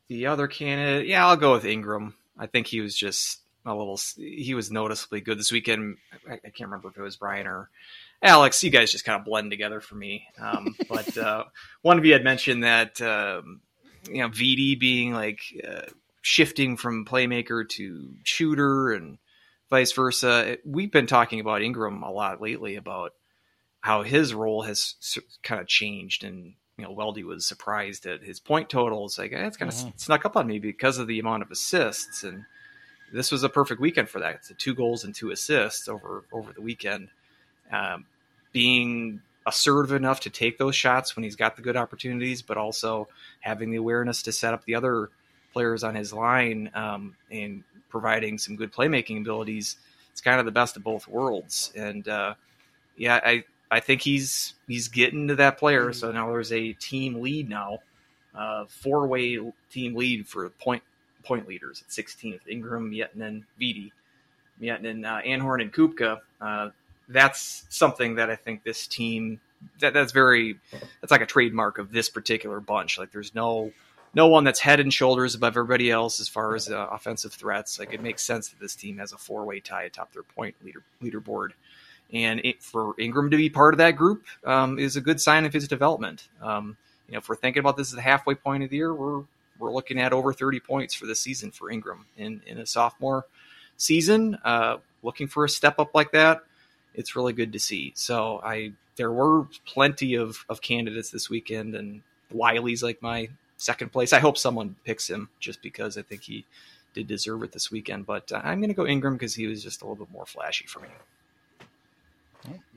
[0.08, 1.06] the other candidate?
[1.06, 2.14] Yeah, I'll go with Ingram.
[2.36, 4.00] I think he was just a little.
[4.16, 5.98] He was noticeably good this weekend.
[6.28, 7.70] I, I can't remember if it was Brian or
[8.22, 8.64] Alex.
[8.64, 10.26] You guys just kind of blend together for me.
[10.40, 11.44] Um, but uh,
[11.82, 13.60] one of you had mentioned that um,
[14.08, 15.82] you know Veeti being like uh,
[16.22, 19.18] shifting from playmaker to shooter and
[19.70, 20.58] vice versa.
[20.64, 23.12] We've been talking about Ingram a lot lately about
[23.80, 24.94] how his role has
[25.42, 29.46] kind of changed and you know Weldie was surprised at his point totals like eh,
[29.46, 29.90] it's kind of mm-hmm.
[29.96, 32.44] snuck up on me because of the amount of assists and
[33.12, 34.36] this was a perfect weekend for that.
[34.36, 37.08] It's two goals and two assists over over the weekend.
[37.70, 38.06] Um,
[38.52, 43.08] being assertive enough to take those shots when he's got the good opportunities, but also
[43.40, 45.10] having the awareness to set up the other
[45.52, 49.76] players on his line um, and providing some good playmaking abilities.
[50.10, 51.72] It's kind of the best of both worlds.
[51.74, 52.34] And uh,
[52.96, 55.92] yeah, I I think he's he's getting to that player.
[55.94, 57.78] So now there's a team lead now,
[58.34, 59.38] uh, four way
[59.70, 60.82] team lead for point
[61.24, 62.40] point leaders at 16th.
[62.46, 63.90] Ingram, Miettinen, Veeti,
[64.60, 66.20] Miettinen, uh, Anhorn, and Kupka.
[66.40, 66.68] Uh,
[67.08, 69.40] that's something that I think this team
[69.80, 70.58] that that's very
[71.00, 72.98] that's like a trademark of this particular bunch.
[72.98, 73.72] Like there's no
[74.14, 77.78] no one that's head and shoulders above everybody else as far as uh, offensive threats.
[77.78, 80.56] Like it makes sense that this team has a four way tie atop their point
[80.62, 81.52] leader leaderboard,
[82.12, 85.44] and it, for Ingram to be part of that group um, is a good sign
[85.46, 86.28] of his development.
[86.40, 86.76] Um,
[87.08, 89.22] you know, if we're thinking about this as the halfway point of the year, we're
[89.58, 93.26] we're looking at over 30 points for the season for Ingram in in a sophomore
[93.76, 94.38] season.
[94.44, 96.40] Uh, looking for a step up like that,
[96.94, 97.92] it's really good to see.
[97.94, 102.02] So I there were plenty of of candidates this weekend, and
[102.32, 104.12] Wiley's like my second place.
[104.12, 106.44] I hope someone picks him just because I think he
[106.94, 108.06] did deserve it this weekend.
[108.06, 110.26] But uh, I'm going to go Ingram because he was just a little bit more
[110.26, 110.88] flashy for me.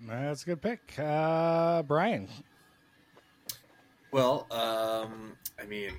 [0.07, 2.27] That's a good pick, uh, Brian.
[4.11, 5.91] Well, um, I mean,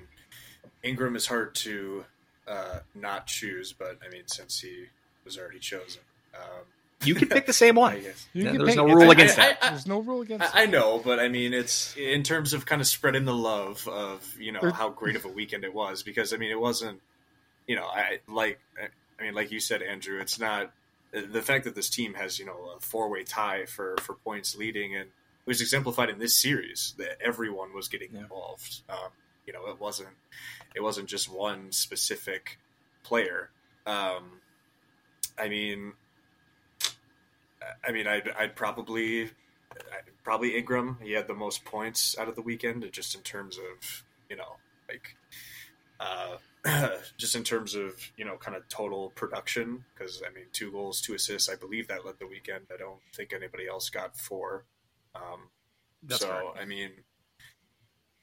[0.83, 2.05] Ingram is hard to
[2.47, 4.85] uh, not choose, but I mean, since he
[5.25, 6.01] was already chosen,
[6.33, 6.63] um,
[7.03, 8.01] you can pick the same one.
[8.33, 9.57] Yeah, there's no rule against I, that.
[9.61, 10.55] I, there's no rule against.
[10.55, 13.87] I, I, know, but I mean, it's in terms of kind of spreading the love
[13.87, 16.03] of you know how great of a weekend it was.
[16.03, 17.01] Because I mean, it wasn't.
[17.67, 18.59] You know, I like.
[19.19, 20.71] I mean, like you said, Andrew, it's not
[21.11, 24.55] the fact that this team has you know a four way tie for for points
[24.55, 28.21] leading, and it was exemplified in this series that everyone was getting yeah.
[28.21, 28.81] involved.
[28.89, 29.09] Um,
[29.45, 30.09] you know, it wasn't
[30.75, 32.59] it wasn't just one specific
[33.03, 33.49] player.
[33.85, 34.41] Um,
[35.39, 35.93] I mean,
[37.87, 40.97] I mean, I'd, I'd probably, I'd probably Ingram.
[41.01, 44.57] He had the most points out of the weekend, just in terms of you know,
[44.89, 45.15] like,
[45.99, 46.37] uh,
[47.17, 49.83] just in terms of you know, kind of total production.
[49.93, 51.49] Because I mean, two goals, two assists.
[51.49, 52.65] I believe that led the weekend.
[52.73, 54.65] I don't think anybody else got four.
[55.15, 55.49] Um,
[56.09, 56.53] so.
[56.59, 56.91] I mean,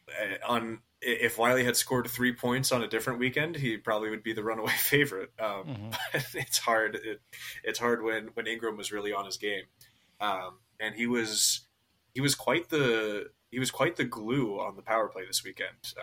[0.09, 4.23] eh, on if Wiley had scored three points on a different weekend, he probably would
[4.23, 5.33] be the runaway favorite.
[5.39, 5.91] Um, mm-hmm.
[6.13, 6.97] But it's hard.
[6.97, 7.21] It,
[7.63, 9.65] it's hard when when Ingram was really on his game,
[10.21, 11.67] um, and he was
[12.15, 15.95] he was quite the he was quite the glue on the power play this weekend.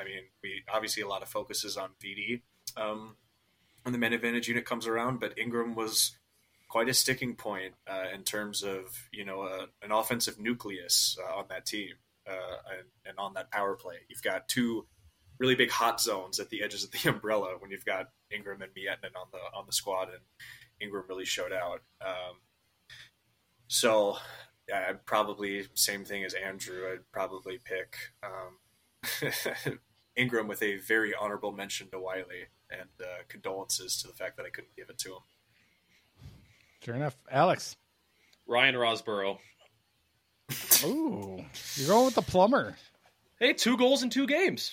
[0.00, 2.42] I mean, we obviously a lot of focuses on Veeti
[2.76, 3.16] um,
[3.82, 6.16] when the men advantage unit comes around, but Ingram was
[6.68, 11.38] quite a sticking point uh, in terms of you know a, an offensive nucleus uh,
[11.38, 11.94] on that team
[12.28, 13.96] uh, and, and, on that power play.
[14.08, 14.86] You've got two
[15.38, 18.72] really big hot zones at the edges of the umbrella when you've got Ingram and
[18.72, 20.20] Miettinen on the on the squad, and
[20.80, 21.82] Ingram really showed out.
[22.04, 22.36] Um,
[23.68, 24.16] so,
[24.68, 26.90] yeah, probably same thing as Andrew.
[26.90, 28.58] I'd probably pick um,
[30.18, 34.44] Ingram with a very honorable mention to Wiley and uh, condolences to the fact that
[34.44, 35.22] I couldn't give it to him.
[36.84, 37.76] Sure enough, Alex.
[38.46, 39.38] Ryan Rosborough.
[40.84, 41.44] Ooh,
[41.76, 42.76] you're going with the plumber.
[43.38, 44.72] Hey, two goals in two games.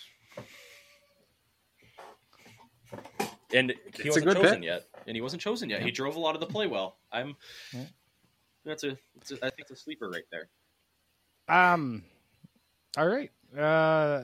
[3.54, 4.64] And he it's wasn't chosen pick.
[4.64, 4.86] yet.
[5.08, 5.80] And he wasn't chosen yet.
[5.80, 5.86] Yeah.
[5.86, 6.98] He drove a lot of the play well.
[7.12, 7.36] I'm.
[7.74, 7.84] Yeah.
[8.66, 9.36] That's a, a.
[9.36, 10.50] I think it's a sleeper right there.
[11.48, 12.04] Um.
[12.98, 13.32] All right.
[13.56, 14.24] Uh,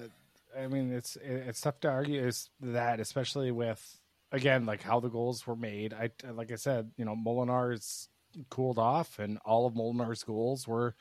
[0.58, 4.00] I mean, it's it's tough to argue is that, especially with
[4.32, 5.94] again like how the goals were made.
[5.94, 8.10] I like I said, you know, Molinar's
[8.50, 10.96] cooled off, and all of Molinar's goals were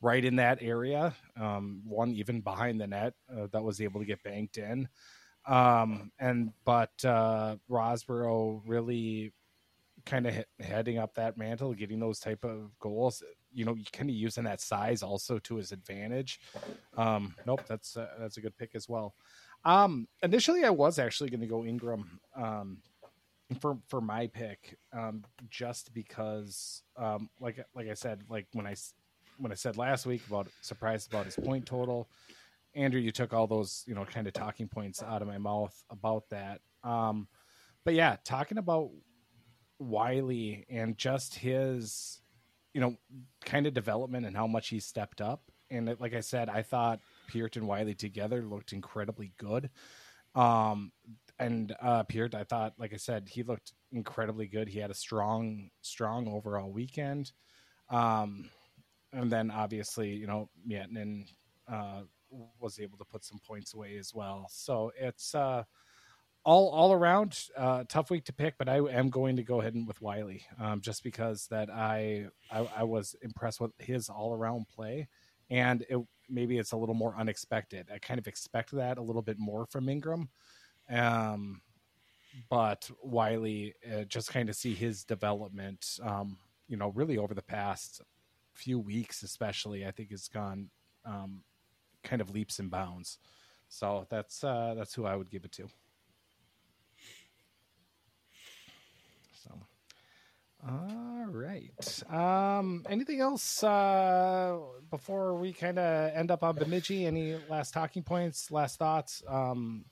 [0.00, 1.14] right in that area.
[1.38, 4.88] Um, one even behind the net uh, that was able to get banked in.
[5.46, 9.32] Um, and but uh, Rosborough really
[10.06, 13.22] kind of heading up that mantle, getting those type of goals.
[13.54, 16.40] You know, kind of using that size also to his advantage.
[16.96, 19.14] Um, nope, that's that's a good pick as well.
[19.64, 22.78] Um, initially, I was actually going to go Ingram um,
[23.60, 28.74] for for my pick, um, just because, um, like like I said, like when I
[29.38, 32.08] when I said last week about surprised about his point total.
[32.76, 35.74] Andrew, you took all those, you know, kind of talking points out of my mouth
[35.90, 36.60] about that.
[36.82, 37.28] Um,
[37.84, 38.90] but yeah, talking about
[39.78, 42.20] Wiley and just his,
[42.74, 42.96] you know,
[43.44, 45.42] kind of development and how much he stepped up.
[45.70, 49.70] And it, like I said, I thought Peart and Wiley together looked incredibly good.
[50.34, 50.92] Um,
[51.38, 54.68] and uh, Peart, I thought, like I said, he looked incredibly good.
[54.68, 57.32] He had a strong, strong overall weekend.
[57.88, 58.50] Um,
[59.12, 61.26] and then obviously, you know, Miettinen
[61.68, 62.02] uh,
[62.60, 64.46] was able to put some points away as well.
[64.50, 65.62] So it's uh,
[66.44, 69.74] all all around uh, tough week to pick, but I am going to go ahead
[69.74, 74.34] and with Wiley um, just because that I, I I was impressed with his all
[74.34, 75.08] around play,
[75.50, 77.88] and it, maybe it's a little more unexpected.
[77.92, 80.28] I kind of expect that a little bit more from Ingram.
[80.90, 81.62] Um,
[82.50, 86.36] but Wiley, uh, just kind of see his development, um,
[86.68, 88.02] you know, really over the past
[88.52, 90.70] few weeks, especially, I think has gone
[91.04, 91.42] um,
[92.02, 93.18] kind of leaps and bounds.
[93.68, 95.68] So that's uh, that's who I would give it to.
[100.66, 102.02] All right.
[102.10, 104.58] Um, anything else uh,
[104.90, 107.06] before we kind of end up on Bemidji?
[107.06, 109.22] Any last talking points, last thoughts?
[109.28, 109.84] Um,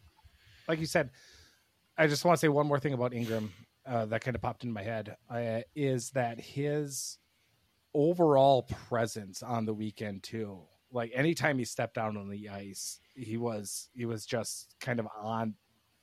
[0.68, 1.10] like you said,
[1.98, 3.52] I just want to say one more thing about Ingram
[3.86, 7.18] uh, that kind of popped in my head uh, is that his
[7.94, 10.62] overall presence on the weekend too.
[10.90, 15.08] Like anytime he stepped down on the ice, he was he was just kind of
[15.20, 15.54] on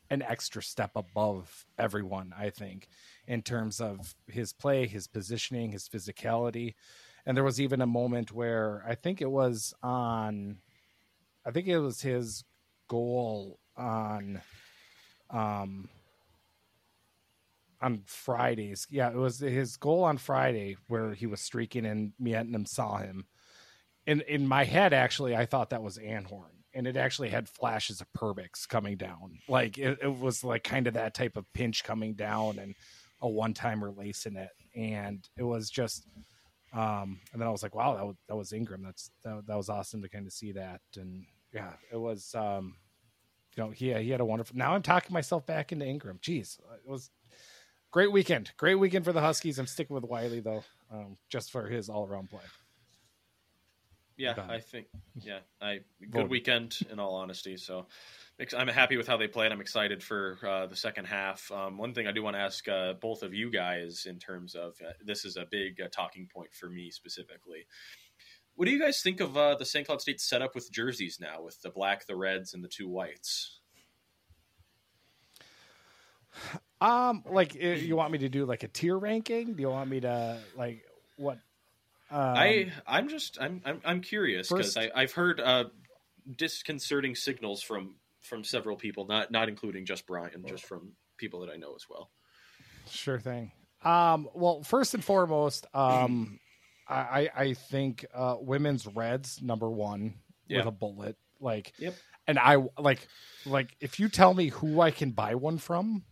[0.10, 2.34] an extra step above everyone.
[2.38, 2.88] I think
[3.28, 6.74] in terms of his play, his positioning, his physicality,
[7.26, 10.58] and there was even a moment where I think it was on,
[11.46, 12.44] I think it was his
[12.88, 14.42] goal on
[15.30, 15.88] um
[17.82, 18.88] on Fridays.
[18.90, 23.26] Yeah, it was his goal on Friday where he was streaking and Miettinen saw him.
[24.06, 26.59] In in my head, actually, I thought that was Anhorn.
[26.80, 29.38] And it actually had flashes of Perbix coming down.
[29.50, 32.74] Like it, it was like kind of that type of pinch coming down and
[33.22, 34.52] a one time release in it.
[34.78, 36.08] And it was just
[36.72, 38.82] um and then I was like, wow, that was that was Ingram.
[38.82, 40.80] That's that, that was awesome to kind of see that.
[40.96, 42.76] And yeah, it was um
[43.58, 44.56] you know, he he had a wonderful.
[44.56, 46.20] Now I'm talking myself back into Ingram.
[46.22, 47.10] Jeez, it was
[47.92, 48.52] great weekend.
[48.56, 49.60] Great weekend for the Huskies.
[49.60, 52.40] I'm sticking with Wylie though, um, just for his all around play.
[54.20, 54.52] Yeah, Done.
[54.52, 54.88] I think
[55.22, 56.30] yeah, I good Voted.
[56.30, 57.56] weekend in all honesty.
[57.56, 57.88] So
[58.56, 59.54] I'm happy with how they played.
[59.54, 61.50] I'm excited for uh, the second half.
[61.54, 64.56] Um, one thing I do want to ask uh, both of you guys in terms
[64.56, 67.66] of uh, this is a big uh, talking point for me specifically.
[68.56, 69.88] What do you guys think of uh, the St.
[69.88, 73.62] Cloud State setup with jerseys now, with the black, the reds, and the two whites?
[76.82, 79.54] Um, like uh, you want me to do like a tier ranking?
[79.54, 80.84] Do you want me to like
[81.16, 81.40] what?
[82.12, 85.66] Um, I I'm just I'm I'm, I'm curious because I've heard uh,
[86.36, 91.50] disconcerting signals from from several people, not not including just Brian, just from people that
[91.50, 92.10] I know as well.
[92.90, 93.52] Sure thing.
[93.84, 96.40] Um, well, first and foremost, um,
[96.88, 100.16] I, I I think uh, women's reds number one
[100.48, 100.60] Yeah.
[100.60, 101.18] with a bullet.
[101.40, 101.96] Like, Yep.
[102.28, 103.08] and I like
[103.46, 106.04] like if you tell me who I can buy one from,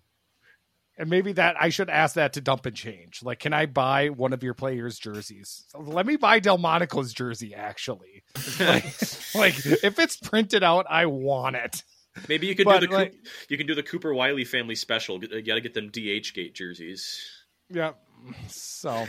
[0.98, 3.22] and maybe that I should ask that to dump and change.
[3.24, 5.66] Like, can I buy one of your players' jerseys?
[5.78, 7.54] Let me buy Delmonico's jersey.
[7.54, 8.24] Actually,
[8.60, 8.86] like,
[9.36, 11.84] like if it's printed out, I want it.
[12.28, 13.16] Maybe you could But, do the like-
[13.48, 15.24] you can do the Cooper Wylie family special.
[15.24, 17.22] You got to get them DH gate jerseys.
[17.70, 17.92] Yeah.
[18.48, 19.06] So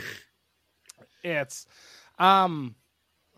[1.23, 1.65] it's
[2.19, 2.75] um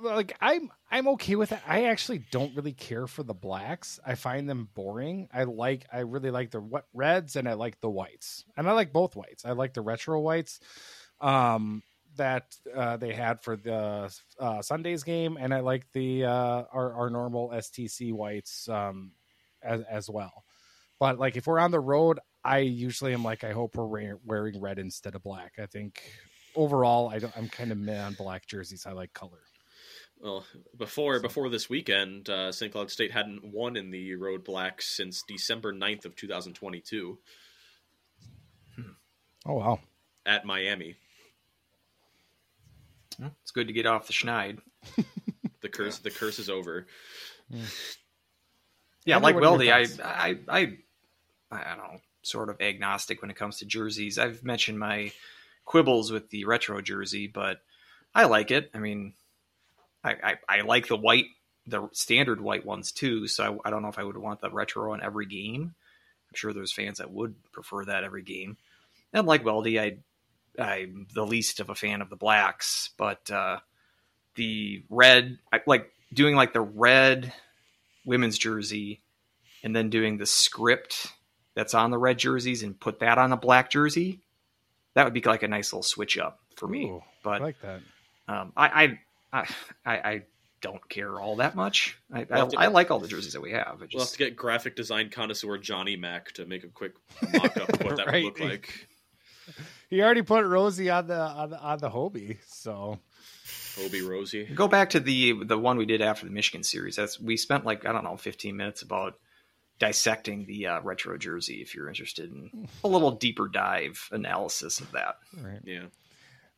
[0.01, 1.59] like I'm I'm okay with it.
[1.67, 3.99] I actually don't really care for the blacks.
[4.05, 5.27] I find them boring.
[5.33, 8.45] I like I really like the reds and I like the whites.
[8.57, 9.45] And I like both whites.
[9.45, 10.59] I like the retro whites
[11.19, 11.83] um
[12.17, 16.93] that uh, they had for the uh, Sundays game and I like the uh our
[16.93, 19.11] our normal STC whites um
[19.61, 20.43] as as well.
[20.99, 24.19] But like if we're on the road, I usually am like I hope we're wear-
[24.25, 25.53] wearing red instead of black.
[25.59, 26.01] I think
[26.55, 28.85] overall I don't, I'm kind of meh on black jerseys.
[28.85, 29.39] I like color.
[30.19, 30.45] Well,
[30.77, 32.71] before before this weekend, uh, St.
[32.71, 37.17] Cloud State hadn't won in the road blacks since December 9th of 2022
[39.47, 39.79] Oh wow.
[40.25, 40.95] at Miami.
[43.19, 44.59] Well, It's good to get off the schneid.
[45.61, 46.87] The curse the curse is over.
[47.51, 49.85] Yeah, Henry, like what are Weldie, I.
[50.03, 50.77] I, I,
[51.51, 54.17] I don't know, sort of agnostic when it comes to jerseys.
[54.17, 55.11] I've mentioned my
[55.65, 57.61] quibbles with the retro jersey, but
[58.15, 58.71] I like it.
[58.73, 59.13] I mean,
[60.03, 61.25] I, I, I like the white,
[61.67, 63.27] the standard white ones too.
[63.27, 65.75] So I, I don't know if I would want the retro on every game.
[66.29, 68.57] I'm sure there's fans that would prefer that every game.
[69.13, 73.59] And like Weldie, I, I'm the least of a fan of the blacks, but uh,
[74.35, 77.33] the red, I like doing like the red
[78.05, 79.01] women's jersey
[79.63, 81.07] and then doing the script
[81.53, 84.19] that's on the red jerseys and put that on a black jersey,
[84.93, 86.85] that would be like a nice little switch up for me.
[86.85, 87.81] Ooh, I but like that.
[88.27, 88.99] um, I, I,
[89.33, 89.45] I,
[89.85, 90.21] I,
[90.61, 91.97] don't care all that much.
[92.13, 93.81] I, We'll I, have to- I like all the jerseys that we have.
[93.81, 96.93] It We'll have to get graphic design connoisseur Johnny Mac to make a quick
[97.33, 98.23] mock up of what that Right.
[98.25, 98.87] would look like.
[99.89, 102.99] He already put Rosie on the on the, on the Hobie, so
[103.83, 104.45] Obi Rosie.
[104.45, 106.95] Go back to the the one we did after the Michigan series.
[106.95, 109.15] That's we spent like I don't know 15 minutes about
[109.79, 111.55] dissecting the uh, retro jersey.
[111.61, 115.59] If you're interested in a little deeper dive analysis of that, right.
[115.65, 115.85] Yeah.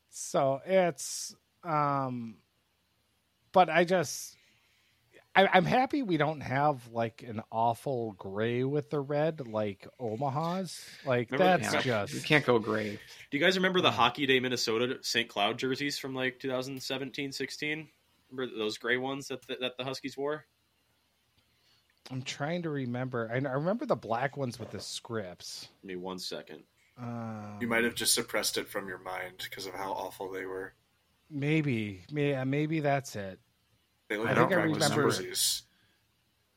[0.10, 2.36] So it's um
[3.54, 4.36] but I just
[5.36, 10.84] I, I'm happy we don't have like an awful gray with the red like Omaha's.
[11.06, 13.00] Like Remember- that's Yeah, just you can't go gray.
[13.32, 15.28] Do you guys remember the Hockey Day Minnesota St.
[15.28, 17.88] Cloud jerseys from like 2017 16?
[18.32, 20.46] Remember those gray ones that the, that the Huskies wore?
[22.12, 23.30] I'm trying to remember.
[23.32, 25.70] I, I remember the black ones with the scripts.
[25.82, 26.64] Give me one second.
[27.00, 30.46] Um, You might have just suppressed it from your mind because of how awful they
[30.46, 30.74] were.
[31.34, 33.40] Maybe, yeah, uh, maybe that's it.
[34.10, 35.64] They look I like think I remember- jerseys.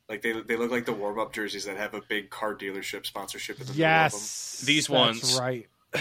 [0.08, 3.06] Like they they look like the warm up jerseys that have a big car dealership
[3.06, 5.38] sponsorship in the Yes, These that's ones.
[5.40, 5.66] right?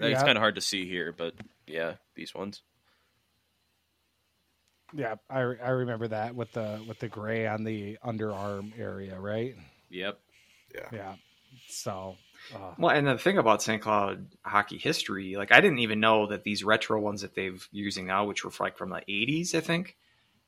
[0.00, 0.20] It's Yeah.
[0.24, 1.34] kind of hard to see here, but
[1.66, 2.62] yeah, these ones.
[4.94, 9.56] Yeah, I I remember that with the with the gray on the underarm area, right?
[9.90, 10.20] Yep.
[10.74, 10.88] Yeah.
[10.92, 11.14] Yeah.
[11.68, 12.16] So,
[12.54, 13.82] uh, Well, and the thing about St.
[13.82, 18.06] Cloud hockey history, like I didn't even know that these retro ones that they've using
[18.06, 19.96] now, which were like from the '80s, I think,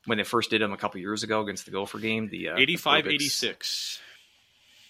[0.07, 2.57] when they first did them a couple years ago against the Gopher game, the uh,
[2.57, 3.14] 85 Perfects.
[3.14, 4.01] 86.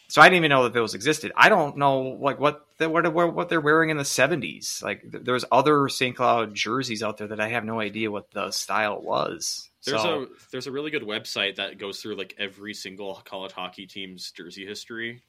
[0.09, 1.31] So I didn't even know that those existed.
[1.37, 4.83] I don't know like what they, what what what they're wearing in the '70s.
[4.83, 6.17] Like th- there's other St.
[6.17, 9.71] Cloud jerseys out there that I have no idea what the style was.
[9.87, 13.53] There's so, a there's a really good website that goes through like every single college
[13.53, 15.23] hockey team's jersey history.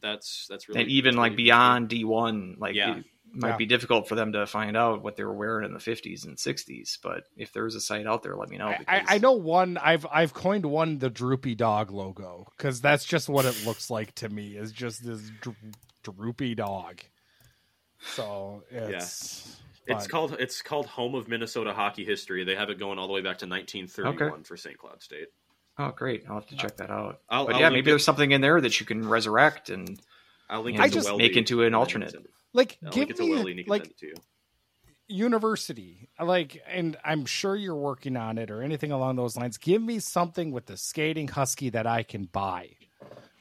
[0.00, 2.96] That's that's really and even that's like beyond D1, like Yeah.
[2.98, 3.56] it might Yeah.
[3.56, 6.36] be difficult for them to find out what they were wearing in the 50s and
[6.36, 6.98] 60s.
[7.02, 8.68] But if there's a site out there, let me know.
[8.68, 9.76] I, I I know one.
[9.78, 14.14] I've I've coined one the droopy dog logo because that's just what it looks like
[14.16, 14.56] to me.
[14.56, 15.54] Is just this dro-
[16.02, 17.00] droopy dog.
[18.14, 22.44] So it's It's but- called it's called Home of Minnesota Hockey History.
[22.44, 24.76] They have it going all the way back to 1931 for St.
[24.78, 25.28] Cloud State.
[25.80, 26.24] Oh, great!
[26.28, 27.20] I'll have to check that out.
[27.28, 27.84] I'll- but I'll yeah, maybe it.
[27.92, 30.00] there's something in there that you can resurrect and
[30.50, 32.14] I'll link I it to just- make into an and alternate.
[32.52, 34.14] like I'll give link it to me Weldie and like it to you.
[35.06, 39.80] university like and i'm sure you're working on it or anything along those lines give
[39.80, 42.68] me something with the skating husky that i can buy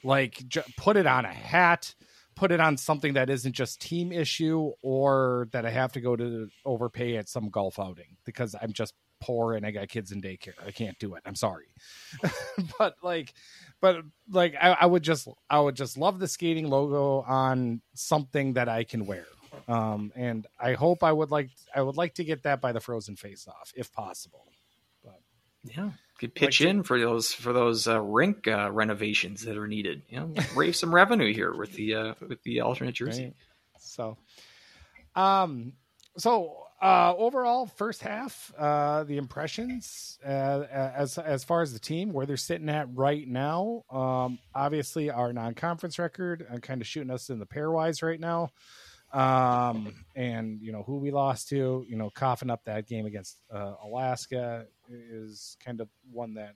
[0.03, 1.93] like j- put it on a hat
[2.35, 6.15] put it on something that isn't just team issue or that i have to go
[6.15, 10.21] to overpay at some golf outing because i'm just poor and i got kids in
[10.21, 11.67] daycare i can't do it i'm sorry
[12.79, 13.33] but like
[13.81, 13.97] but
[14.29, 18.69] like I, I would just i would just love the skating logo on something that
[18.69, 19.25] i can wear
[19.67, 22.79] um, and I hope I would like I would like to get that by the
[22.79, 24.45] Frozen Face Off if possible.
[25.03, 25.19] But
[25.63, 29.67] yeah, could pitch Like- in for those for those uh, rink uh, renovations that are
[29.67, 30.03] needed.
[30.09, 33.23] You know, raise some revenue here with the uh, with the alternate jersey.
[33.23, 33.33] Right?
[33.79, 34.17] So,
[35.15, 35.73] um,
[36.17, 42.13] so uh, overall, first half, uh, the impressions uh, as as far as the team
[42.13, 43.83] where they're sitting at right now.
[43.89, 48.49] Um, obviously, our non-conference record, uh, kind of shooting us in the pairwise right now.
[49.11, 53.37] Um, and you know who we lost to, you know, coughing up that game against
[53.51, 56.55] uh, Alaska is kind of one that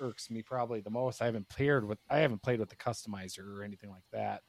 [0.00, 1.22] irks me probably the most.
[1.22, 4.42] I haven't paired with, I haven't played with the customizer or anything like that.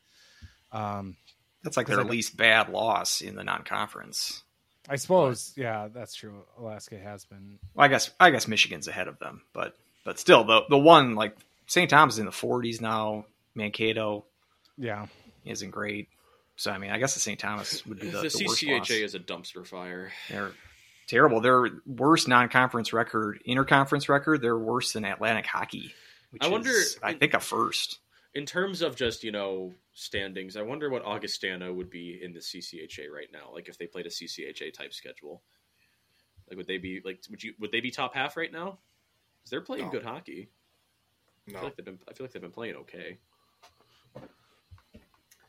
[0.71, 1.15] Um,
[1.63, 4.43] That's like their least bad loss in the non-conference.
[4.89, 6.43] I suppose, yeah, that's true.
[6.57, 7.59] Alaska has been.
[7.75, 11.13] Well, I guess I guess Michigan's ahead of them, but but still, the the one
[11.15, 11.37] like
[11.67, 11.89] St.
[11.89, 13.25] Thomas is in the 40s now.
[13.55, 14.25] Mankato
[14.77, 15.07] Yeah,
[15.45, 16.07] isn't great.
[16.55, 17.39] So I mean, I guess the St.
[17.39, 18.89] Thomas would be The, the, the worst CCHA loss.
[18.89, 20.11] is a dumpster fire.
[20.29, 20.51] They're
[21.07, 21.41] terrible.
[21.41, 25.93] Their worst non-conference record, interconference record, they're worse than Atlantic Hockey.
[26.31, 27.99] Which I wonder- is, I think, a first.
[28.35, 32.39] In terms of just you know standings, I wonder what Augustana would be in the
[32.39, 33.51] CCHA right now.
[33.53, 35.41] Like if they played a CCHA type schedule,
[36.47, 38.77] like would they be like would you would they be top half right now?
[39.41, 39.91] 'Cause they're playing No.
[39.91, 40.49] good hockey.
[41.47, 43.17] I feel No, like they've been I feel like they've been playing okay.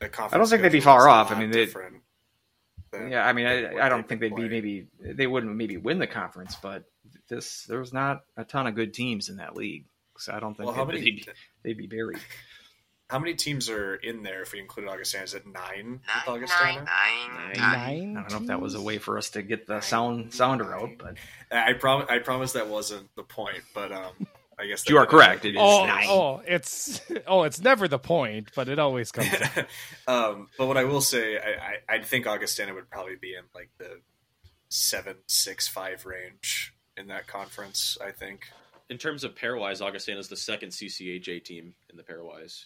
[0.01, 1.29] I don't think they'd be far off.
[1.31, 2.01] I mean, they- different
[2.93, 6.07] Yeah, I mean, I, I don't think they'd be maybe they wouldn't maybe win the
[6.07, 6.85] conference, but
[7.27, 9.85] this there's not a ton of good teams in that league,
[10.17, 11.11] so I don't think Well, they'd, many?
[11.11, 11.27] be,
[11.63, 12.19] they'd be buried.
[13.11, 15.25] How many teams are in there if we include Augustana?
[15.25, 16.73] Is it nine with Nine, Augustana?
[16.73, 18.13] nine, nine, nine.
[18.13, 18.17] nine.
[18.17, 20.73] I don't know if that was a way for us to get the sound sounder
[20.73, 21.15] out, but
[21.51, 22.07] I promise.
[22.09, 24.13] I promise that wasn't the point, but um,
[24.57, 26.05] I guess You are correct, it is Oh, nine.
[26.07, 29.27] oh, it's oh, it's never the point, but it always comes.
[29.33, 29.67] up.
[30.07, 33.43] um, but what I will say, I, I, I think Augustana would probably be in
[33.53, 33.99] like the
[34.69, 37.97] seven, six, five range in that conference.
[38.01, 38.43] I think.
[38.89, 42.65] In terms of pairwise, Augustana is the second CCHA team in the pairwise.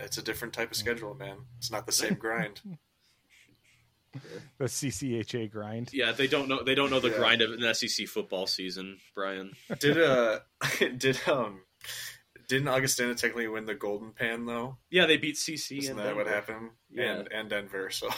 [0.00, 1.36] It's a different type of schedule, man.
[1.58, 2.60] It's not the same grind.
[4.58, 5.90] The CCHA grind.
[5.92, 6.64] Yeah, they don't know.
[6.64, 7.16] They don't know the Yeah.
[7.18, 9.52] grind of an SEC football season, Brian.
[9.78, 10.40] Did uh
[10.96, 11.60] did um
[12.48, 14.78] didn't Augustana technically win the Golden Pan though?
[14.90, 15.78] Yeah, they beat CC.
[15.78, 16.34] Isn't and that what Denver.
[16.34, 16.70] happened?
[16.90, 17.18] Yeah.
[17.20, 17.90] And and Denver.
[17.90, 18.08] So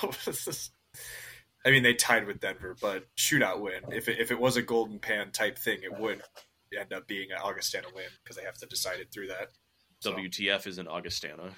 [1.67, 3.83] I mean, they tied with Denver, but shootout win.
[3.93, 6.23] If it, if it was a Golden Pan type thing, it would
[6.77, 9.49] end up being an Augustana win because they have to decide it through that.
[10.03, 11.51] So, WTF is in Augustana.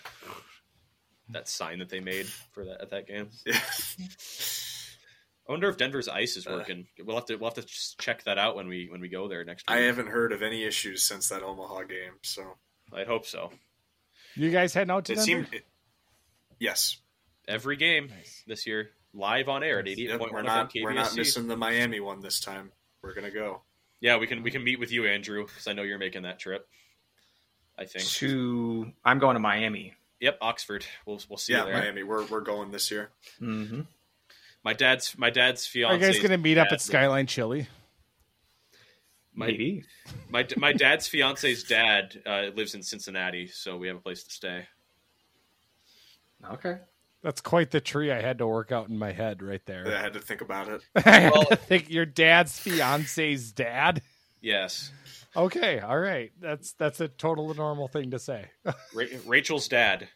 [1.31, 3.29] That sign that they made for that at that game.
[3.47, 3.59] yeah.
[5.49, 6.87] I wonder if Denver's ice is Uh, working.
[7.05, 9.29] we'll have to we'll have to just check that out when we when we go
[9.29, 12.15] there next I haven't heard of any issues since that Omaha game.
[12.23, 12.57] So
[12.93, 13.51] I hope so.
[14.35, 15.25] You guys heading out to it Denver?
[15.27, 15.49] seemed.
[15.55, 15.67] It,
[16.59, 16.99] yes.
[17.47, 18.43] Every game Nice.
[18.47, 21.15] this year, live on air at eighty eight Yep, point we're not FM we're not
[21.15, 22.73] missing the Miami one this time.
[23.03, 23.63] We're gonna go.
[24.01, 26.39] Yeah, we can we can meet with you, Andrew, because I know you're making that
[26.39, 26.67] trip.
[27.79, 28.05] I think.
[28.07, 29.95] To I'm going to Miami.
[30.21, 30.87] Yep, Oxford.
[31.07, 31.83] We'll we'll see Yeah, you there.
[31.83, 32.03] Miami.
[32.03, 33.11] We're we're going this year.
[33.41, 33.81] Mm-hmm.
[34.65, 35.95] My dad's my dad's Are fiance.
[36.07, 37.67] you guys going to meet up at Skyline Chili?
[39.35, 39.85] My Maybe.
[40.31, 44.31] my my dad's fiance's dad uh, lives in Cincinnati, so we have a place to
[44.31, 44.67] stay.
[46.53, 46.77] Okay.
[47.23, 49.87] That's quite the tree I had to work out in my head right there.
[49.89, 50.83] I had to think about it.
[51.07, 54.03] I Well- think your dad's fiance's dad.
[54.41, 54.93] Yes,
[55.37, 56.33] Okay, all right.
[56.41, 58.47] That's that's a total normal thing to say.
[58.95, 60.09] Ra- Rachel's dad.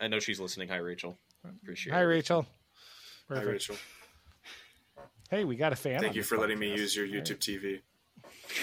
[0.00, 0.68] I know she's listening.
[0.68, 1.16] Hi, Rachel.
[1.62, 2.04] Appreciate Hi, it.
[2.04, 2.42] Rachel.
[2.42, 3.48] Hi, Perfect.
[3.52, 3.76] Rachel.
[5.30, 6.00] Hey, we got a fan.
[6.00, 7.24] Thank you this for letting me use your All right.
[7.24, 7.80] YouTube TV.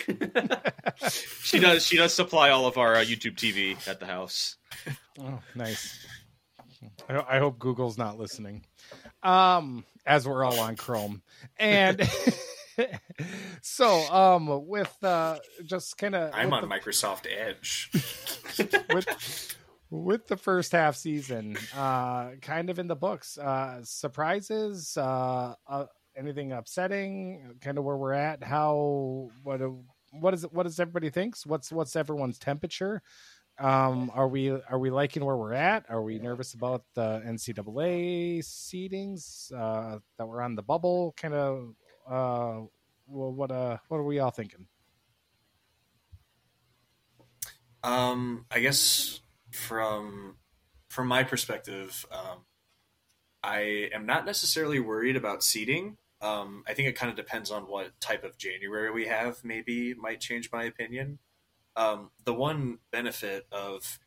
[1.43, 1.85] She does.
[1.85, 4.55] She does supply all of our uh, YouTube TV at the house.
[5.19, 6.05] Oh, nice.
[7.09, 8.63] I, I hope Google's not listening.
[9.23, 11.21] Um, as we're all on Chrome,
[11.57, 11.99] and
[13.61, 17.91] so um, with uh, just kind of I'm on Microsoft Edge.
[18.93, 19.57] with
[19.89, 23.37] with the first half season, uh, kind of in the books.
[23.37, 25.85] Uh, surprises, uh, uh,
[26.15, 28.43] anything upsetting, kind of where we're at.
[28.43, 29.61] How what
[30.11, 30.53] what is it?
[30.53, 31.45] What does everybody thinks?
[31.45, 33.01] What's what's everyone's temperature?
[33.59, 35.85] Um, are we are we liking where we're at?
[35.89, 41.13] Are we nervous about the NCAA seedings uh, that were on the bubble?
[41.17, 41.75] Kind of.
[42.07, 42.61] Uh,
[43.07, 44.67] well, what uh, what are we all thinking?
[47.83, 49.21] Um, I guess
[49.51, 50.37] from
[50.89, 52.45] from my perspective, um,
[53.43, 55.97] I am not necessarily worried about seating.
[56.21, 59.43] Um, I think it kind of depends on what type of January we have.
[59.43, 61.19] Maybe might change my opinion.
[61.75, 63.99] Um, the one benefit of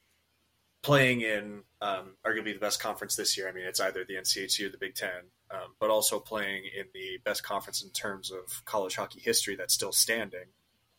[0.82, 4.66] playing in um, arguably the best conference this year, I mean, it's either the NCHC
[4.66, 8.64] or the Big Ten, um, but also playing in the best conference in terms of
[8.64, 10.46] college hockey history that's still standing.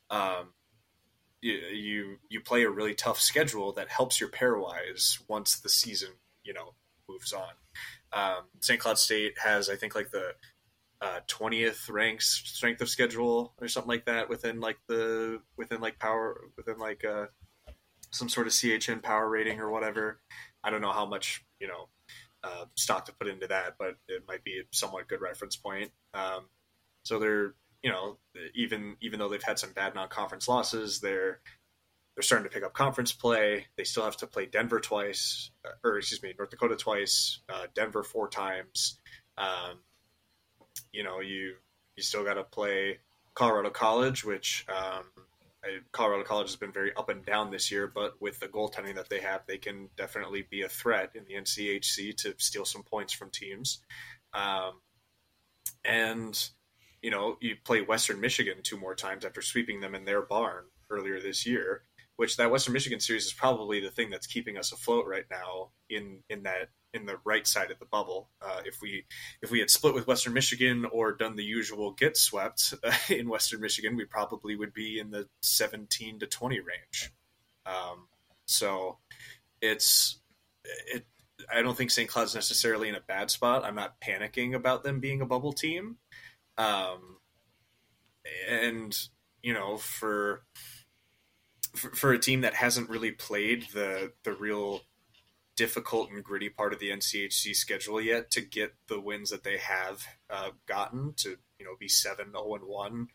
[0.09, 0.53] Um,
[1.41, 6.09] you, you you play a really tough schedule that helps your pairwise once the season
[6.43, 6.73] you know
[7.09, 7.51] moves on.
[8.13, 8.79] Um, St.
[8.79, 10.33] Cloud State has I think like the
[11.27, 16.41] twentieth ranked strength of schedule or something like that within like the within like power
[16.57, 17.25] within like uh,
[18.11, 20.19] some sort of CHN power rating or whatever.
[20.63, 21.89] I don't know how much you know
[22.45, 25.91] uh, stock to put into that, but it might be a somewhat good reference point.
[26.13, 26.45] Um,
[27.03, 28.17] so they're you know
[28.53, 31.39] even even though they've had some bad non-conference losses, they're
[32.15, 33.65] they're starting to pick up conference play.
[33.77, 37.67] They still have to play Denver twice, uh, or excuse me, North Dakota twice, uh,
[37.73, 38.99] Denver four times.
[39.37, 39.79] Um,
[40.91, 41.55] you know, you
[41.95, 42.99] you still got to play
[43.33, 45.05] Colorado College, which um,
[45.91, 49.09] Colorado College has been very up and down this year, but with the goaltending that
[49.09, 53.13] they have, they can definitely be a threat in the NCHC to steal some points
[53.13, 53.81] from teams.
[54.33, 54.81] Um,
[55.83, 56.49] and
[57.01, 60.63] you know, you play Western Michigan two more times after sweeping them in their barn
[60.89, 61.83] earlier this year.
[62.17, 65.71] Which that Western Michigan series is probably the thing that's keeping us afloat right now
[65.89, 68.29] in in that in the right side of the bubble.
[68.41, 69.05] Uh, if we
[69.41, 73.29] if we had split with Western Michigan or done the usual get swept uh, in
[73.29, 77.11] Western Michigan, we probably would be in the 17 to 20 range.
[77.65, 78.07] Um,
[78.45, 78.97] so
[79.61, 80.19] it's
[80.87, 81.05] it.
[81.53, 82.09] I don't think St.
[82.09, 83.65] Cloud's necessarily in a bad spot.
[83.65, 85.97] I'm not panicking about them being a bubble team.
[86.57, 87.17] Um,
[88.49, 88.97] and
[89.43, 90.43] you know, for,
[91.75, 94.81] for for a team that hasn't really played the the real
[95.55, 99.57] difficult and gritty part of the NCHC schedule yet to get the wins that they
[99.57, 103.07] have uh, gotten to you know be seven zero and one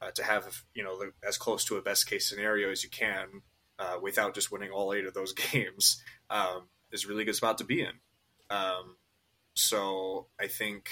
[0.00, 2.90] uh, to have you know the, as close to a best case scenario as you
[2.90, 3.42] can
[3.78, 7.58] uh, without just winning all eight of those games um, is a really good spot
[7.58, 7.92] to be in.
[8.50, 8.96] Um,
[9.54, 10.88] so I think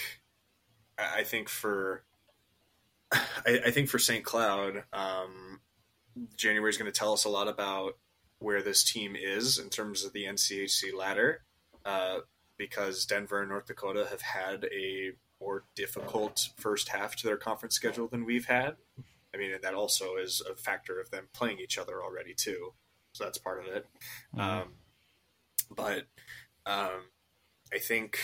[0.98, 2.02] I think for
[3.12, 4.24] I, I think for St.
[4.24, 5.60] Cloud, um,
[6.36, 7.96] January is going to tell us a lot about
[8.40, 11.42] where this team is in terms of the NCHC ladder,
[11.84, 12.20] uh,
[12.56, 17.74] because Denver and North Dakota have had a more difficult first half to their conference
[17.74, 18.76] schedule than we've had.
[19.32, 22.72] I mean, and that also is a factor of them playing each other already too.
[23.12, 23.86] So that's part of it.
[24.34, 24.40] Mm-hmm.
[24.40, 24.68] Um,
[25.70, 26.06] but
[26.66, 27.08] um,
[27.72, 28.18] I think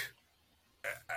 [0.85, 1.15] I,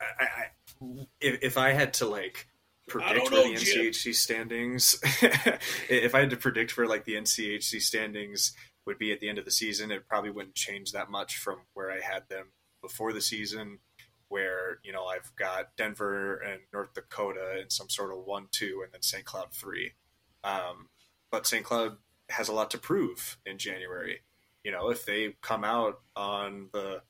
[0.00, 2.46] I, I, if, if I had to like
[2.90, 4.12] predict where the NCHC Jim.
[4.12, 4.98] standings,
[5.88, 8.52] if I had to predict where like the NCHC standings
[8.86, 11.60] would be at the end of the season, it probably wouldn't change that much from
[11.74, 12.46] where I had them
[12.82, 13.78] before the season.
[14.28, 18.92] Where you know I've got Denver and North Dakota in some sort of one-two, and
[18.92, 19.24] then St.
[19.24, 19.92] Cloud three.
[20.44, 20.88] Um,
[21.32, 21.64] but St.
[21.64, 21.96] Cloud
[22.28, 24.20] has a lot to prove in January.
[24.64, 27.02] You know, if they come out on the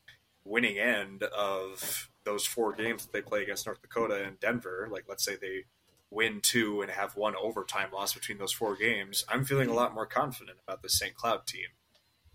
[0.45, 5.05] winning end of those four games that they play against North Dakota and Denver, like
[5.09, 5.65] let's say they
[6.11, 9.95] win two and have one overtime loss between those four games, I'm feeling a lot
[9.95, 11.15] more confident about the St.
[11.15, 11.69] Cloud team.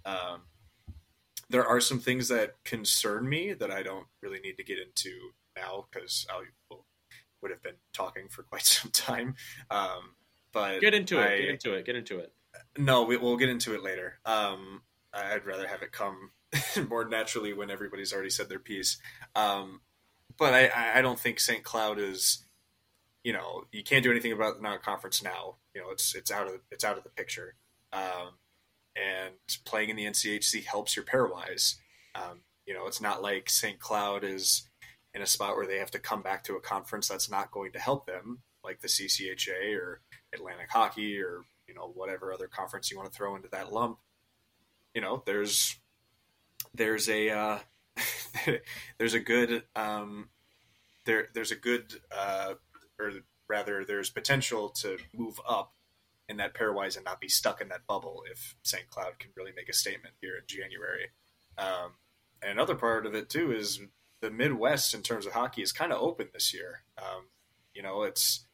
[0.06, 0.44] Um,
[1.50, 5.32] there are some things that concern me that I don't really need to get into
[5.56, 6.44] now because I
[7.42, 9.36] would have been talking for quite some time.
[9.70, 10.16] Um,
[10.54, 11.42] but get into it.
[11.42, 11.86] get into it.
[11.86, 12.34] Get into it.
[12.78, 14.20] No, we, will get into it later.
[14.26, 14.82] Um,
[15.14, 16.32] I'd rather have it come
[16.90, 18.98] more naturally when everybody's already said their piece.
[19.36, 19.82] Um,
[20.38, 21.64] but I, I don't think St.
[21.64, 22.46] Cloud is,
[23.24, 25.56] you know, you can't do anything about the non-conference now.
[25.74, 27.56] You know, it's it's out of it's out of the picture.
[27.94, 28.38] Um,
[28.96, 29.34] and
[29.66, 31.76] playing in the NCHC helps your pairwise.
[32.16, 33.80] Um, you know, it's not like St.
[33.80, 34.70] Cloud is
[35.14, 37.72] in a spot where they have to come back to a conference that's not going
[37.74, 40.02] to help them, like the CCHA or
[40.34, 43.98] Atlantic Hockey or you know whatever other conference you want to throw into that lump.
[44.94, 45.78] You know, there's
[46.76, 47.60] there's a uh,
[48.98, 50.30] there's a good um,
[51.06, 52.54] there there's a good uh,
[53.00, 53.12] or
[53.48, 55.74] rather there's potential to move up
[56.28, 58.90] in that pairwise and not be stuck in that bubble if St.
[58.90, 61.10] Cloud can really make a statement here in January.
[61.58, 61.94] Um,
[62.42, 63.80] and another part of it too is
[64.22, 66.84] the Midwest in terms of hockey is kind of open this year.
[66.98, 67.26] Um,
[67.74, 68.46] you know, it's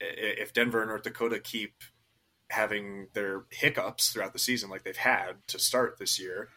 [0.00, 1.82] if Denver and North Dakota keep
[2.50, 6.48] having their hiccups throughout the season like they've had to start this year,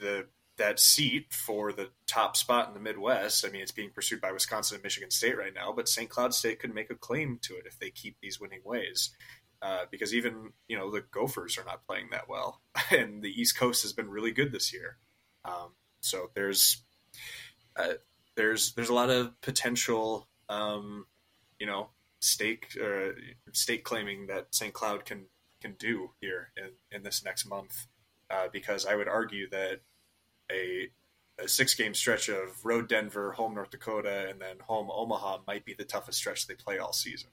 [0.00, 0.26] the
[0.60, 3.46] that seat for the top spot in the Midwest.
[3.46, 6.10] I mean, it's being pursued by Wisconsin and Michigan State right now, but St.
[6.10, 9.10] Cloud State could make a claim to it if they keep these winning ways.
[9.62, 12.60] Uh, because even you know the Gophers are not playing that well,
[12.90, 14.96] and the East Coast has been really good this year.
[15.44, 16.82] Um, so there's
[17.76, 17.94] uh,
[18.36, 21.06] there's there's a lot of potential, um,
[21.58, 21.90] you know,
[22.20, 23.12] stake uh,
[23.52, 24.72] stake claiming that St.
[24.72, 25.26] Cloud can
[25.60, 27.86] can do here in, in this next month.
[28.30, 29.80] Uh, because I would argue that
[30.52, 30.88] a,
[31.42, 35.64] a six game stretch of road Denver, home North Dakota, and then home Omaha might
[35.64, 37.30] be the toughest stretch they play all season.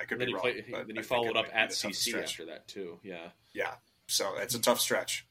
[0.00, 0.42] I could then be wrong.
[0.42, 2.98] Play, then you followed up at CC after that too.
[3.02, 3.28] Yeah.
[3.54, 3.74] Yeah.
[4.08, 5.26] So it's a tough stretch.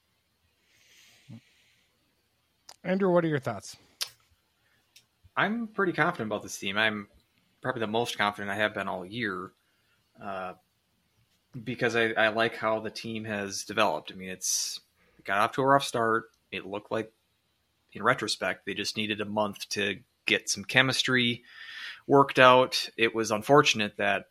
[2.84, 3.78] Andrew, what are your thoughts?
[5.36, 6.78] I'm pretty confident about this team.
[6.78, 7.08] I'm
[7.62, 9.52] probably the most confident I have been all year,
[10.22, 10.54] uh,
[11.64, 14.12] because I, I, like how the team has developed.
[14.12, 14.80] I mean, it's
[15.18, 16.26] it got off to a rough start.
[16.52, 17.12] It looked like,
[17.94, 21.44] in retrospect, they just needed a month to get some chemistry
[22.08, 22.90] worked out.
[22.98, 24.26] It was unfortunate that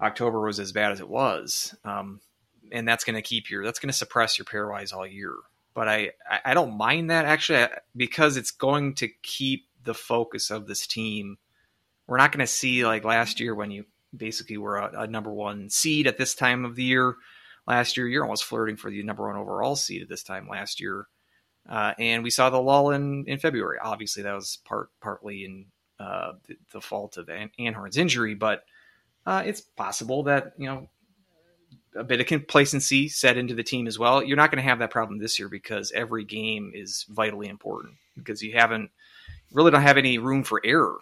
[0.00, 2.20] October was as bad as it was, um,
[2.72, 5.34] and that's going to keep your that's going to suppress your pairwise all year.
[5.74, 6.10] But I
[6.44, 7.66] I don't mind that actually
[7.96, 11.38] because it's going to keep the focus of this team.
[12.06, 15.32] We're not going to see like last year when you basically were a, a number
[15.32, 17.16] one seed at this time of the year.
[17.66, 20.80] Last year, you're almost flirting for the number one overall seed at this time last
[20.80, 21.08] year.
[21.68, 23.78] Uh, and we saw the lull in, in February.
[23.82, 25.66] Obviously, that was part partly in
[25.98, 28.64] uh, the, the, fault of An- Anhorn's injury, but
[29.24, 30.88] uh, it's possible that you know
[31.96, 34.22] a bit of complacency set into the team as well.
[34.22, 37.94] You're not going to have that problem this year because every game is vitally important
[38.16, 38.90] because you haven't
[39.52, 40.98] really don't have any room for error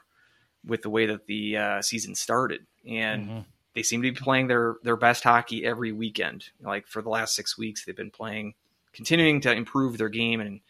[0.64, 3.40] with the way that the uh, season started, and mm-hmm.
[3.74, 6.46] they seem to be playing their their best hockey every weekend.
[6.62, 8.54] Like for the last six weeks, they've been playing
[8.94, 10.60] continuing to improve their game and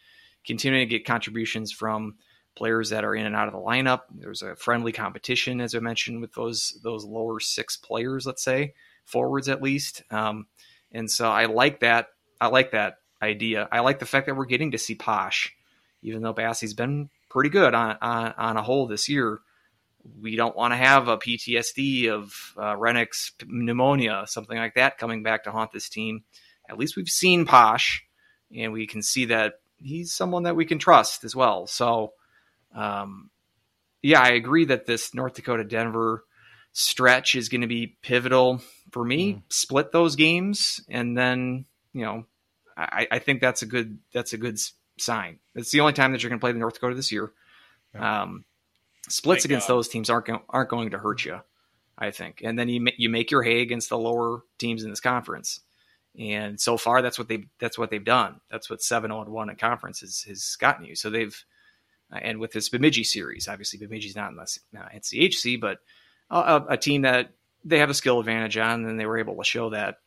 [0.45, 2.15] continuing to get contributions from
[2.55, 4.01] players that are in and out of the lineup.
[4.11, 8.73] There's a friendly competition, as I mentioned, with those those lower six players, let's say
[9.03, 10.03] forwards at least.
[10.09, 10.47] Um,
[10.91, 12.07] and so I like that.
[12.41, 13.67] I like that idea.
[13.71, 15.49] I like the fact that we're getting to see Posch,
[16.01, 19.39] even though Basse's been pretty good on on, on a whole this year.
[20.21, 25.23] We don't want to have a PTSD of uh, Hrenak's pneumonia, something like that, coming
[25.23, 26.23] back to haunt this team.
[26.69, 28.01] At least we've seen Posch
[28.55, 31.67] and we can see that he's someone that we can trust as well.
[31.67, 32.13] So,
[32.75, 33.29] um,
[34.01, 36.23] yeah, I agree that this North Dakota Denver
[36.73, 38.61] stretch is going to be pivotal
[38.91, 39.33] for me.
[39.33, 39.41] Mm.
[39.49, 42.25] Split those games, and then you know,
[42.77, 44.59] I, I think that's a good that's a good
[44.99, 45.39] sign.
[45.55, 47.31] It's the only time that you're going to play the North Dakota this year.
[47.93, 48.23] Yeah.
[48.23, 48.45] Um,
[49.09, 49.75] splits Thank against God.
[49.75, 51.39] those teams aren't go- aren't going to hurt you,
[51.97, 52.41] I think.
[52.43, 55.61] And then you ma- you make your hay against the lower teams in this conference.
[56.17, 58.39] And so far, that's what they that's what they've done.
[58.49, 60.95] That's what seven and one in conference has, has gotten you.
[60.95, 61.37] So they've
[62.11, 65.79] uh, and with this Bemidji series, obviously Bemidji's not in the NCHC, but
[66.29, 67.31] a, a- team that
[67.63, 69.97] they have a skill advantage on, and they were able to show that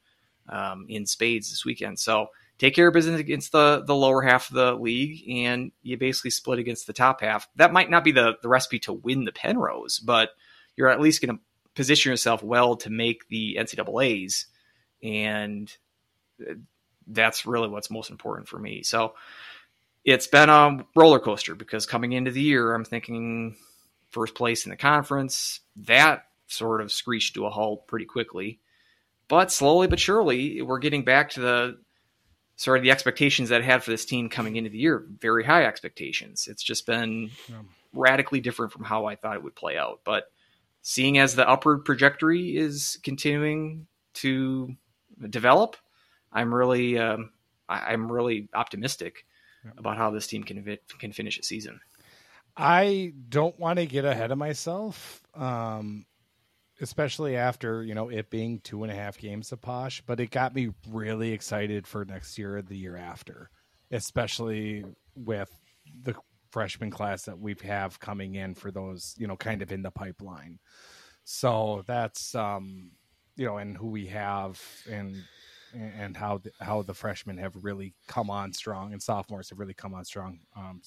[0.48, 1.98] um, in spades this weekend.
[1.98, 2.28] So
[2.59, 6.30] take care of business against the the lower half of the league, and you basically
[6.30, 7.48] split against the top half.
[7.56, 10.30] That might not be the the recipe to win the Penrose, but
[10.76, 11.43] you're at least going to
[11.74, 14.47] position yourself well to make the NCAA's,
[15.02, 15.70] and
[17.06, 18.82] that's really what's most important for me.
[18.82, 19.15] So
[20.05, 23.56] it's been a roller coaster because coming into the year, I'm thinking
[24.10, 25.60] first place in the conference.
[25.77, 28.60] That sort of screeched to a halt pretty quickly.
[29.28, 31.78] But slowly but surely, we're getting back to the
[32.56, 35.05] sort of the expectations that I had for this team coming into the year.
[35.20, 36.48] Very high expectations.
[36.48, 37.62] It's just been Yeah.
[37.93, 40.01] radically different from how I thought it would play out.
[40.05, 40.32] But
[40.82, 44.74] seeing as the upward trajectory is continuing to
[45.28, 45.77] develop,
[46.32, 47.30] I'm really, um,
[47.68, 49.24] I, I'm really optimistic
[49.64, 49.72] Yeah.
[49.78, 51.80] about how this team can vi- can finish a season.
[52.56, 56.06] I don't want to get ahead of myself, um,
[56.80, 60.02] especially after you know it being two and a half games of Posch.
[60.06, 63.50] But it got me really excited for next year the year after,
[63.90, 64.84] especially
[65.14, 65.50] with
[66.02, 66.14] the
[66.50, 69.90] freshman class that we have coming in for those you know kind of in the
[69.90, 70.59] pipeline.
[71.24, 72.92] So that's um,
[73.36, 74.60] you know, and who we have
[74.90, 75.14] and
[75.74, 79.74] and how the, how the freshmen have really come on strong and sophomores have really
[79.74, 80.80] come on strong um,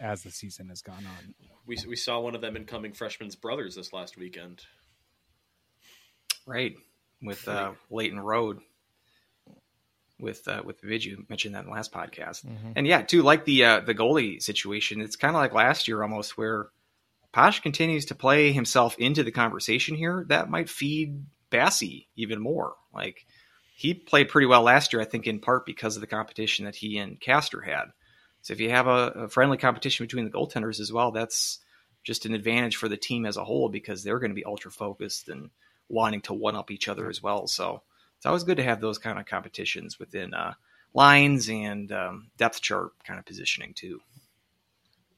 [0.00, 1.34] as the season has gone on.
[1.66, 4.62] We, we saw one of them incoming freshmen's brothers this last weekend.
[6.46, 6.74] Right.
[7.22, 8.60] With uh, Leighton Road.
[10.20, 12.44] With uh, with Vid, mentioned that in the last podcast,
[12.74, 15.00] and yeah, too like the uh, the goalie situation.
[15.00, 16.70] It's kind of like last year almost, where
[17.32, 20.24] Posch continues to play himself into the conversation here.
[20.26, 22.74] That might feed Basse even more.
[22.92, 23.26] Like
[23.78, 26.74] he played pretty well last year, I think, in part because of the competition that
[26.74, 27.84] he and Castor had.
[28.42, 31.60] So if you have a, a friendly competition between the goaltenders as well, that's
[32.02, 34.72] just an advantage for the team as a whole because they're going to be ultra
[34.72, 35.50] focused and
[35.88, 37.46] wanting to one up each other as well.
[37.46, 37.82] So
[38.16, 40.54] it's always good to have those kind of competitions within uh,
[40.92, 44.00] lines and um, depth chart kind of positioning too.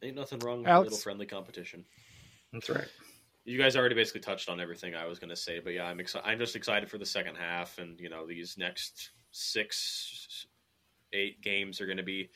[0.03, 0.89] Ain't nothing wrong with Alex?
[0.89, 1.87] a little friendly competition.
[2.53, 2.89] That's right.
[3.45, 5.99] You guys already basically touched on everything I was going to say, but yeah, I'm
[5.99, 6.29] excited.
[6.29, 10.47] I'm just excited for the second half, and you know these next six,
[11.13, 12.31] eight games are going to be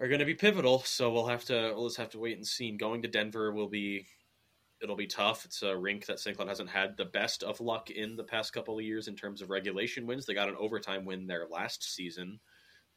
[0.00, 0.80] are going to be pivotal.
[0.80, 2.72] So we'll have to we'll just have to wait and see.
[2.72, 4.06] Going to Denver will be
[4.82, 5.44] it'll be tough.
[5.44, 6.36] It's a rink that St.
[6.36, 9.42] Cloud hasn't had the best of luck in the past couple of years in terms
[9.42, 10.26] of regulation wins.
[10.26, 12.40] They got an overtime win there last season.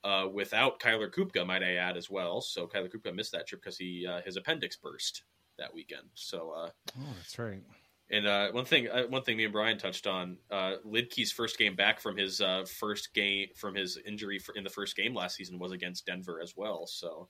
[0.03, 2.41] Uh, without Kyler Kupka, might I add as well.
[2.41, 5.23] So Kyler Kupka missed that trip because he uh, his appendix burst
[5.57, 6.03] that weekend.
[6.15, 6.69] So uh,
[6.99, 7.61] Oh, that's right.
[8.09, 11.57] and uh, one thing, uh, one thing me and Brian touched on, uh, Luedtke's first
[11.57, 15.13] game back from his uh, first game from his injury for, in the first game
[15.13, 16.85] last season was against Denver as well.
[16.87, 17.29] So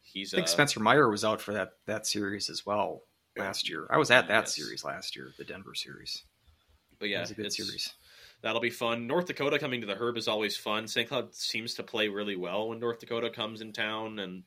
[0.00, 3.02] he's I think uh, Spencer Meyer was out for that that series as well
[3.36, 3.86] last year.
[3.90, 4.56] I was at that Yes.
[4.56, 6.24] series last year, the Denver series.
[6.98, 7.92] But yeah, it yeah, was a good it's- series.
[8.42, 9.06] That'll be fun.
[9.06, 10.88] North Dakota coming to the Herb is always fun.
[10.88, 11.08] St.
[11.08, 14.42] Cloud seems to play really well when North Dakota comes in town, and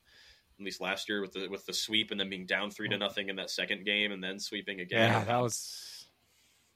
[0.59, 2.97] at least last year with the with the sweep and then being down three to
[2.97, 5.11] nothing in that second game and then sweeping again.
[5.11, 6.07] Yeah, that was.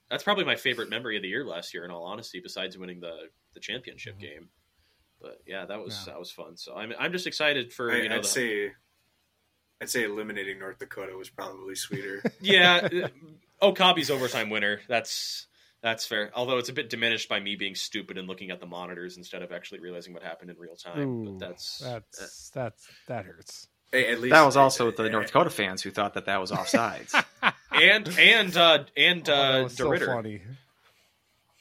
[0.10, 1.86] That's probably my favorite memory of the year last year.
[1.86, 4.22] In all honesty, besides winning the the championship Mhm.
[4.22, 4.50] game.
[5.22, 6.14] But yeah, that was Yeah.
[6.14, 6.58] that was fun.
[6.58, 8.72] So I'm I'm just excited for I, you know I'd the, say,
[9.82, 12.22] I'd say eliminating North Dakota was probably sweeter.
[12.42, 12.88] yeah.
[13.06, 13.08] uh,
[13.62, 14.82] Okabe's overtime winner.
[14.90, 15.48] That's
[15.82, 16.30] that's fair.
[16.36, 19.42] Although it's a bit diminished by me being stupid and looking at the monitors instead
[19.42, 21.00] of actually realizing what happened in real time.
[21.08, 23.69] Ooh, but that's that's that's that hurts.
[23.92, 26.40] Hey, at least That was also uh, the North Dakota fans who thought that that
[26.40, 27.14] was offsides.
[27.72, 30.42] and and uh and Oh, that uh was so funny.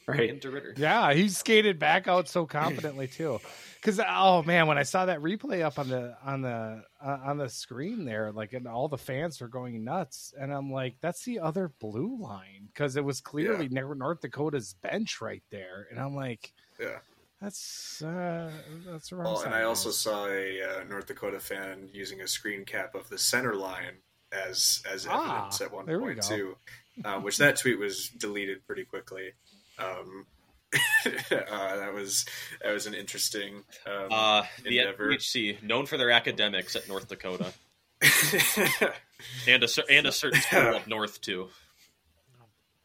[0.07, 0.31] right.
[0.31, 0.77] And DeRitter.
[0.79, 3.41] Yeah, he skated back out so confidently too.
[3.77, 7.39] Because oh man, when I saw that replay up on the on the uh, on
[7.39, 11.25] the screen there, like and all the fans were going nuts, and I'm like, that's
[11.25, 16.01] the other blue line because it was clearly Nor- North Dakota's bench right there, and
[16.01, 16.99] I'm like, Yeah.
[17.41, 18.51] That's uh,
[18.87, 19.25] that's wrong.
[19.35, 23.09] Well, and I also saw a uh, North Dakota fan using a screen cap of
[23.09, 23.99] the center line
[24.33, 26.57] as as Ah, at one point too,
[27.05, 29.33] uh, which that tweet was deleted pretty quickly.
[29.79, 30.27] Um,
[30.75, 32.27] uh, that was
[32.63, 35.11] that was an interesting um, Uh, the endeavor.
[35.13, 37.53] NPHC, known for their academics at North Dakota.
[39.47, 41.49] and a and a certain school up north too.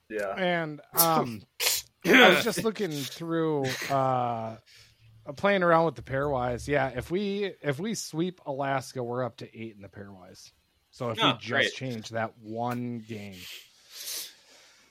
[0.09, 0.33] yeah.
[0.35, 1.43] And um,
[2.05, 4.57] I was just looking through, uh,
[5.35, 6.67] playing around with the pairwise.
[6.67, 10.51] Yeah, if we if we sweep Alaska, we're up to eight in the pairwise.
[10.91, 11.73] So if Oh, we just great.
[11.73, 13.37] change that one game,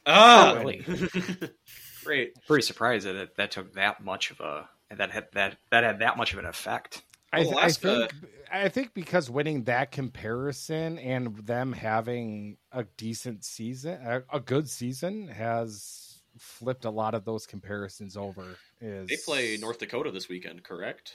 [0.06, 0.84] Ah, Really?
[2.04, 2.34] great.
[2.46, 5.98] Pretty surprised that it, that took that much of a that had that that had
[6.00, 7.02] that much of an effect.
[7.34, 8.12] I, th- I think
[8.52, 14.68] I think because winning that comparison and them having a decent season, a, a good
[14.68, 16.01] season, has
[16.38, 18.56] flipped a lot of those comparisons over.
[18.80, 21.12] Is They play North Dakota this weekend, correct?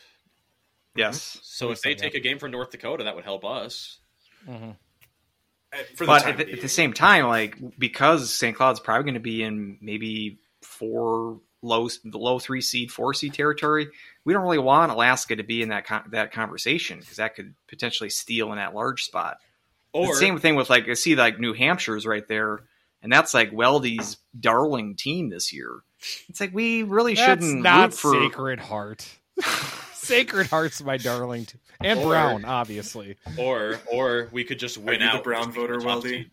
[0.96, 1.96] Yes, So if they yeah.
[1.98, 4.00] take a game from North Dakota, that would help us.
[4.48, 4.76] Mhm.
[5.74, 8.56] Uh, For the but at the, at the same time, like because St.
[8.56, 13.34] Cloud's probably going to be in maybe four low the low three seed, four seed
[13.34, 13.88] territory,
[14.24, 17.54] we don't really want Alaska to be in that con- that conversation because that could
[17.68, 19.38] potentially steal in that large spot.
[19.94, 22.62] Or the same thing with like I see like New Hampshire's right there,
[23.02, 25.82] and that's like Weldie's darling team this year.
[26.30, 29.08] It's like we really That's shouldn't not root for Sacred Heart.
[29.94, 31.58] Sacred Heart's my darling, too.
[31.82, 33.18] and Or- Brown, obviously.
[33.38, 35.20] or or we could just win you the.
[35.20, 36.30] Brown voter, the Weldie?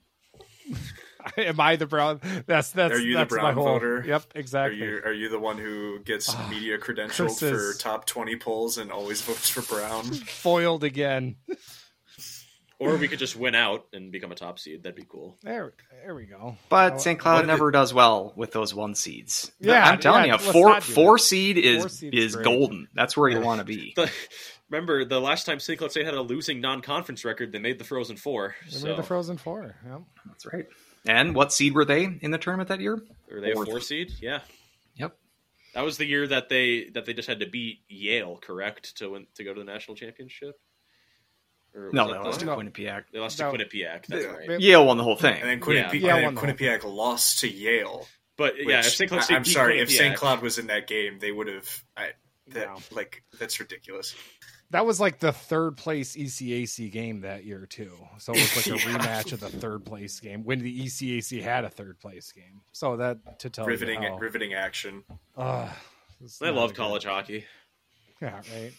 [1.38, 2.20] Am I the Brown?
[2.46, 3.64] That's that's Are you the that's my Brown whole.
[3.64, 4.04] voter?
[4.06, 4.78] Yep, Are exactly.
[4.80, 8.92] you are you the one who gets Ah, media credentialed for top twenty polls and
[8.92, 10.04] always votes for Brown?
[10.04, 11.36] Foiled again.
[12.84, 14.82] Or we could just win out and become a top seed.
[14.82, 15.36] That'd be cool.
[15.42, 16.56] There, there we go.
[16.68, 17.18] But St.
[17.18, 19.50] Uh, Cloud did never does well with those one seeds.
[19.60, 22.44] Yeah, I'm telling yeah, you, let's four four seed is Four seed's is great.
[22.44, 22.88] golden.
[22.94, 23.94] That's where you want to be.
[24.04, 24.10] The,
[24.70, 25.78] remember the last time St.
[25.78, 28.56] Cloud State had a losing non-conference record, they made the Frozen Four.
[28.64, 29.76] We So, made the Frozen Four.
[29.86, 30.00] Yep.
[30.26, 30.66] That's right.
[31.06, 33.00] And what seed were they in the tournament that year?
[33.30, 34.12] Were they a four seed?
[34.20, 34.40] Yeah.
[34.96, 35.16] Yep.
[35.74, 39.10] That was the year that they that they just had to beat Yale, correct, to
[39.10, 40.58] win to go to the national championship.
[41.74, 42.56] Or No, they lost to No.
[42.56, 43.04] Quinnipiac.
[43.12, 44.06] They lost to Quinnipiac.
[44.06, 44.46] That's right.
[44.48, 45.40] They- Yale won the whole thing.
[45.40, 48.06] And then Quinnipiac, Yeah, and won then the lost to Yale.
[48.36, 49.08] But yeah, if St.
[49.10, 50.16] Cloud I, I'm beat sorry, if St.
[50.16, 51.84] Cloud was in that game, they would have.
[52.48, 52.76] That Wow.
[52.90, 54.14] like that's ridiculous.
[54.70, 57.92] That was like the third place ECAC game that year too.
[58.18, 58.98] So it was like a Yeah.
[58.98, 62.60] rematch of the third place game when the ECAC had a third place game.
[62.72, 65.04] So that to tell riveting, you how, riveting action.
[65.36, 65.70] uh,
[66.22, 67.44] it's I love a good- college hockey.
[68.20, 68.72] Yeah, right.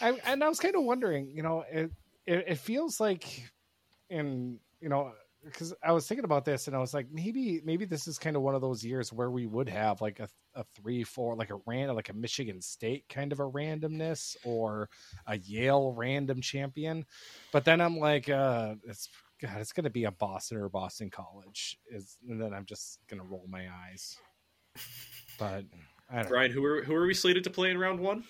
[0.00, 1.90] I, and I was kind of wondering, you know, it,
[2.28, 3.42] it it feels like,
[4.10, 5.12] in you know,
[5.44, 8.36] because I was thinking about this and I was like, maybe maybe this is kind
[8.36, 11.50] of one of those years where we would have like a a three four like
[11.50, 14.88] a random like a Michigan State kind of a randomness or
[15.26, 17.04] a Yale random champion,
[17.52, 19.08] but then I'm like, uh, it's
[19.40, 23.24] God, it's gonna be a Boston or Boston College, is and then I'm just gonna
[23.24, 24.16] roll my eyes.
[25.38, 25.64] But
[26.10, 26.28] I don't know.
[26.28, 28.24] Brian, who are who are we slated to play in round one?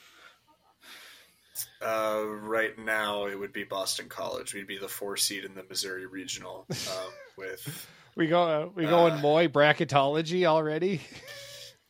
[1.85, 4.55] Uh, right now, it would be Boston College.
[4.55, 7.89] We'd be the four seed in the Missouri Regional um, with.
[8.16, 8.43] We go.
[8.43, 11.01] Uh, we go in Uh, Moy bracketology already.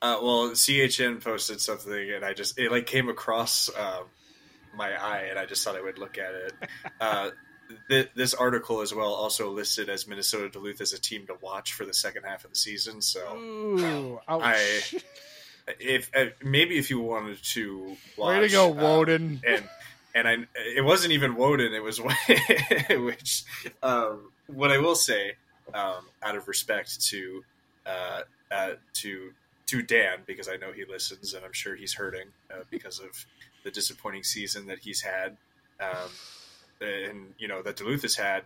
[0.01, 4.05] Uh, well, CHN posted something, and I just it like came across um,
[4.77, 6.53] my eye, and I just thought I would look at it.
[7.01, 7.31] Uh,
[7.91, 11.73] th- this article as well also listed as Minnesota Duluth as a team to watch
[11.73, 13.03] for the second half of the season.
[13.03, 14.41] So, Ooh, ouch.
[14.45, 14.81] I-
[15.79, 19.41] if uh, maybe if you wanted to, watch, Way to go, uh, Woden.
[19.47, 19.69] and
[20.15, 20.37] and I
[20.77, 21.73] it wasn't even Woden.
[21.75, 22.01] It was
[22.91, 23.45] which
[23.83, 25.35] um, what I will say
[25.75, 27.45] um, out of respect to
[27.87, 28.21] uh,
[28.51, 29.33] uh, to
[29.67, 33.27] to Dan because I know he listens and I'm sure he's hurting uh, because of
[33.65, 35.37] the disappointing season that he's had
[35.81, 36.11] um,
[36.81, 38.45] and you know that Duluth has had.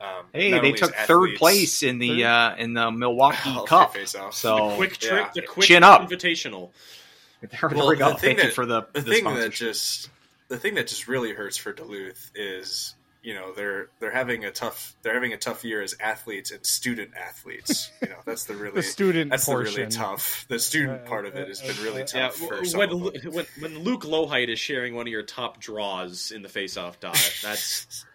[0.00, 3.64] Um, Hey, they only as took third place in the uh, in the Milwaukee Oh,
[3.64, 3.94] Cup.
[3.94, 4.34] face-off.
[4.34, 5.30] So quick trip, yeah.
[5.34, 6.08] the quick Chin up.
[6.08, 6.70] invitational.
[7.40, 8.10] there Well, we go.
[8.10, 10.08] the thing Thank you that- for the, the the thing that just
[10.48, 14.50] the thing that just really hurts for Duluth is you know they're they're having a
[14.50, 17.90] tough they're having a tough year as athletes and student athletes.
[18.02, 20.46] You know that's the really the student that's the really tough.
[20.48, 22.78] The student Uh, part of it has been really uh, Yeah, tough for w- some
[22.78, 23.32] when, of Lu- them.
[23.34, 27.18] when when Luke Loheit is sharing one of your top draws in the face-off dot,
[27.42, 28.06] that's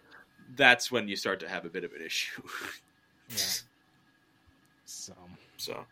[0.56, 2.42] that's when you start to have a bit of an issue.
[3.28, 3.36] Yeah.
[4.84, 5.12] So,
[5.56, 5.84] So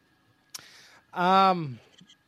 [1.15, 1.78] um,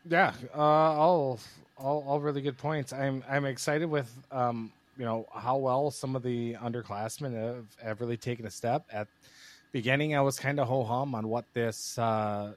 [0.08, 1.38] yeah, uh, all,
[1.76, 2.92] all, all really good points.
[2.92, 8.00] I'm, I'm excited with, um, you know, how well some of the underclassmen have, have
[8.00, 8.84] really taken a step.
[8.92, 9.08] At
[9.72, 12.54] beginning, I was kind of ho hum on what this, uh,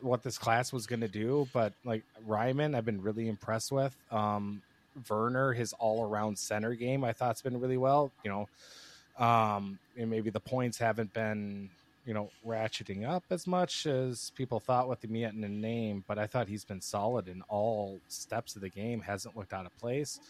[0.00, 3.96] what this class was going to do, but like Ryman, I've been really impressed with.
[4.10, 4.62] Um,
[5.04, 8.10] Verner, his all around center game, I thought's been really well.
[8.24, 11.70] You know, um, and maybe the points haven't been
[12.06, 16.26] you know ratcheting up as much as people thought with the Miettinen name, but I
[16.26, 19.00] thought he's been solid in all steps of the game.
[19.00, 20.20] Hasn't looked out of place.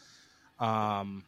[0.59, 1.23] Um,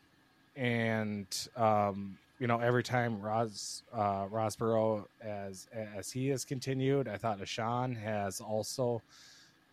[0.56, 7.16] and um, you know, every time Ros uh, Rosborough as as he has continued, I
[7.16, 9.02] thought Ashawn has also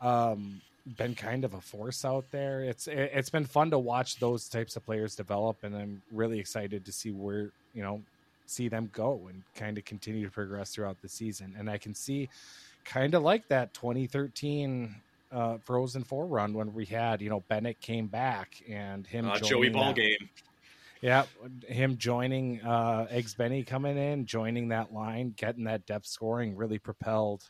[0.01, 0.61] um,
[0.97, 2.61] been kind of a force out there.
[2.63, 6.39] It's it, it's been fun to watch those types of players develop, and I'm really
[6.39, 8.01] excited to see where you know
[8.45, 11.55] see them go and kind of continue to progress throughout the season.
[11.57, 12.29] And I can see
[12.83, 14.93] kind of like that 2013
[15.31, 19.39] uh, Frozen Four run when we had you know Bennett came back and him Uh,
[19.39, 20.29] Joey Ball that- game.
[21.01, 21.25] yeah,
[21.67, 26.77] him joining uh Eggs Benny coming in, joining that line, getting that depth scoring really
[26.77, 27.43] propelled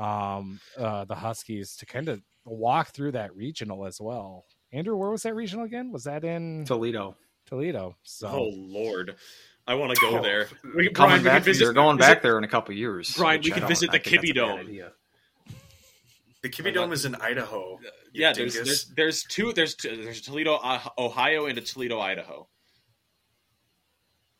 [0.00, 4.44] um uh the Huskies to kind of walk through that regional as well.
[4.72, 5.92] Andrew, where was that regional again?
[5.92, 7.16] Was that in Toledo.
[7.46, 7.96] Toledo?
[8.02, 9.16] So Oh Lord,
[9.66, 10.48] I want to go there.
[10.74, 11.64] We, Coming Brian, we back, can visit.
[11.64, 13.14] they're going visit- back there in a couple years.
[13.16, 14.90] Brian, we I can visit the think that's a Kibbie bad Dome.
[16.42, 17.80] The Kibbie Dome is in Idaho.
[18.12, 19.52] Yeah, there's, there's there's two.
[19.52, 22.46] There's two, there's Toledo, uh, Ohio, and a Toledo, Idaho.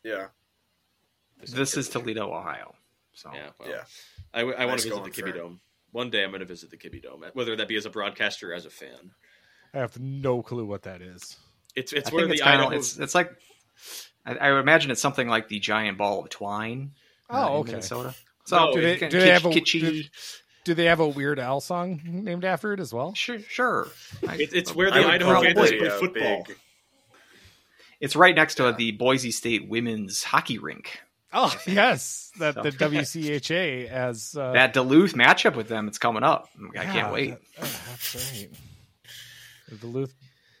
[0.03, 0.27] yeah,
[1.41, 2.73] This is Toledo, Ohio.
[3.13, 3.83] So Yeah, well, yeah.
[4.33, 5.39] I, want Nice to visit the Kibbie for it.
[5.39, 5.59] Dome.
[5.91, 8.51] One day I'm going to visit the Kibbie Dome, whether that be as a broadcaster
[8.51, 9.11] or as a fan.
[9.73, 11.37] I have no clue what that is.
[11.75, 13.31] It's it's I where the it's kind of it's, it's like
[14.25, 16.91] I, I would imagine it's something like the giant ball of twine.
[17.29, 17.71] uh, Oh, in okay.
[17.71, 18.09] Minnesota.
[18.09, 18.13] No,
[18.69, 19.79] So do they- do of they kitsch- have a- kitschy?
[19.81, 20.03] do-
[20.65, 23.13] Do they have a Weird Al song named after it as well?
[23.13, 23.87] Sure, sure.
[24.27, 26.43] I- It- it's where the would Idaho probably, Panthers play uh, football.
[26.47, 26.57] big-
[27.99, 31.01] It's right next to the Boise State women's hockey rink.
[31.33, 36.23] Oh yes, that So- the WCHA as uh, That Duluth matchup with them, it's coming
[36.23, 36.47] up.
[36.77, 37.29] I yeah, can't wait.
[37.31, 38.49] that- oh, that's right.
[39.69, 40.13] The Duluth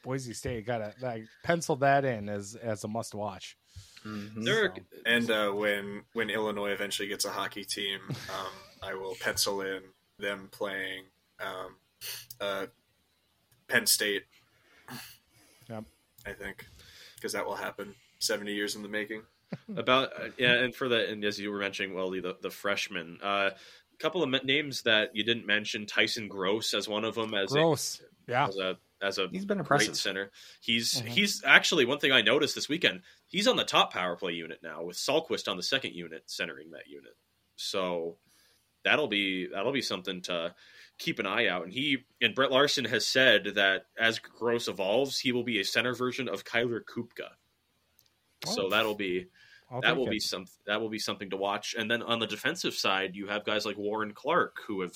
[0.03, 3.57] Boise State got to I penciled that in as as a must watch.
[4.05, 4.43] Mhm.
[4.45, 4.73] There,
[5.05, 8.51] And uh, when when Illinois eventually gets a hockey team, um,
[8.83, 9.81] I will pencil in
[10.19, 11.03] them playing
[11.39, 11.75] um,
[12.41, 12.65] uh,
[13.67, 14.23] Penn State.
[15.69, 15.83] Yep.
[16.25, 16.65] I think
[17.15, 17.95] because that will happen.
[18.19, 19.23] Seventy years in the making.
[19.75, 23.19] About uh, yeah, and for the and as you were mentioning, well, the the freshman,
[23.23, 27.33] uh, a couple of names that you didn't mention, Tyson Gross as one of them
[27.33, 28.01] as a, Gross.
[28.27, 28.47] Yeah.
[28.47, 29.95] as a as a He's been great impressive.
[29.97, 30.31] center.
[30.59, 31.07] He's Mhm.
[31.07, 33.01] he's actually one thing I noticed this weekend.
[33.27, 36.71] He's on the top power play unit now with Salquist on the second unit centering
[36.71, 37.15] that unit.
[37.55, 38.17] So
[38.83, 40.55] that'll be that'll be something to
[40.97, 41.63] keep an eye out.
[41.63, 45.63] And he and Brett Larson has said that as Gross evolves, he will be a
[45.65, 47.29] center version of Kyler Kupka.
[48.45, 48.69] So Oh.
[48.69, 49.27] that'll be
[49.69, 50.11] I'll that will it.
[50.11, 51.75] be some that will be something to watch.
[51.77, 54.93] And then on the defensive side, you have guys like Warren Clark who have,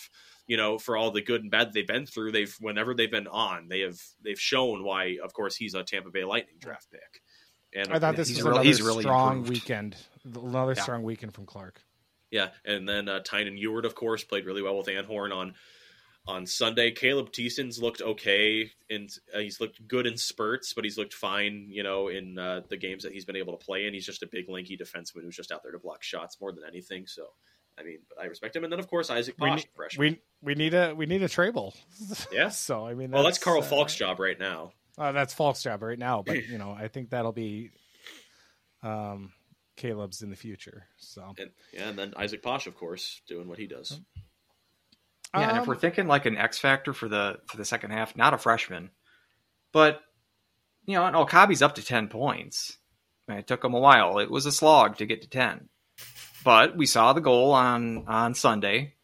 [0.48, 3.28] you know, for all the good and bad they've been through, they've whenever they've been
[3.28, 5.18] on, they have they've shown why.
[5.24, 7.22] Of course, he's a Tampa Bay Lightning draft pick.
[7.74, 9.50] And I thought this He's was really- another really strong improved.
[9.50, 9.98] weekend.
[10.26, 10.82] Another Yeah.
[10.84, 11.82] strong weekend from Clark.
[12.30, 15.56] Yeah, and then uh, Tynan Ewart, of course, played really well with Anhorn on
[16.28, 16.92] on Sunday.
[16.92, 21.68] Caleb Teeson's looked okay, and uh, he's looked good in spurts, but he's looked fine,
[21.70, 23.94] you know, in uh, the games that he's been able to play in.
[23.94, 26.64] He's just a big, lanky defenseman who's just out there to block shots more than
[26.68, 27.08] anything.
[27.08, 27.28] So,
[27.80, 28.64] I mean, I respect him.
[28.64, 30.20] And then, of course, Isaac We Posch, need, freshman.
[30.42, 31.74] we we need a we need a Trable.
[32.32, 32.50] Yeah.
[32.50, 34.74] so I mean, well, that's Carl uh, Falk's job right now.
[34.98, 37.72] Uh, that's Falk's job right now, but you know, I think that'll be
[38.84, 39.32] um,
[39.76, 40.86] Caleb's in the future.
[40.98, 44.00] So And yeah, and then Isaac Posch, of course, doing what he does.
[45.34, 47.92] Yeah, and if Um, we're thinking like an X factor for the for the second
[47.92, 48.92] half, not a freshman,
[49.72, 50.02] but
[50.86, 52.78] you know, Okabe's up to ten points.
[53.28, 54.20] I mean, it took him a while.
[54.20, 55.70] It was a slog to get to ten,
[56.44, 58.96] but we saw the goal on on Sunday.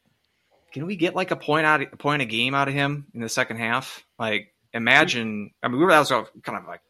[0.73, 3.21] Can we get like a point out a point a game out of him in
[3.21, 4.05] the second half?
[4.19, 5.51] Like, imagine.
[5.63, 6.81] I mean, we were that was kind of like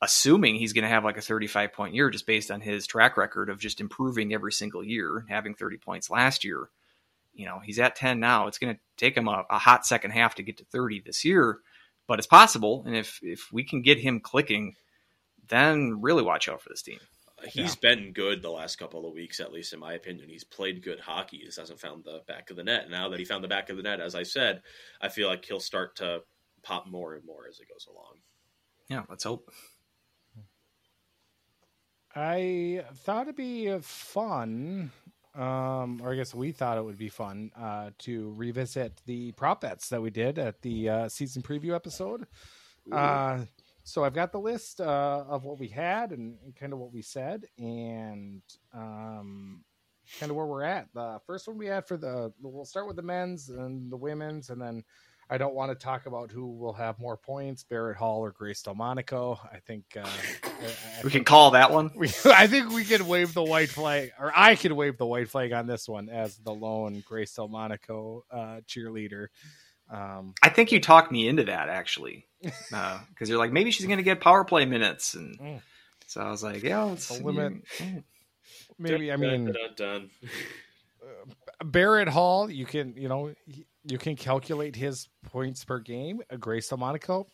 [0.00, 3.16] assuming he's going to have like a 35 point year just based on his track
[3.16, 6.68] record of just improving every single year, and having 30 points last year
[7.34, 10.12] you know he's at 10 now it's going to take him a, a hot second
[10.12, 11.58] half to get to 30 this year
[12.06, 14.74] but it's possible and if if we can get him clicking
[15.48, 16.98] then really watch out for this team
[17.52, 20.30] He's been good the last couple of weeks, at least in my opinion.
[20.30, 21.36] He's played good hockey.
[21.38, 22.88] He just hasn't found the back of the net.
[22.88, 24.62] Now that he found the back of the net, as I said,
[24.98, 26.22] I feel like he'll start to
[26.62, 28.14] pop more and more as it goes along.
[28.88, 29.50] yeah let's hope
[32.16, 34.92] I thought it'd be fun,
[35.34, 39.60] um, or I guess we thought it would be fun uh, to revisit the prop
[39.60, 42.26] bets that we did at the uh, season preview episode.
[42.92, 43.44] Uh,
[43.82, 46.92] so I've got the list uh, of what we had and, and kind of what
[46.92, 48.42] we said, and
[48.72, 49.62] um,
[50.18, 50.88] kind of where we're at.
[50.94, 54.50] The first one we had for the we'll start with the men's and the women's,
[54.50, 54.84] and then
[55.30, 58.62] I don't want to talk about who will have more points, Barrett Hall or Grace
[58.62, 59.38] Delmonico.
[59.52, 60.06] I think uh,
[60.44, 63.70] I, I we can call that one we, I think we can wave the white
[63.70, 67.34] flag, or I could wave the white flag on this one as the lone Grace
[67.34, 69.28] Delmonico uh, cheerleader.
[69.90, 73.98] Um, i think you talked me into that actually because you're like maybe she's going
[73.98, 75.60] to get power play minutes and Mm.
[76.06, 78.02] So I was like, yeah, it's The limit- mm,
[78.78, 80.10] Maybe I mean dun, dun, dun.
[81.70, 82.50] Barrett Hall.
[82.50, 83.34] You can you know
[83.84, 86.20] you can calculate his points per game.
[86.40, 87.26] Grace Monaco,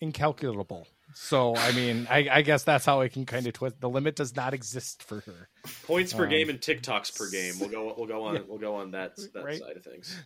[0.00, 0.86] incalculable.
[1.14, 3.80] So I mean, I, I guess that's how I can kind of twist.
[3.80, 5.48] The limit does not exist for her.
[5.84, 7.54] Points per Um, game and TikToks per game.
[7.60, 7.94] We'll go.
[7.96, 8.34] We'll go on.
[8.36, 8.40] Yeah.
[8.48, 9.58] We'll go on that that Right.
[9.60, 10.16] side of things.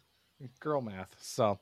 [0.61, 1.17] girl math.
[1.19, 1.59] So,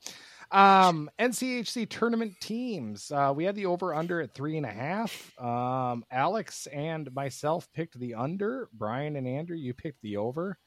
[0.51, 3.09] um, NCHC tournament teams.
[3.09, 5.31] Uh, we had the over under at three and a half.
[5.39, 8.69] Um, Alex and myself picked the under.
[8.73, 10.57] Brian and Andrew, you picked the over.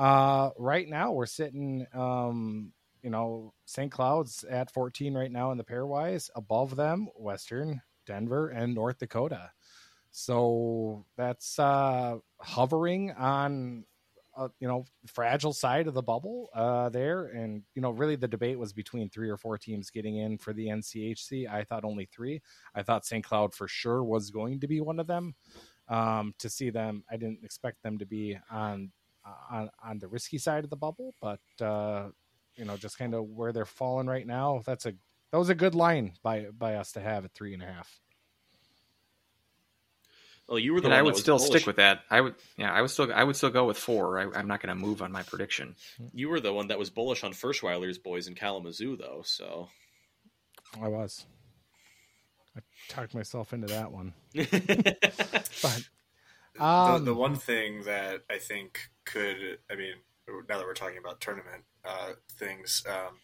[0.00, 2.72] Uh, right now we're sitting, um,
[3.02, 3.92] you know, St.
[3.92, 6.30] Cloud's at 14 right now in the pairwise.
[6.34, 9.50] Above them, Western, Denver, and North Dakota.
[10.10, 13.84] So that's uh, hovering on
[14.36, 18.26] uh, you know fragile side of the bubble uh, there, and you know really the
[18.26, 21.46] debate was between three or four teams getting in for the NCHC.
[21.46, 22.40] I thought only three.
[22.74, 23.22] I thought St.
[23.22, 25.34] Cloud for sure was going to be one of them.
[25.88, 28.92] Um, to see them, I didn't expect them to be on
[29.50, 32.08] on on the risky side of the bubble, but uh,
[32.56, 34.62] you know just kind of where they're falling right now.
[34.64, 34.92] That's a
[35.32, 38.00] that was a good line by by us to have at three and a half.
[40.48, 41.50] Well, you were the and one I that would was still bullish.
[41.50, 42.00] stick with that.
[42.10, 44.18] I would, yeah, I would still, I would still go with four.
[44.18, 45.76] I, I'm not going to move on my prediction.
[46.12, 49.22] You were the one that was bullish on Ferschweiler's boys in Kalamazoo, though.
[49.24, 49.68] So
[50.82, 51.24] I was.
[52.56, 54.48] I talked myself into that one, but
[55.62, 55.84] The,
[56.60, 59.94] um, the one thing that I think could, I mean,
[60.48, 63.18] now that we're talking about tournament uh, things, um,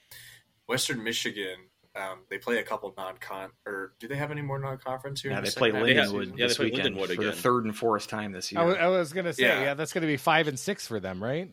[0.67, 1.57] Western Michigan,
[1.95, 5.31] um, they play a couple non-con, or do they have any more non-conference here?
[5.33, 6.27] Yeah, they the play second half of the Lindenwood.
[6.27, 6.31] Lindenwood?
[6.31, 8.61] Yeah, they this play weekend Lindenwood for the third and fourth time this year.
[8.61, 9.75] I was, I was gonna say, yeah, Yeah.
[9.75, 11.51] that's gonna be five and six for them, right?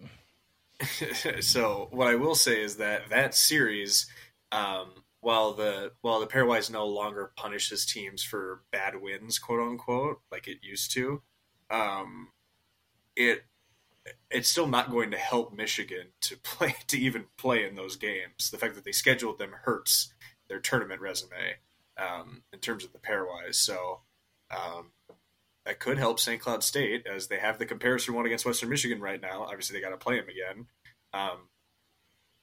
[1.42, 4.08] so what I will say is that that series,
[4.52, 4.90] um,
[5.22, 10.48] while the while the pairwise no longer punishes teams for bad wins, quote unquote, like
[10.48, 11.22] it used to,
[11.74, 12.30] um,
[13.16, 13.44] it
[14.30, 18.50] it's still not going to help Michigan to play to even play in those games.
[18.52, 20.14] The fact that they scheduled them hurts
[20.48, 21.58] their tournament resume
[21.98, 23.56] um, in terms of the pairwise.
[23.56, 24.02] So.
[24.52, 24.92] Um,
[25.66, 26.42] that could help St.
[26.42, 29.44] Cloud State as they have the comparison one against Western Michigan right now.
[29.44, 30.68] Obviously, they got to play them again.
[31.14, 31.48] Um,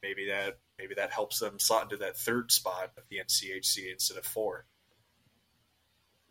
[0.03, 4.17] maybe that maybe that helps them slot into that third spot of the NCHC instead
[4.17, 4.67] of four.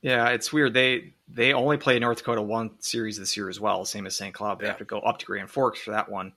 [0.01, 0.73] Yeah, it's weird.
[0.73, 4.33] They they only play North Dakota one series this year as well, same as St.
[4.33, 4.59] Cloud.
[4.59, 4.71] They Yeah.
[4.71, 6.33] have to go up to Grand Forks for that one,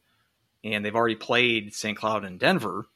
[0.65, 1.97] and they've already played St.
[1.97, 2.87] Cloud and Denver.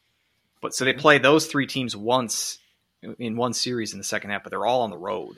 [0.60, 2.58] But so they play those three teams once
[3.18, 5.36] in one series in the second half, but they're all on the road,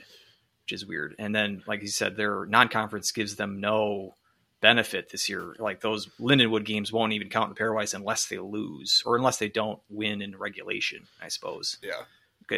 [0.65, 1.15] which is weird.
[1.19, 4.15] And then, like you said, their non-conference gives them no
[4.61, 5.55] benefit this year.
[5.59, 9.49] Like those Lindenwood games won't even count in pairwise unless they lose or unless they
[9.49, 11.07] don't win in regulation.
[11.23, 12.03] I suppose Yeah,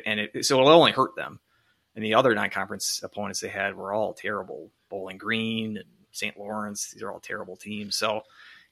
[0.07, 1.41] and it, so it'll only hurt them.
[1.95, 4.71] And the other non-conference opponents they had were all terrible.
[4.89, 6.39] Bowling Green and St.
[6.39, 7.97] Lawrence; these are all terrible teams.
[7.97, 8.23] So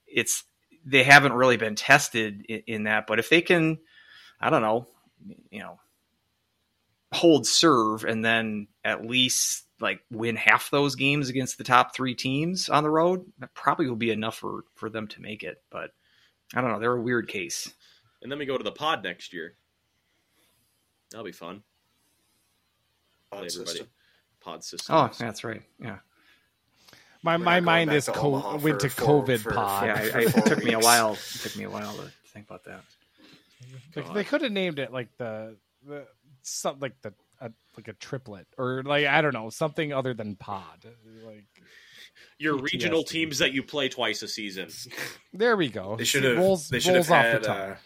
[0.07, 0.45] it's
[0.85, 3.07] they haven't really been tested in, in that.
[3.07, 3.78] But if they can,
[4.40, 4.86] I don't know,
[5.51, 5.81] you know,
[7.12, 12.15] hold serve and then at least like win half those games against the top three
[12.15, 15.62] teams on the road, that probably will be enough for for them to make it.
[15.70, 15.90] But
[16.55, 17.73] I don't know; they're a weird case.
[18.23, 19.55] and then we go to the pod next year.
[21.11, 21.62] That'll be fun.
[23.31, 23.51] Pod everybody.
[23.71, 23.87] system.
[24.41, 24.95] Pod system.
[24.95, 25.63] Oh, that's right.
[25.81, 25.99] Yeah.
[27.23, 29.87] My We're my mind is co- went to for- for- COVID for- pod.
[29.87, 31.15] yeah, for I, it took me a while.
[31.15, 32.83] It took me a while to think about that.
[33.97, 35.57] Like, they could have named it like the
[35.87, 36.07] the
[36.43, 40.37] something like the a, like a triplet or like I don't know something other than
[40.37, 40.87] pod.
[41.27, 41.47] Like
[42.39, 42.63] Your PTSD.
[42.73, 44.69] regional teams that you play twice a season.
[45.33, 45.97] there we go.
[45.97, 46.37] They should have.
[46.39, 47.43] rolls, They should have had.
[47.43, 47.53] the.
[47.53, 47.77] Uh,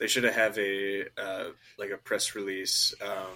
[0.00, 1.44] they should have have a uh,
[1.78, 3.28] like a press release, um,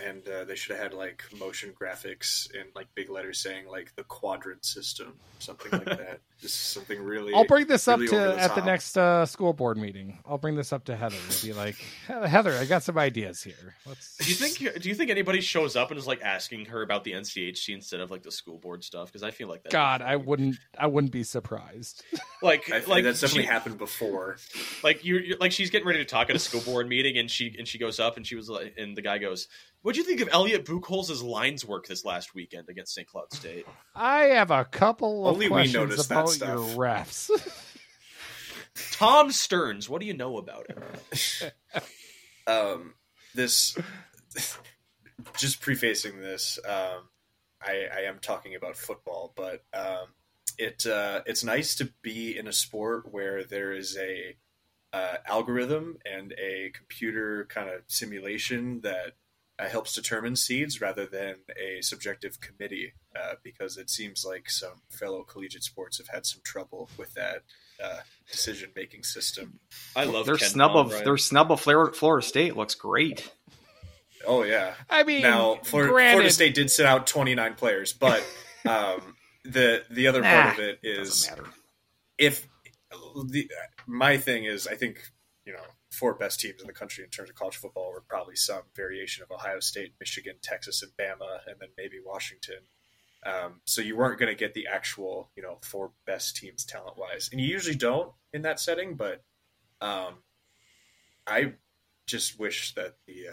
[0.00, 3.94] and uh, they should have had like motion graphics and like big letters saying like
[3.94, 6.20] the quadrant system, something like that.
[6.40, 7.34] Just something really.
[7.34, 10.18] I'll bring this up to the at the next uh, school board meeting.
[10.26, 13.76] I'll bring this up to Heather and be like, Heather, I got some ideas here.
[13.86, 14.16] Let's.
[14.16, 14.82] Do you think?
[14.82, 18.00] Do you think anybody shows up and is like asking her about the NCHC instead
[18.00, 19.06] of like the school board stuff?
[19.06, 19.72] Because I feel like that.
[19.72, 20.56] God, I wouldn't.
[20.76, 22.02] I wouldn't be surprised.
[22.42, 24.38] like I like that's definitely she- happened before.
[24.82, 27.54] like you like she's getting ready to talk at a school board meeting and she
[27.56, 29.46] and she goes up and she was like and the guy goes
[29.82, 33.66] what'd you think of elliot buchholz's lines work this last weekend against st cloud state
[33.94, 36.48] I have a couple of Only we questions noticed that about stuff.
[36.48, 37.30] your refs.
[38.92, 41.52] tom stearns what do you know about it
[42.46, 42.94] um,
[43.34, 43.76] this
[45.36, 47.08] just prefacing this um,
[47.60, 50.06] I, I am talking about football but um,
[50.58, 54.36] it uh, it's nice to be in a sport where there is a
[54.92, 59.12] uh, algorithm and a computer kind of simulation that
[59.64, 64.82] uh, helps determine seeds rather than a subjective committee, uh, because it seems like some
[64.90, 67.42] fellow collegiate sports have had some trouble with that
[67.82, 69.58] uh, decision making system.
[69.96, 71.04] I love their Ken snub Palm, of Brian.
[71.04, 73.30] their snub of Florida, Florida State looks great.
[74.26, 74.74] Oh yeah.
[74.88, 78.24] I mean, Now, Florida, granted, Florida State did sit out 29 players, but
[78.68, 81.30] um, the the other part of it is
[82.18, 82.46] if
[83.24, 83.50] the
[83.86, 85.00] my thing is, I think
[85.44, 88.36] you know four best teams in the country in terms of college football were probably
[88.36, 92.58] some variation of Ohio State, Michigan, Texas, and Bama, and then maybe Washington.
[93.24, 96.96] Um, so you weren't going to get the actual you know four best teams talent
[96.98, 98.94] wise, and you usually don't in that setting.
[98.96, 99.22] But
[99.80, 100.14] um,
[101.26, 101.54] I
[102.06, 103.26] just wish that the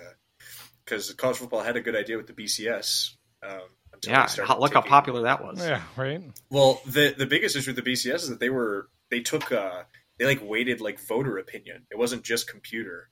[0.85, 3.11] because college football had a good idea with the BCS.
[3.41, 3.61] Um,
[3.93, 5.59] until Yeah, they started how- look how popular that was.
[5.59, 6.21] Yeah, right.
[6.49, 9.83] well, the the biggest issue with the BCS is that they were they took uh
[10.19, 11.85] they like weighted like voter opinion.
[11.89, 13.09] It wasn't just computer.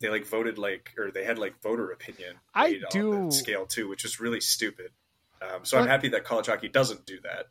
[0.00, 2.34] They like voted like or they had like voter opinion.
[2.54, 4.90] I weighed on do- the scale too, which is really stupid.
[5.40, 7.46] Um, so I'm happy that college hockey doesn't do that.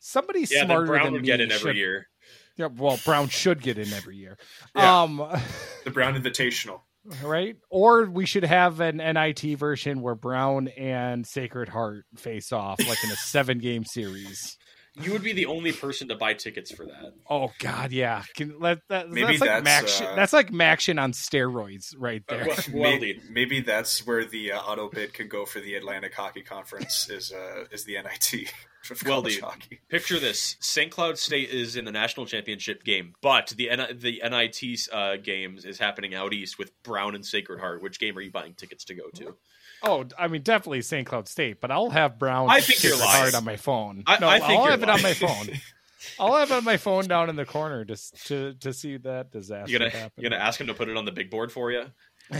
[0.00, 2.08] Somebody yeah, smarter Brown than would me get in every should- year.
[2.56, 4.36] Yeah, well, Brown should get in every year.
[4.76, 5.02] Yeah.
[5.02, 5.18] Um,
[5.84, 6.80] The Brown Invitational.
[7.22, 7.56] right?
[7.70, 13.02] Or we should have an NIT version where Brown and Sacred Heart face off, like
[13.04, 14.58] in a seven game series.
[15.02, 17.12] You would be the only person to buy tickets for that.
[17.28, 18.22] Oh God, yeah.
[18.36, 20.12] Can, let, that, Maybe that's like that's, Maction.
[20.12, 22.46] uh, that's like Maction on steroids, right Uh, there.
[22.46, 26.14] well, well, maybe, maybe that's where the uh, auto bid could go for the Atlantic
[26.14, 28.50] Hockey Conference is uh, is the NIT
[29.04, 29.44] Well, college dude.
[29.44, 29.80] hockey.
[29.90, 30.90] picture this: St.
[30.90, 35.64] Cloud State is in the national championship game, but the N- the NIT uh, games
[35.64, 37.82] is happening out east with Brown and Sacred Heart.
[37.82, 39.36] Which game are you buying tickets to go to?
[39.82, 41.06] Oh, I mean, definitely St.
[41.06, 42.50] Cloud State, but I'll have Brown.
[42.50, 43.34] I think you're lying.
[43.34, 44.02] On my phone.
[44.06, 45.48] I- no, I will you're have it on my phone.
[46.20, 49.30] I'll have it on my phone down in the corner just to to see that
[49.32, 50.12] disaster You gonna happen.
[50.22, 51.86] you gonna ask him to put it on the big board for you?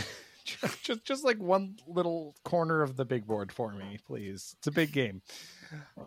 [0.83, 4.55] just just like one little corner of the big board for me, please.
[4.59, 5.23] It's a big game.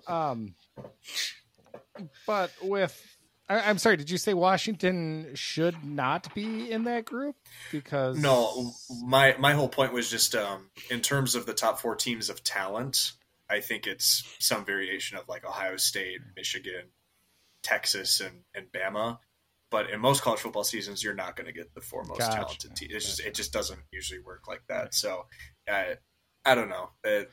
[0.08, 0.56] Um,
[2.26, 3.11] but with
[3.52, 7.36] I, I'm sorry, did you say Washington should not be in that group?
[7.72, 8.72] Because No,
[9.04, 12.44] my my whole point was just um, in terms of the top four teams of
[12.44, 13.12] talent.
[13.50, 16.86] I think it's some variation of like Ohio State, Michigan,
[17.62, 19.20] Texas, and and Bama.
[19.70, 22.38] But in most college football seasons, you're not going to get the four most Gotcha.
[22.38, 22.94] talented teams.
[22.94, 24.94] It's just it just doesn't usually work like that.
[24.94, 25.26] So,
[25.70, 25.96] uh,
[26.46, 26.90] I don't know.
[27.06, 27.24] Uh,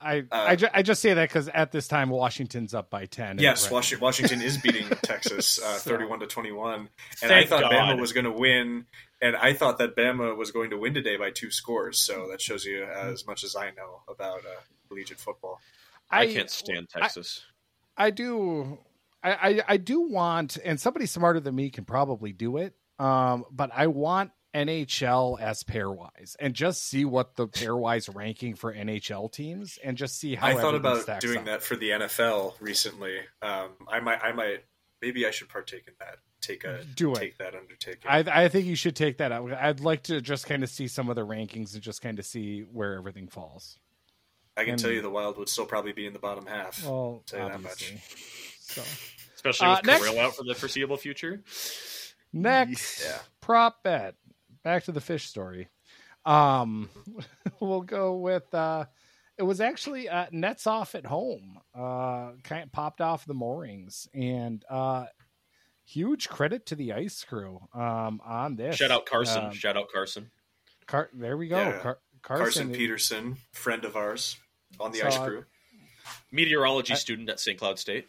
[0.00, 3.04] I uh, I, ju- I just say that because at this time Washington's up by
[3.06, 3.38] ten.
[3.38, 6.88] yes, right- Washington, Washington is beating Texas uh, So- thirty-one to twenty-one,
[7.22, 7.72] and I thought God.
[7.72, 8.86] Bama was going to win,
[9.20, 11.98] and I thought that Bama was going to win today by two scores.
[11.98, 15.60] So that shows you as much as I know about uh, collegiate football.
[16.10, 17.44] I, can't stand Texas.
[17.96, 18.78] I do
[19.22, 22.74] I, I I do want and somebody smarter than me can probably do it.
[22.98, 28.74] Um but I want NHL as pairwise and just see what the pairwise ranking for
[28.74, 31.44] NHL teams and just see how I thought about stacks doing up.
[31.46, 33.18] that for the NFL recently.
[33.42, 34.64] Um, I might, I might,
[35.00, 36.16] maybe I should partake in that.
[36.40, 37.18] Take a Do it.
[37.18, 38.08] take that undertaking.
[38.08, 39.52] I I think you should take that out.
[39.52, 42.24] I'd like to just kind of see some of the rankings and just kind of
[42.24, 43.78] see where everything falls.
[44.56, 46.82] I can and- tell you the Wild would still probably be in the bottom half.
[46.84, 47.92] Well, Tell you that much.
[48.60, 48.82] So
[49.34, 51.42] Especially Uh, with next- Kirill out for the foreseeable future.
[52.32, 53.18] next Yeah.
[53.40, 54.14] prop bet.
[54.62, 55.68] Back to the fish story.
[56.24, 56.88] Um,
[57.60, 58.84] we'll go with uh,
[59.38, 61.58] it was actually uh, nets off at home.
[61.74, 65.06] Uh, kind of popped off the moorings and uh,
[65.86, 68.76] huge credit to the ice crew um, on this.
[68.76, 69.46] Shout out Carson.
[69.46, 70.30] Um, Shout out Carson.
[70.86, 71.56] Car- there we go.
[71.58, 71.78] Yeah.
[71.78, 74.36] Car- Carson, Carson, Peterson, friend of ours
[74.78, 75.44] on the So, ice uh, crew.
[76.30, 77.58] Meteorology I- student at St.
[77.58, 78.08] Cloud State.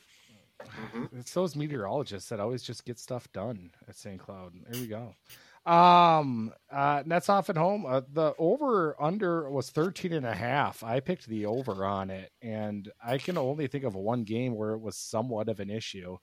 [0.68, 4.20] hmm It's those meteorologists that always just get stuff done at St.
[4.20, 4.54] Cloud.
[4.68, 5.16] There we go.
[5.66, 7.86] Um, uh, nets off at home.
[7.86, 10.84] Uh, the over under was 13 and a half.
[10.84, 14.72] I picked the over on it, and I can only think of one game where
[14.72, 16.18] it was somewhat of an issue.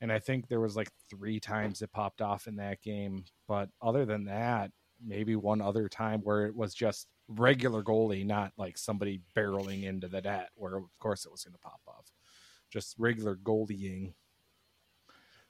[0.00, 3.24] And I think there was like three times it popped off in that game.
[3.46, 4.70] But other than that,
[5.04, 10.08] maybe one other time where it was just regular goalie, not like somebody barreling into
[10.08, 12.06] the net, where of course it was going to pop off.
[12.72, 14.14] Just regular goalieing.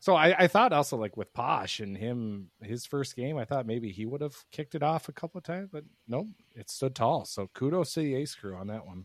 [0.02, 3.66] So I, I thought also like with Posch and him, his first game, I thought
[3.66, 6.94] maybe he would have kicked it off a couple of times, but nope, it stood
[6.94, 7.26] tall.
[7.26, 9.04] So kudos to the ace crew on that one.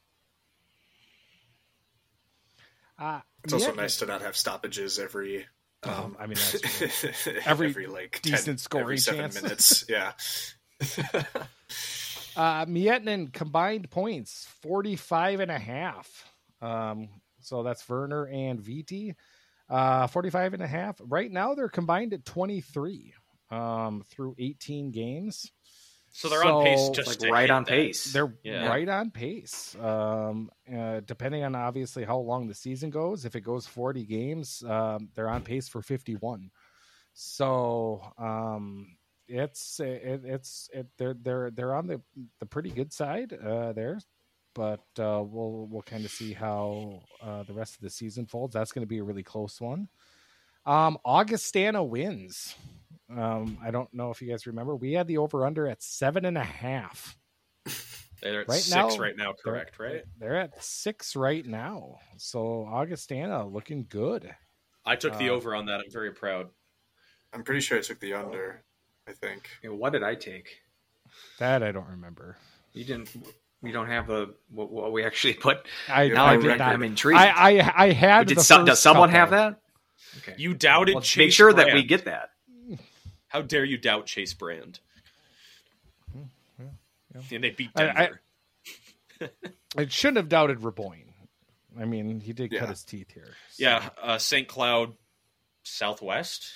[2.97, 5.45] Uh, It's also yeah, nice to not have stoppages every.
[5.83, 9.41] Oh, Um, I mean, that's every, Every like decent 10, scoring every seven chance.
[9.43, 9.85] minutes.
[9.89, 10.13] Yeah.
[12.37, 16.25] Uh, Miettinen combined points 45 and a half.
[16.61, 17.07] Um,
[17.39, 19.15] so that's Verner and Veeti.
[19.69, 21.01] Uh, 45 and a half.
[21.03, 23.13] Right now they're combined at 23
[23.49, 25.51] um, through 18 games.
[26.11, 27.69] So they're on pace just Like to right on that.
[27.69, 28.13] pace.
[28.13, 28.67] They're Yeah.
[28.67, 29.75] right on pace.
[29.75, 34.63] Um, uh, depending on obviously how long the season goes, if it goes 40 games,
[34.63, 36.51] um, they're on pace for 51.
[37.13, 38.97] So um,
[39.27, 42.01] it's it, it's it, they're they're they're on the
[42.39, 43.99] the pretty good side uh, there.
[44.55, 48.53] But uh, we'll we'll kind of see how uh, the rest of the season folds.
[48.55, 49.87] That's going to be a really close one.
[50.65, 52.55] Um, Augustana wins.
[53.15, 54.75] Um, I don't know if you guys remember.
[54.75, 57.15] We had the over under at seven and a half.
[58.21, 59.77] They're at Right six now- right now, They're- correct?
[59.77, 60.03] Right.
[60.17, 61.99] They're at six right now.
[62.17, 64.33] So Augustana looking good.
[64.85, 65.81] I took the Uh, over on that.
[65.81, 66.49] I'm very proud.
[67.33, 68.63] I'm pretty sure I took the under.
[69.07, 69.49] I think.
[69.61, 70.61] Yeah, what did I take?
[71.37, 72.37] That I don't remember.
[72.73, 73.09] You didn't.
[73.65, 75.65] We don't have a what, what we actually put.
[75.89, 76.59] I, You're Now I I did record.
[76.59, 76.73] not.
[76.73, 77.19] I'm intrigued.
[77.19, 78.27] I, I I had.
[78.27, 79.59] did the some, does first someone have that?
[80.19, 80.35] Okay.
[80.37, 82.29] You doubted Well, Chase make sure that we get that.
[83.27, 84.79] How dare you doubt Chase Brand?
[86.63, 87.93] yeah And they beat I- I-
[89.19, 89.33] Denver.
[89.77, 91.05] I shouldn't have doubted Raboin.
[91.77, 92.59] I mean, he did Yeah.
[92.61, 93.33] cut his teeth here.
[93.49, 94.47] so- yeah, uh, St.
[94.47, 94.93] Cloud
[95.63, 96.51] Southwest.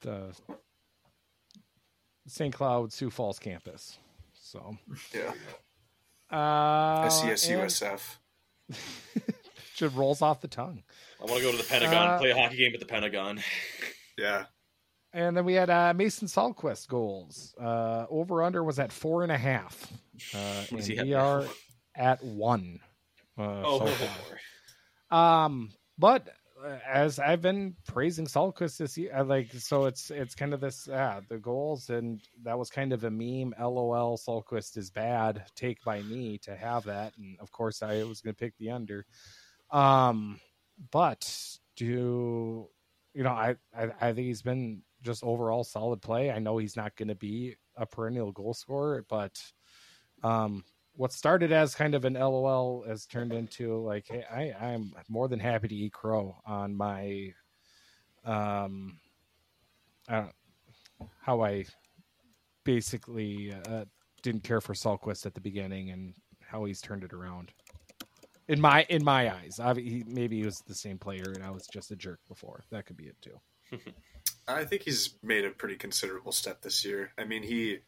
[0.00, 0.34] The
[2.26, 2.54] St.
[2.54, 3.98] Cloud Sioux Falls campus.
[4.54, 4.76] So
[5.12, 5.32] Yeah.
[6.30, 8.76] uh, SCS and
[9.74, 10.84] just rolls off the tongue.
[11.20, 13.40] I want to go to the Pentagon, Uh, play a hockey game at the Pentagon.
[14.16, 14.44] Yeah.
[15.12, 17.52] And then we had uh, Mason Salquist goals.
[17.60, 19.92] Uh, over under was at four and a half.
[20.32, 21.18] Uh, and he have we now?
[21.18, 21.44] are
[21.96, 22.78] at one.
[23.36, 23.86] Uh, Oh, so
[25.10, 25.44] far.
[25.44, 26.28] Um, but
[26.86, 30.88] as I've been praising Salquist this year, I like so it's it's kind of this
[30.92, 33.54] ah the goals and that was kind of a meme.
[33.58, 35.44] LOL, Salquist is bad.
[35.54, 38.70] Take by me to have that, and of course I was going to pick the
[38.70, 39.06] under.
[39.70, 40.40] Um,
[40.90, 41.30] but
[41.76, 42.68] do
[43.14, 46.30] you know I, I I think he's been just overall solid play.
[46.30, 49.40] I know he's not going to be a perennial goal scorer, but
[50.22, 50.64] um
[50.96, 55.28] what started as kind of an LOL has turned into like, hey, I, I'm more
[55.28, 57.32] than happy to eat crow on my,
[58.24, 58.98] um,
[60.08, 61.64] how I
[62.64, 63.84] basically uh,
[64.22, 67.52] didn't care for Salquist at the beginning and how he's turned it around.
[68.46, 71.50] In my in my eyes, I, he, maybe he was the same player and I
[71.50, 72.62] was just a jerk before.
[72.70, 73.40] That could be it too.
[74.46, 77.12] I think he's made a pretty considerable step this year.
[77.16, 77.78] I mean, he.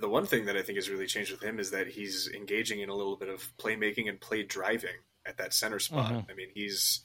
[0.00, 2.80] The one thing that I think has really changed with him is that he's engaging
[2.80, 4.94] in a little bit of playmaking and play driving
[5.26, 6.12] at that center spot.
[6.12, 6.30] Mhm.
[6.30, 7.04] I mean, he's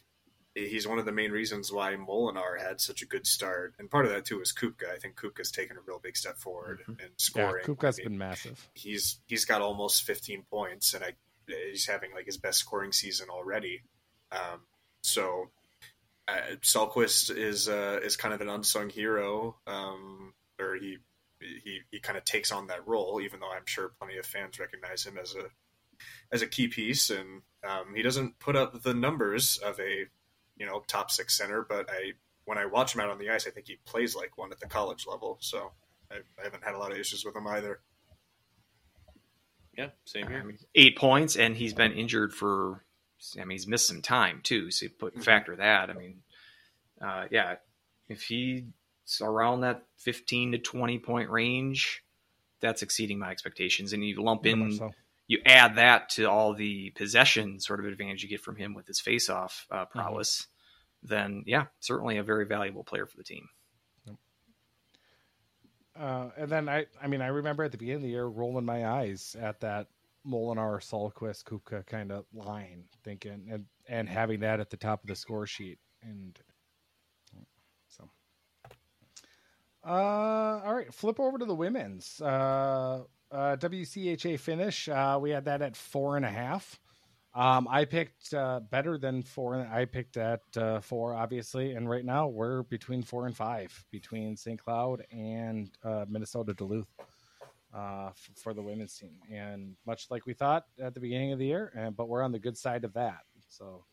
[0.54, 4.06] he's one of the main reasons why Molinar had such a good start, and part
[4.06, 4.90] of that too is Kupka.
[4.92, 7.66] I think Kupka's taken a real big step forward in Yeah, scoring.
[7.66, 8.70] Kupka's I mean, been massive.
[8.74, 11.14] he's he's got almost 15 points, and I
[11.48, 13.84] he's having like his best scoring season already.
[14.32, 14.62] Um,
[15.02, 15.52] so
[16.28, 20.98] uh, Salquist is uh, is kind of an unsung hero, um, or he
[21.40, 24.60] he he kind of takes on that role, even though I'm sure plenty of fans
[24.60, 25.46] recognize him as a
[26.32, 30.06] as a key piece, and um, he doesn't put up the numbers of a
[30.58, 32.14] you know top six center, but I
[32.46, 34.60] when I watch him out on the ice, I think he plays like one at
[34.60, 35.38] the college level.
[35.42, 35.72] So
[36.12, 37.82] I, I haven't had a lot of issues with him either.
[39.78, 40.44] Yeah, same here.
[40.44, 42.84] mean, eight points, and he's been injured for.
[43.36, 44.72] I mean, he's missed some time too.
[44.72, 45.24] So you put Mhm.
[45.24, 45.90] factor that.
[45.90, 46.22] I mean,
[47.02, 47.56] uh, yeah,
[48.08, 48.24] if
[49.08, 52.04] he's around that fifteen to twenty point range,
[52.60, 53.94] that's exceeding my expectations.
[53.94, 54.94] And you lump in, So,
[55.28, 58.88] you add that to all the possession sort of advantage you get from him with
[58.88, 60.00] his face off uh, Mm-hmm.
[60.00, 60.48] prowess,
[61.04, 63.50] then yeah, certainly a very valuable player for the team.
[66.00, 68.66] Uh, and then I, I mean, I remember at the beginning of the year rolling
[68.66, 69.88] my eyes at that
[70.24, 75.08] Molinar, Salquist, Kupka kind of line, thinking and and having that at the top of
[75.08, 76.38] the score sheet, and
[77.88, 78.08] so.
[79.88, 84.90] Uh, all right, flip over to the women's uh, uh, WCHA finish.
[84.90, 86.78] Uh, we had that at four and a half.
[87.34, 89.56] Um, I picked uh, better than four.
[89.72, 94.36] I picked at uh, four, obviously, and right now we're between four and five between
[94.36, 94.62] St.
[94.62, 96.88] Cloud and uh, Minnesota Duluth
[97.74, 99.20] uh, f- for the women's team.
[99.32, 102.34] And much like we thought at the beginning of the year, and but we're on
[102.34, 103.20] the good side of that.
[103.48, 103.86] So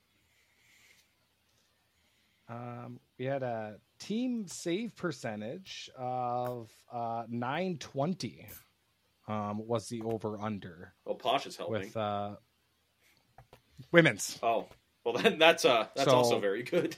[2.49, 8.47] um, we had a team save percentage of uh, nine twenty.
[9.27, 11.81] Um, was the over under Well, Posch is helping.
[11.81, 12.35] with uh,
[13.93, 14.39] women's.
[14.43, 14.67] oh,
[15.05, 16.97] well then that's uh that's So- also very good.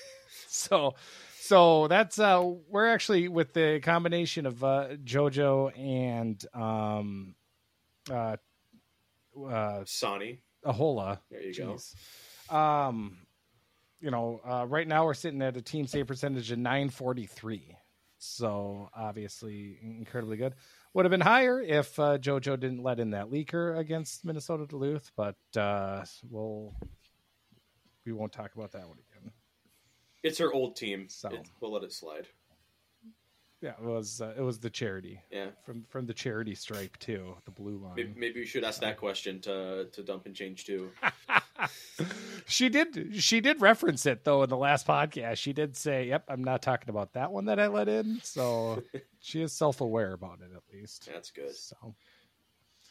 [0.48, 0.94] so
[1.40, 7.34] so that's uh we're actually with the combination of uh jojo and um
[8.10, 8.36] uh
[9.48, 12.56] uh Sanni, ahola there you go.
[12.56, 13.18] Um
[14.04, 17.74] you know uh right now we're sitting at a team save percentage of 943
[18.18, 20.54] So obviously incredibly good.
[20.92, 25.10] Would have been higher if uh, JoJo didn't let in that leaker against Minnesota Duluth,
[25.16, 26.72] but uh, we'll
[28.06, 29.32] we won't talk about that one again.
[30.22, 31.06] It's her old team.
[31.08, 31.30] So.
[31.30, 32.28] It- we'll let it slide.
[33.64, 35.46] Yeah, it was uh, it was the charity Yeah.
[35.64, 38.14] from from the charity stripe too, the blue Maybe, line.
[38.18, 40.90] maybe we should ask that question to to dump and change too.
[42.46, 45.38] she did she did reference it though in the last podcast.
[45.38, 48.82] She did say, "Yep, I'm not talking about that one that I let in." So
[49.20, 51.08] she is self aware about it at least.
[51.10, 51.56] That's good.
[51.56, 51.94] So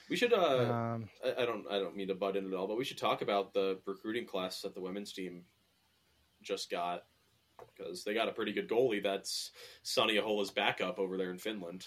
[0.10, 0.34] We should.
[0.34, 1.66] Uh, um, I, I don't.
[1.70, 4.26] I don't mean to butt in at all, but we should talk about the recruiting
[4.26, 5.44] class that the women's team
[6.42, 7.04] just got
[7.76, 9.04] because they got a pretty good goalie.
[9.04, 9.52] That's
[9.84, 11.86] Sanni Ahola's backup over there in Finland.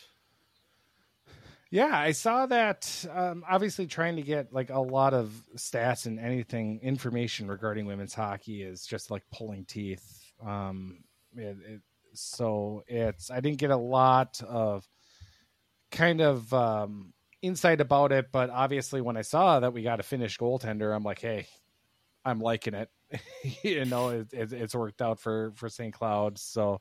[1.71, 3.05] Yeah, I saw that.
[3.13, 8.15] Um, obviously, trying to get like a lot of stats and anything information regarding women's
[8.15, 10.33] hockey is just like pulling teeth.
[10.45, 11.05] Um,
[11.35, 11.81] it, it,
[12.13, 14.87] so it's I didn't get a lot of
[15.91, 17.13] kind of um,
[17.43, 21.03] insight about it, but obviously, when I saw that we got a Finnish goaltender, I'm
[21.03, 21.47] like, hey,
[22.25, 22.91] I'm liking it.
[23.63, 25.93] you know, it, it, it's worked out for for St.
[25.93, 26.81] Cloud, so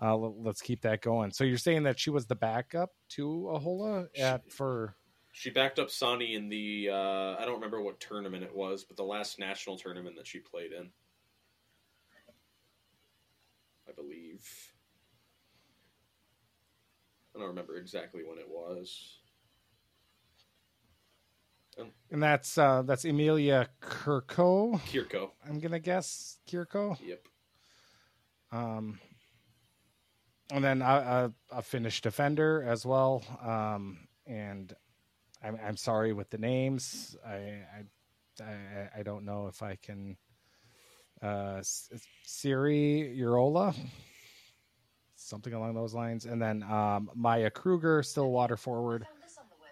[0.00, 1.30] uh, let's keep that going.
[1.30, 4.96] So you're saying that she was the backup to Ahola at for
[5.32, 6.90] She backed up Sanni in the.
[6.90, 10.38] Uh, I don't remember what tournament it was, but the last national tournament that she
[10.38, 10.90] played in.
[13.88, 14.72] I believe.
[17.34, 19.21] I don't remember exactly when it was.
[22.10, 24.80] And that's uh that's Emilia Kirko.
[24.80, 25.30] Kirko.
[25.48, 26.98] I'm gonna guess Kirko.
[27.04, 27.26] Yep.
[28.52, 28.98] Um,
[30.50, 33.24] and then a, a, a Finnish defender as well.
[33.42, 34.74] Um, and
[35.42, 37.16] I'm I'm sorry with the names.
[37.26, 40.16] I I I, I don't know if I can.
[41.20, 41.62] Uh,
[42.24, 43.76] Siri Urola,
[45.14, 49.06] something along those lines, and then um, Maya Kruger, still water forward.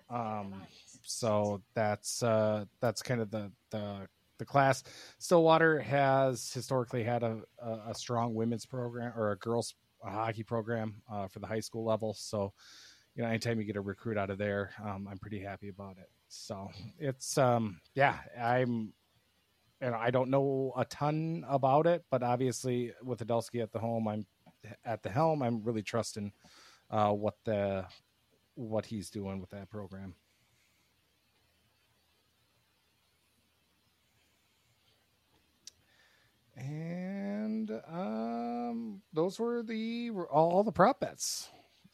[0.09, 0.63] Um,
[1.11, 4.07] so that's uh, that's kind of the the
[4.39, 4.83] the class.
[5.19, 11.29] Stillwater has historically had a, a, strong women's program or a girls hockey program uh,
[11.29, 12.15] for the high school level.
[12.15, 12.55] So,
[13.15, 15.99] you know, anytime you get a recruit out of there, um, I'm pretty happy about
[15.99, 16.09] it.
[16.29, 18.95] So it's um, yeah, I'm.
[19.83, 24.09] And I don't know a ton about it, but obviously with Idalski at the home,
[24.09, 24.27] I'm
[24.85, 25.43] at the helm.
[25.43, 26.33] I'm really trusting
[26.91, 27.87] uh, what the
[28.57, 30.15] what he's doing with that program.
[36.61, 41.49] And um, those were the all, all the prop bets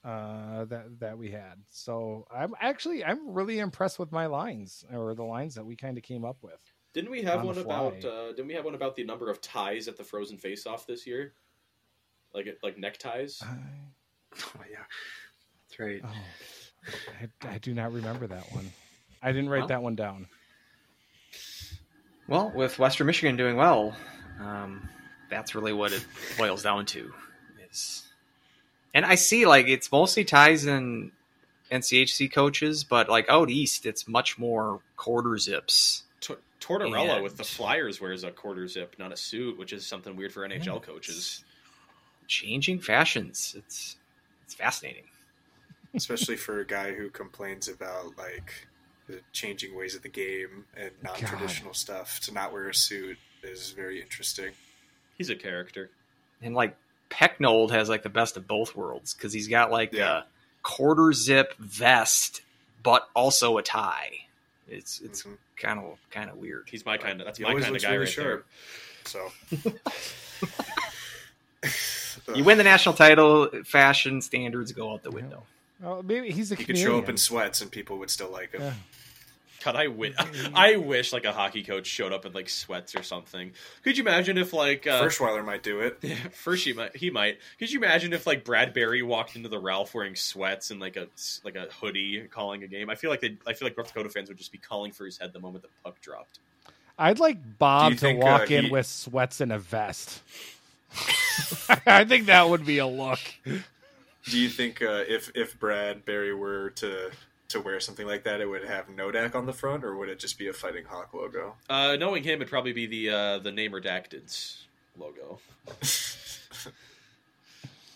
[0.05, 1.55] uh, that that we had.
[1.70, 5.97] So I'm actually I'm really impressed with my lines or the lines that we kind
[5.97, 6.60] of came up with.
[6.94, 8.05] Didn't we have On one about?
[8.05, 10.86] Uh, didn't we have one about the number of ties at the Frozen Face Off
[10.86, 11.34] this year?
[12.34, 13.43] Like like neckties.
[13.43, 13.56] I,
[14.55, 14.78] Oh yeah,
[15.68, 16.02] that's right.
[16.05, 16.88] oh,
[17.43, 18.70] I, I do not remember that one.
[19.22, 19.68] I didn't write Well.
[19.68, 20.26] that one down.
[22.28, 23.94] Well, with Western Michigan doing well,
[24.40, 24.88] um,
[25.30, 26.04] that's really what it
[26.38, 27.12] boils down to.
[27.70, 28.04] Is
[28.94, 31.12] and I see like it's mostly ties in
[31.70, 36.04] NCHC coaches, but like out east, it's much more quarter zips.
[36.20, 39.86] T- Tortorella And- with the Flyers wears a quarter zip, not a suit, which is
[39.86, 41.44] something weird for NHL coaches.
[42.28, 43.54] Changing fashions.
[43.56, 43.96] It's
[44.44, 45.04] it's fascinating.
[45.94, 48.52] especially for a guy who complains about like
[49.08, 52.20] the changing ways of the game and non-traditional stuff.
[52.20, 53.16] To not wear a suit
[53.47, 54.52] is very interesting.
[55.16, 55.90] He's a character.
[56.43, 56.77] And like
[57.10, 60.18] Pecknold has like the best of both worlds because he's got like Yeah.
[60.18, 60.23] a
[60.62, 62.43] quarter zip vest,
[62.82, 64.10] but also a tie.
[64.68, 65.39] It's it's Mhm.
[65.56, 66.68] kind of kind of weird.
[66.70, 67.24] He's my kind of.
[67.27, 68.47] That's my kind of looks guy really right sharp.
[69.05, 69.32] So
[72.35, 75.44] You win the national title, fashion standards go out the window.
[75.85, 78.52] Oh, maybe he's a He could show up in sweats and people would still like
[78.52, 78.62] him.
[78.62, 78.73] Yeah.
[79.66, 79.72] There.
[79.72, 80.14] God, I wish.
[80.55, 83.52] I wish like a hockey coach showed up in like sweats or something.
[83.82, 86.02] Could you imagine if like uh, Ferschweiler might do it.
[86.32, 86.97] First, he might.
[86.97, 87.38] He might.
[87.59, 90.97] Could you imagine if like Brad Berry walked into the Ralph wearing sweats and like
[90.97, 91.09] a
[91.44, 92.90] like a hoodie, calling a game?
[92.90, 93.36] I feel like they.
[93.47, 95.62] I feel like North Dakota fans would just be calling for his head the moment
[95.62, 96.38] the puck dropped.
[96.98, 100.22] I'd like Bob to think, walk uh, in he- with sweats and a vest.
[101.86, 103.18] I think that would be a look.
[103.44, 107.10] Do you think uh, if if Brad Barry were to
[107.48, 110.18] to wear something like that, it would have Nodak on the front, or would it
[110.18, 111.55] just be a Fighting Hawk logo?
[111.70, 114.56] Uh, knowing him, it'd probably be the uh, the name redacted
[114.98, 115.39] logo.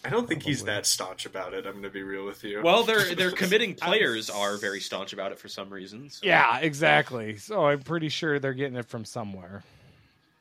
[0.03, 1.67] I don't think he's that staunch about it.
[1.67, 2.63] I'm going to be real with you.
[2.63, 6.09] Well, their their committing players are very staunch about it for some reason.
[6.09, 7.37] so- Yeah, exactly.
[7.37, 9.63] So I'm pretty sure they're getting it from somewhere.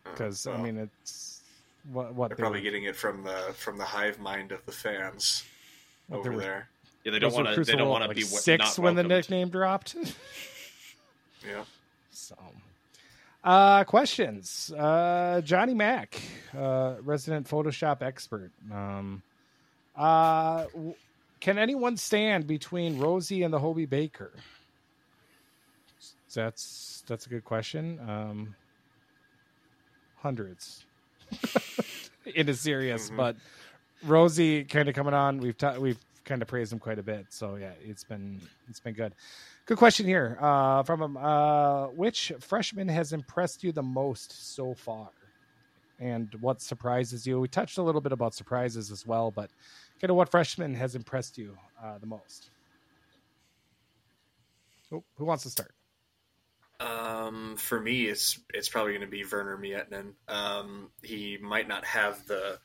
[0.05, 1.41] Uh, Because I mean, it's
[1.91, 4.65] what what they're they probably were- getting it from the from the hive mind of
[4.65, 5.43] the fans.
[6.09, 6.69] over were- there.
[7.03, 7.63] Yeah, they don't want to.
[7.63, 9.95] They don't want to like, be six not when the nickname dropped.
[11.47, 11.63] Yeah.
[12.11, 12.35] So,
[13.45, 14.73] uh, questions.
[14.77, 16.21] Uh, Johnny Mack,
[16.53, 18.51] uh, resident Photoshop expert.
[18.69, 19.23] Um,
[19.95, 20.95] uh, w-
[21.39, 24.33] can anyone stand between Rosie and the Hobey Baker?
[26.33, 27.99] That's that's a good question.
[28.05, 28.55] Um,
[30.17, 30.83] hundreds.
[32.25, 33.15] it is serious, Mhm.
[33.17, 33.35] but
[34.03, 35.37] Rosie kind of coming on.
[35.39, 35.97] We've ta- we've
[36.29, 37.25] kind of praised him quite a bit.
[37.29, 38.39] So yeah, it's been
[38.69, 39.13] it's been good.
[39.65, 41.17] Good question here uh, from him.
[41.17, 45.09] Uh, which freshman has impressed you the most so far,
[45.99, 47.39] and what surprises you?
[47.39, 49.49] We touched a little bit about surprises as well, but
[49.99, 52.51] kind of what freshman has impressed you uh, the most?
[54.91, 55.71] Oh, who wants to start?
[56.79, 60.13] Um, for me, it's it's probably going to be Verner Miettinen.
[60.27, 62.59] Um, he might not have the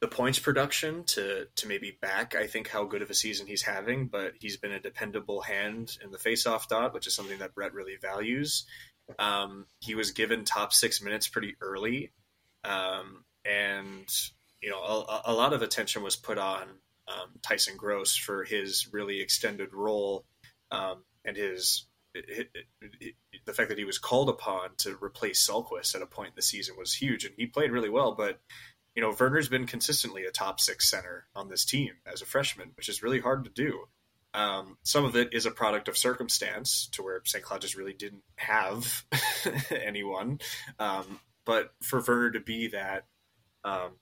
[0.00, 2.34] the points production to to maybe back.
[2.34, 5.96] I think how good of a season he's having, but he's been a dependable hand
[6.02, 8.64] in the faceoff dot, which is something that Brett really values.
[9.18, 12.12] Um, he was given top six minutes pretty early,
[12.64, 14.08] um, and
[14.62, 16.62] you know a, a lot of attention was put on
[17.08, 20.24] um, Tyson Gross for his really extended role
[20.70, 22.66] um, and his it, it,
[23.00, 23.14] it,
[23.46, 26.42] the fact that he was called upon to replace Salquist at a point in the
[26.42, 28.14] season was huge, and he played really well.
[28.14, 28.40] But
[28.94, 32.72] you know, Verner's been consistently a top six center on this team as a freshman,
[32.76, 33.84] which is really hard to do.
[34.32, 37.44] Um, some of it is a product of circumstance, to where St.
[37.44, 39.04] Cloud just really didn't have
[39.70, 40.40] anyone.
[40.78, 43.06] Um, but for Verner to be that,
[43.64, 43.92] um,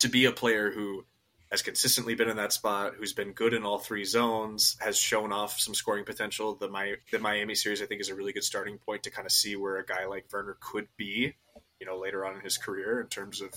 [0.00, 1.04] to be a player who
[1.50, 5.32] has consistently been in that spot, who's been good in all three zones, has shown
[5.32, 6.54] off some scoring potential.
[6.54, 9.26] The my the Miami series, I think, is a really good starting point to kind
[9.26, 11.34] of see where a guy like Verner could be,
[11.80, 13.50] you know, later on in his career in terms of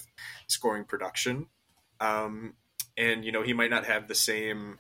[0.48, 1.48] scoring production.
[2.00, 2.54] Um,
[2.98, 4.80] and you know, he might not have the same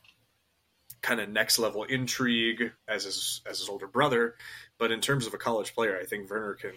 [1.01, 4.35] kind of next level intrigue as his as his older brother,
[4.79, 6.73] but in terms of a college player, I think Verner can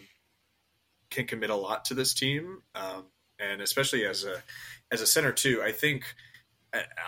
[1.11, 3.05] can commit a lot to this team, um,
[3.39, 4.43] and especially as a
[4.91, 5.63] as a center too.
[5.65, 6.05] I think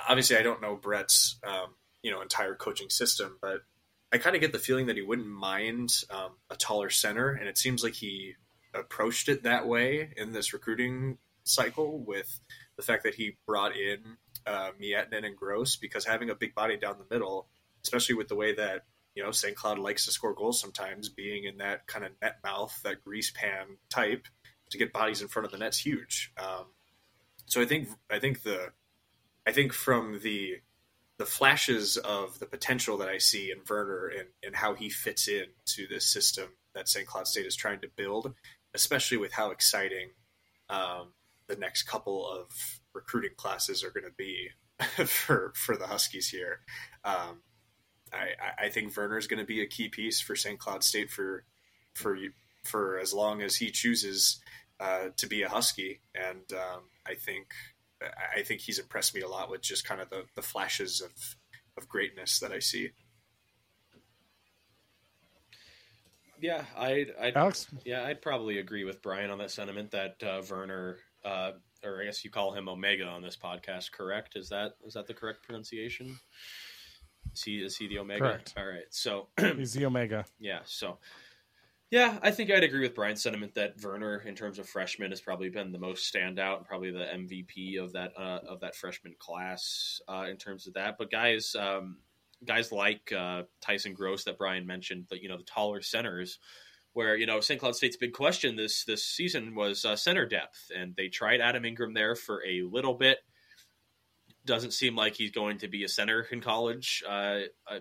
[0.09, 3.63] obviously I don't know Brett's um, you know entire coaching system, but
[4.13, 7.49] I kind of get the feeling that he wouldn't mind um, a taller center, and
[7.49, 8.35] it seems like he
[8.75, 12.41] approached it that way in this recruiting cycle with
[12.77, 14.17] the fact that he brought in
[14.47, 17.49] uh, Miettinen and Gross because having a big body down the middle,
[17.83, 18.85] especially with the way that
[19.15, 19.57] you know St.
[19.57, 23.31] Cloud likes to score goals sometimes, being in that kind of net mouth, that grease
[23.31, 24.27] pan type,
[24.71, 26.33] to get bodies in front of the net's huge.
[26.39, 26.67] Um,
[27.47, 28.73] so I think I think the
[29.47, 30.59] I think from the
[31.19, 35.27] the flashes of the potential that I see in Verner and, and how he fits
[35.27, 37.07] in to this system that St.
[37.07, 38.35] Cloud State is trying to build,
[38.79, 40.11] especially with how exciting
[40.71, 41.09] um,
[41.49, 42.47] the next couple of
[42.95, 44.51] recruiting classes are going to be
[45.07, 46.61] for for the Huskies here.
[47.05, 47.43] Um,
[48.13, 50.59] I, I think Verner is going to be a key piece for St.
[50.61, 51.45] Cloud State for
[51.95, 52.17] for
[52.65, 54.41] for as long as he chooses
[54.79, 57.49] uh, to be a Husky, and um, I think
[58.01, 61.11] I think he's impressed me a lot with just kind of the, the flashes of
[61.77, 62.91] of greatness that I see.
[66.41, 67.67] Yeah, I'd, I'd Alex?
[67.85, 71.53] yeah, I'd probably agree with Brian on that sentiment that uh, Verner, uh,
[71.85, 73.93] or I guess you call him Omega on this podcast.
[73.93, 74.37] Correct?
[74.37, 76.19] Is that is that the correct pronunciation?
[77.35, 78.21] Is he is he the Omega?
[78.21, 78.55] Correct.
[78.57, 78.87] All right.
[78.91, 80.25] So He's the Omega.
[80.39, 80.99] yeah, so
[81.91, 85.23] yeah, I think I'd agree with Brian's sentiment that Verner, in terms of freshman, has
[85.23, 89.15] probably been the most standout and probably the MVP of that uh, of that freshman
[89.19, 90.99] class uh, in terms of that.
[90.99, 91.97] But guys, um,
[92.45, 96.39] guys like uh, Tyson Gross that Brian mentioned, that you know the taller centers,
[96.93, 97.61] where you know St.
[97.61, 101.65] Cloud State's big question this this season was uh, center depth, and they tried Adam
[101.65, 103.19] Ingram there for a little bit.
[104.45, 107.03] Doesn't seem like he's going to be a center in college.
[107.07, 107.41] Uh,
[107.71, 107.81] uh,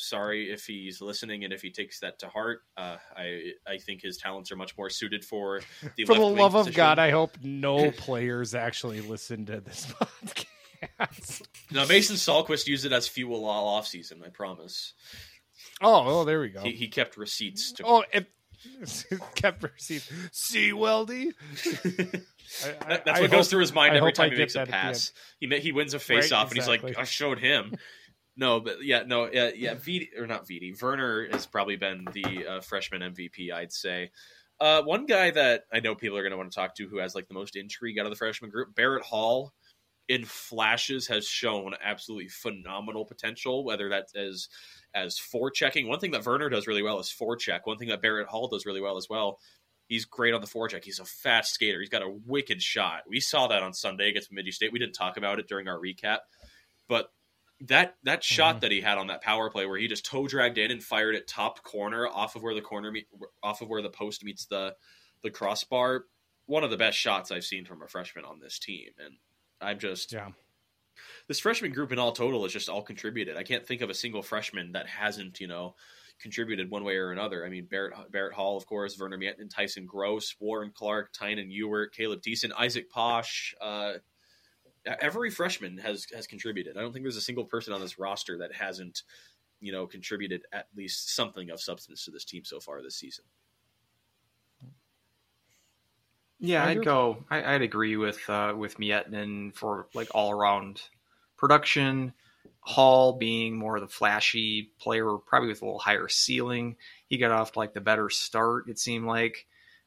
[0.00, 2.60] sorry if he's listening and if he takes that to heart.
[2.76, 5.60] Uh, I I think his talents are much more suited for
[5.96, 6.72] the For the love of.
[6.72, 10.46] God, I hope no players actually listen to this podcast.
[11.70, 14.22] No, Mason Salquist used it as fuel all off season.
[14.24, 14.94] I promise.
[15.80, 16.60] Oh, oh, there we go.
[16.62, 17.72] He, he kept receipts.
[17.72, 18.26] To, Oh, it
[19.34, 20.10] kept receipts.
[20.32, 21.32] See, Weldie.
[22.88, 24.54] That- that's I what goes hope- through his mind every hope I time he makes
[24.54, 24.82] a that at the end.
[24.94, 25.12] pass.
[25.38, 27.74] He he wins a face off, and he's like, "I showed him."
[28.36, 29.74] No, but yeah, no, yeah, yeah.
[30.18, 30.74] Or not Veeti.
[30.78, 34.12] Verner has probably been the uh, freshman MVP, I'd say.
[34.58, 36.98] Uh, one guy that I know people are going to want to talk to who
[36.98, 39.52] has like the most intrigue out of the freshman group, Barrett Hall,
[40.08, 43.64] in flashes has shown absolutely phenomenal potential.
[43.64, 44.48] Whether that's as
[44.94, 47.60] as forechecking, one thing that Verner does really well is forecheck.
[47.64, 49.38] One thing that Barrett Hall does really well as well.
[49.86, 50.84] He's great on the forecheck.
[50.84, 51.80] He's a fast skater.
[51.80, 53.02] He's got a wicked shot.
[53.08, 54.72] We saw that on Sunday against Bemidji State.
[54.72, 56.18] We didn't talk about it during our recap,
[56.88, 57.10] but
[57.60, 58.60] that that shot Mhm.
[58.60, 61.14] that he had on that power play where he just toe dragged in and fired
[61.14, 63.08] it top corner off of where the corner meet,
[63.42, 64.76] off of where the post meets the
[65.22, 66.04] the crossbar
[66.46, 69.18] one of the best shots I've seen from a freshman on this team and
[69.60, 70.30] I'm just Yeah.
[71.26, 73.36] this freshman group in all total has just all contributed.
[73.36, 75.76] I can't think of a single freshman that hasn't, you know,
[76.18, 77.46] contributed one way or another.
[77.46, 81.92] I mean, Barrett Barrett Hall, of course, Verner Mietten, Tyson Gross, Warren Clark, Tynan Ewert,
[81.92, 83.54] Caleb Deason, Isaac Posch.
[83.60, 83.98] Uh,
[85.00, 86.76] every freshman has has contributed.
[86.76, 89.02] I don't think there's a single person on this roster that hasn't,
[89.60, 93.24] you know, contributed at least something of substance to this team so far this season.
[96.40, 96.64] Yeah?
[96.64, 97.24] I'd go.
[97.30, 100.82] I, I'd agree with uh, with Miettinen for like all around
[101.36, 102.12] production.
[102.60, 106.76] Hall being more of the flashy player, probably with a little higher ceiling.
[107.06, 108.68] He got off to like the better start.
[108.68, 109.46] It seemed like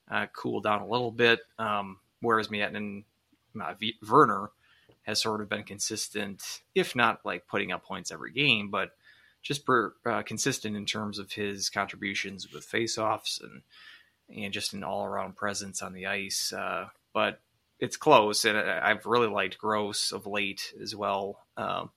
[0.09, 1.41] uh, cooled down a little bit.
[1.59, 3.03] Um, whereas Miettinen,
[3.61, 4.49] uh, v- Verner
[5.03, 8.91] has sort of been consistent, if not like putting up points every game, but
[9.41, 13.61] just per, uh, consistent in terms of his contributions with faceoffs and
[14.35, 16.53] and just an all around presence on the ice.
[16.53, 17.39] Uh, but
[17.79, 21.39] it's close, and I've really liked Gross of late as well.
[21.57, 21.89] Um,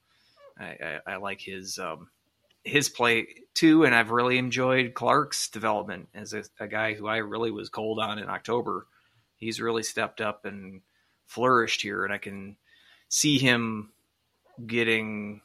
[0.59, 2.09] I, I, I like his um,
[2.63, 7.17] his play too, and I've really enjoyed Clark's development as a, a guy who I
[7.17, 8.87] really was cold on in October.
[9.37, 10.81] He's really stepped up and
[11.27, 12.57] flourished here, and I can
[13.07, 13.91] see him
[14.65, 15.41] getting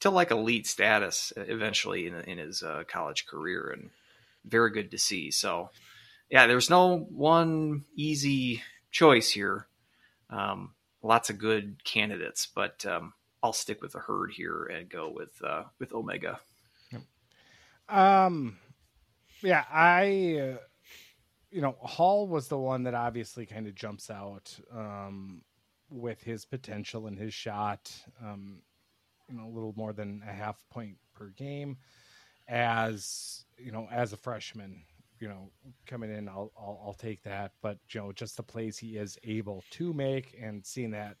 [0.00, 3.90] to like elite status eventually in, in his uh, college career, and
[4.44, 5.30] very good to see.
[5.30, 5.70] So,
[6.30, 9.66] yeah, there's no one easy choice here.
[10.30, 15.10] Um, lots of good candidates, but um, I'll stick with the herd here and go
[15.10, 16.40] with uh, with Omega.
[17.88, 18.58] Um,
[19.42, 20.58] yeah, I, uh,
[21.50, 25.42] you know, Hall was the one that obviously kind of jumps out um,
[25.90, 27.90] with his potential and his shot.
[28.22, 28.60] Um,
[29.28, 31.78] you know, a little more than a half point per game
[32.48, 34.82] as you know, as a freshman.
[35.20, 35.50] You know,
[35.86, 37.52] coming in, I'll I'll, I'll take that.
[37.62, 41.16] But you know, just the plays he is able to make, and seeing that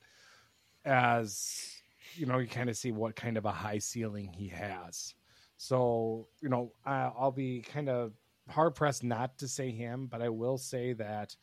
[0.84, 1.74] as
[2.14, 5.14] you know, you kind of see what kind of a high ceiling he has.
[5.58, 8.12] So, you know, I, I'll be kind of
[8.48, 11.36] hard pressed not to say him, but I will say that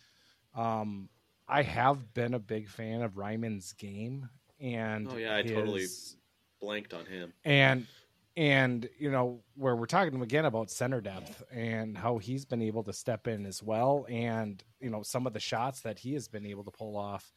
[0.56, 1.10] um,
[1.48, 4.28] I have been a big fan of Ryman's game,
[4.60, 5.86] and Oh, yeah, I totally-
[6.62, 7.34] Blanked on him.
[7.44, 7.86] and
[8.38, 12.84] and you know where we're talking again about center depth and how he's been able
[12.84, 16.28] to step in as well, and you know some of the shots that he has
[16.28, 17.34] been able to pull off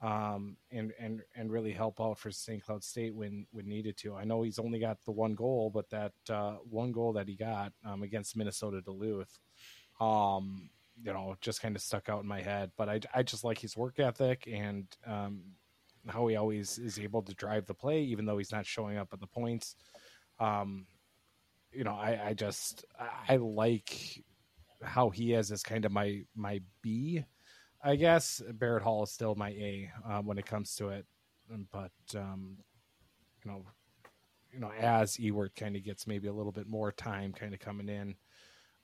[0.00, 2.62] um, and and and really help out for St.
[2.62, 4.14] Cloud State when when needed to.
[4.14, 7.34] I know he's only got the one goal, but that uh, one goal that he
[7.34, 9.38] got um, against Minnesota Duluth,
[10.00, 10.70] um,
[11.02, 12.70] you know, just kind of stuck out in my head.
[12.76, 15.42] But I I just like his work ethic and um,
[16.06, 19.08] how he always is able to drive the play, even though he's not showing up
[19.12, 19.74] at the points.
[20.40, 20.86] Um,
[21.72, 22.84] you know, I I just
[23.28, 24.24] I, like
[24.82, 27.24] how he is as kind of my my B.
[27.82, 31.06] I guess Barrett Hall is still my A uh, when it comes to it,
[31.70, 32.56] but um,
[33.44, 33.64] you know,
[34.52, 37.60] you know, as Ewert kind of gets maybe a little bit more time, kind of
[37.60, 38.16] coming in,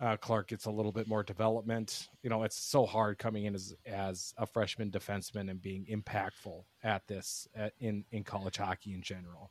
[0.00, 2.08] uh, Clark gets a little bit more development.
[2.22, 6.64] You know, it's so hard coming in as as a freshman defenseman and being impactful
[6.82, 9.50] at this at, in in college hockey in general.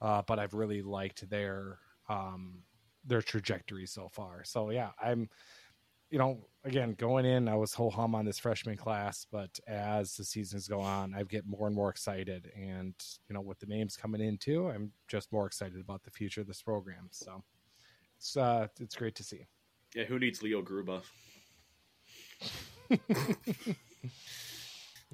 [0.00, 2.62] Uh, but I've really liked their um,
[3.04, 4.44] their trajectory so far.
[4.44, 5.28] So yeah, I'm
[6.10, 10.14] you know, again, going in, I was whole hum on this freshman class, but as
[10.14, 12.52] the seasons go on, I get more and more excited.
[12.54, 12.94] And,
[13.28, 16.40] you know, with the names coming in too, I'm just more excited about the future
[16.40, 17.08] of this program.
[17.10, 17.42] So
[18.16, 19.48] it's, uh, it's great to see.
[19.94, 21.02] Yeah, who needs Leo Gruba?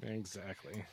[0.03, 0.83] Exactly.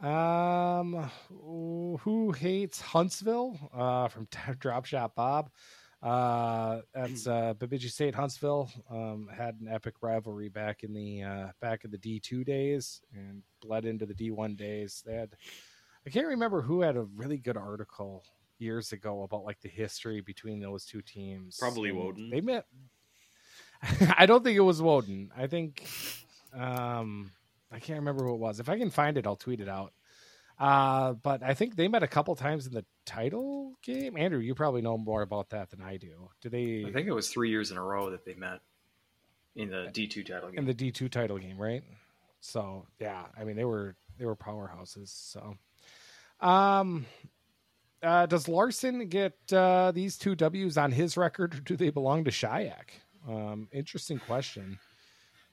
[0.00, 3.58] Um, who hates Huntsville?
[3.72, 5.50] Uh, from Drop Shot Bob.
[6.02, 8.70] Uh, that's uh, Bemidji State Huntsville.
[8.90, 13.00] Um, had an epic rivalry back in the uh, back in the D two days
[13.14, 15.02] and bled into the D one days.
[15.06, 15.34] They had
[16.06, 18.22] I can't remember who had a really good article
[18.58, 21.56] years ago about like the history between those two teams.
[21.58, 22.30] Probably And Woden.
[22.30, 22.66] They met.
[24.18, 25.30] I don't think it was Woden.
[25.34, 25.86] I think
[26.54, 27.30] um,
[27.72, 28.60] I can't remember who it was.
[28.60, 29.92] If I can find it, I'll tweet it out.
[30.58, 34.16] Uh, but I think they met a couple times in the title game.
[34.16, 36.30] Andrew, you probably know more about that than I do.
[36.40, 38.60] Do they I think it was three years in a row that they met
[39.56, 40.58] in the D two title game.
[40.60, 41.82] in the D two title game, right?
[42.40, 45.08] So yeah, I mean they were they were powerhouses.
[45.08, 45.56] So,
[46.46, 47.06] um,
[48.00, 52.24] uh, does Larson get uh, these two W's on his record, or do they belong
[52.24, 52.90] to Shyiak?
[53.28, 54.78] Um, interesting question.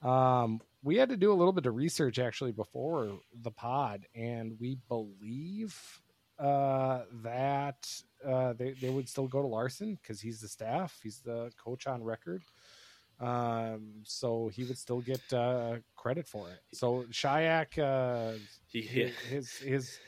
[0.01, 4.57] Um, we had to do a little bit of research actually before the pod, and
[4.59, 6.01] we believe
[6.39, 7.87] uh, that
[8.27, 11.85] uh, they they would still go to Larson because he's the staff, he's the coach
[11.87, 12.41] on record.
[13.19, 16.59] Um, so he would still get uh, credit for it.
[16.75, 19.99] So Shyiak, uh, He, his his, his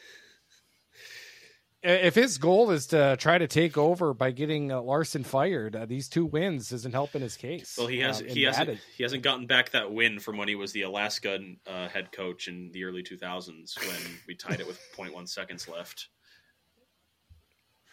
[1.83, 5.85] if his goal is to try to take over by getting uh, Larson fired, uh,
[5.85, 7.75] these two wins isn't helping his case.
[7.77, 10.19] well, he has Um, he and hasn't that is- he hasn't gotten back that win
[10.19, 14.35] from when he was the Alaska uh, head coach in the early 2000s when we
[14.35, 16.07] tied it with 0.1 seconds left.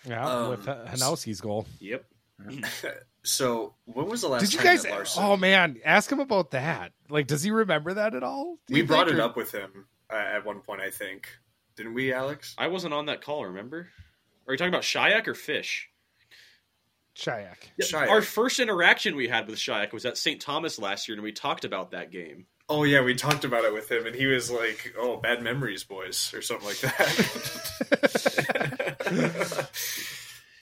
[0.07, 1.67] yeah, Um, with uh, Hanowski's goal.
[1.81, 2.05] Yep.
[3.23, 4.85] So when was the last Did you guys?
[4.85, 5.23] that Larson?
[5.23, 6.93] Oh man, ask him about that.
[7.11, 8.57] Like, does he remember that at all?
[8.67, 11.29] Do we brought think, it or- up with him uh, at one point, I think.
[11.81, 12.55] Didn't we, Alex?
[12.59, 13.47] I wasn't on that call.
[13.47, 13.89] Remember?
[14.47, 15.89] Are you talking about Shyiak or Fish?
[17.17, 17.57] Shyiak.
[17.81, 18.11] Shyiak.
[18.11, 20.43] Our first interaction we had with Shyiak was at St.
[20.43, 22.45] Thomas last year, and we talked about that game.
[22.69, 25.85] Oh yeah, we talked about it with him, and he was like, "Oh, bad memories,
[25.85, 28.11] boys," or something like that.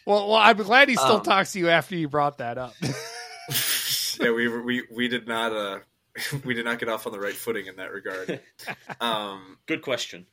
[0.06, 2.74] Well, well, I'm glad he still Um, talks to you after you brought that up.
[4.20, 5.80] yeah, we we we did not uh
[6.46, 8.40] we did not get off on the right footing in that regard.
[9.02, 10.24] Um, Good question.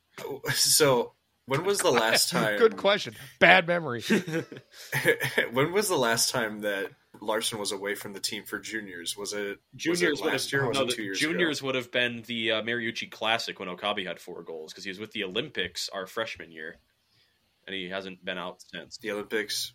[0.54, 1.14] So
[1.48, 2.58] when was the last time?
[2.58, 3.16] Good question.
[3.40, 4.04] Bad memory.
[5.52, 6.90] when was the last time that
[7.22, 9.16] Larson was away from the team for juniors?
[9.16, 10.64] Was it was Juniors it would last have year?
[10.66, 11.68] Or was no, it the two years juniors ago?
[11.68, 15.00] would have been the uh, Mariucci Classic when Okabe had four goals because he was
[15.00, 16.78] with the Olympics our freshman year,
[17.68, 18.98] and he hasn't been out since.
[18.98, 19.74] the Olympics.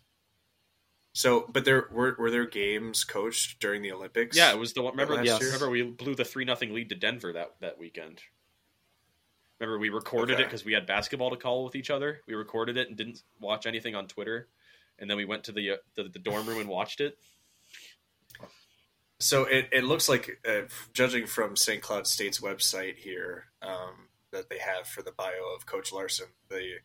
[1.13, 4.37] So, but there were were there games coached during the Olympics?
[4.37, 4.93] Yeah, it was the one.
[4.93, 5.41] Remember, Last yes.
[5.41, 5.49] year?
[5.49, 8.21] remember we blew the three nothing lead to Denver that that weekend.
[9.61, 12.21] Remember, we recorded it because we had basketball to call with each other.
[12.25, 14.47] We recorded it and didn't watch anything on Twitter,
[14.97, 17.19] and then we went to the uh, the, the dorm room and watched it.
[19.19, 20.61] So it, it looks like, uh,
[20.93, 21.79] judging from St.
[21.79, 26.77] Cloud State's website here, um, that they have for the bio of Coach Larson, the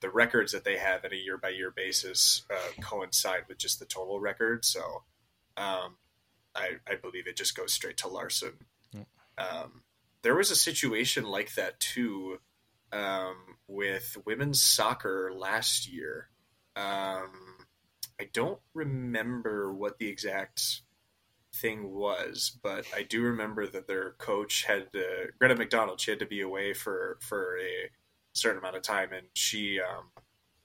[0.00, 3.78] the records that they have on a year by year basis uh, coincide with just
[3.78, 4.64] the total record.
[4.64, 4.80] So
[5.58, 5.96] um,
[6.54, 8.54] I, I believe it just goes straight to Larson.
[9.36, 9.82] Um,
[10.22, 12.38] there was a situation like that too
[12.92, 13.36] um,
[13.66, 16.28] with women's soccer last year.
[16.76, 17.66] Um,
[18.20, 20.82] I don't remember what the exact
[21.54, 26.00] thing was, but I do remember that their coach had to, Greta McDonald.
[26.00, 27.90] She had to be away for for a
[28.32, 30.10] certain amount of time, and she um,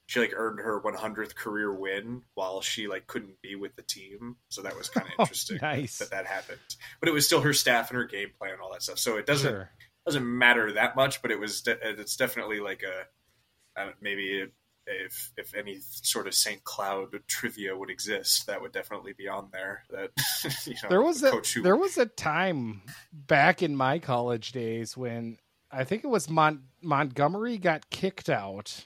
[0.07, 4.37] she like earned her 100th career win while she like couldn't be with the team.
[4.49, 5.99] So that was kind of Oh, interesting nice.
[5.99, 6.59] that that happened.
[6.99, 8.97] But it was still her staff and her game plan and all that stuff.
[8.99, 9.69] So it doesn't Sure.
[10.05, 14.47] doesn't matter that much, but it was de- it's definitely like a uh, maybe
[14.87, 16.63] if if any sort of St.
[16.63, 19.83] Cloud trivia would exist, that would definitely be on there.
[19.89, 20.11] That
[20.65, 22.81] you know, There was a coach who- there was a time
[23.11, 25.37] back in my college days when
[25.69, 28.85] I think it was Mont- Montgomery got kicked out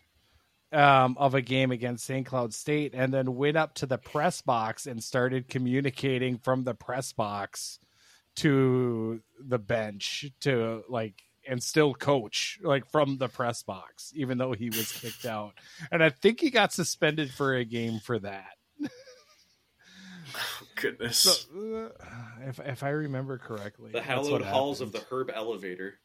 [0.71, 2.25] um, of a game against St.
[2.25, 6.73] Cloud State, and then went up to the press box and started communicating from the
[6.73, 7.79] press box
[8.37, 14.53] to the bench to like and still coach like from the press box even though
[14.53, 15.53] he was kicked out
[15.91, 18.53] and i think he got suspended for a game for that
[20.75, 21.17] goodness.
[21.17, 22.05] so, uh,
[22.47, 25.03] if if I remember correctly, The that's hallowed what halls of the.
[25.09, 25.99] Herb Elevator.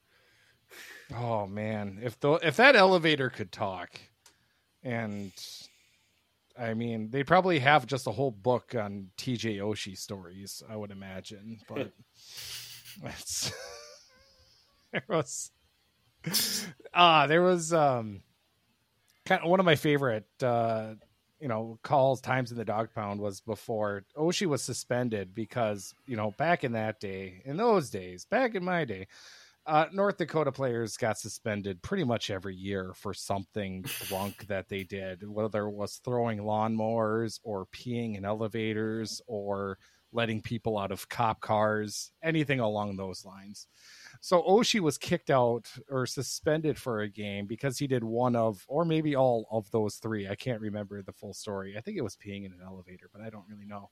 [1.15, 3.99] Oh man, if the if that elevator could talk,
[4.87, 5.33] and
[6.59, 9.59] I mean, they probably have just a whole book on T.J.
[9.59, 10.63] Oshie stories.
[10.71, 11.91] I would imagine, but
[13.05, 13.53] it's
[14.93, 15.51] there was
[16.95, 18.23] ah there was um
[19.25, 20.95] kind of one of my favorite uh
[21.41, 26.17] you know calls times in the dog pound was before Oshie was suspended because you
[26.17, 29.07] know back in that day in those days back in my day
[29.67, 34.85] uh, North Dakota players got suspended pretty much every year for something drunk that they
[34.85, 39.79] did, whether it was throwing lawnmowers or peeing in elevators or
[40.13, 43.67] letting people out of cop cars, anything along those lines.
[44.21, 48.65] So Oshie was kicked out or suspended for a game because he did one of,
[48.67, 50.27] or maybe all of those three.
[50.29, 51.77] I can't remember the full story.
[51.77, 53.91] I think it was peeing in an elevator, but I don't really know.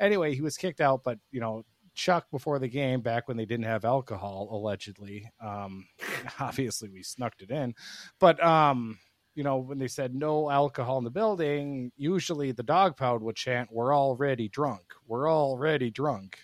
[0.00, 1.64] Anyway, he was kicked out, but you know,
[1.96, 5.28] Chuck before the game, back when they didn't have alcohol, allegedly.
[5.40, 5.86] Um,
[6.40, 7.74] obviously, we snuck it in,
[8.20, 8.98] but um,
[9.34, 13.36] you know, when they said no alcohol in the building, usually the dog pound would
[13.36, 14.84] chant, "We're already drunk.
[15.06, 16.38] We're already drunk."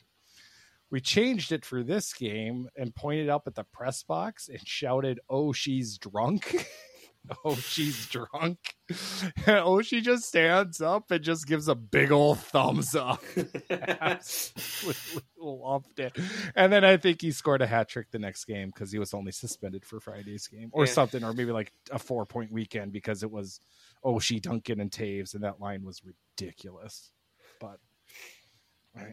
[0.91, 5.21] We changed it for this game and pointed up at the press box and shouted,
[5.29, 6.67] "Oh, she's drunk."
[7.45, 8.59] oh, she's drunk.
[9.47, 13.23] oh, she just stands up and just gives a big old thumbs up.
[13.71, 16.17] Absolutely loved it.
[16.55, 19.15] And then I think he scored a hat trick the next game because he was
[19.15, 20.93] only suspended for Friday's game or Yeah.
[20.93, 23.61] something, or maybe like a four point weekend because it was
[24.05, 27.13] oh, Oshie, Duncan, and Toews, and that line was ridiculous.
[27.61, 27.79] But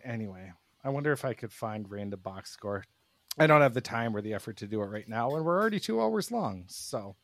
[0.03, 0.51] anyway,
[0.83, 2.83] I wonder if I could find random box score.
[3.37, 5.59] I don't have the time or the effort to do it right now, and we're
[5.59, 6.65] already two hours long.
[6.67, 7.15] So,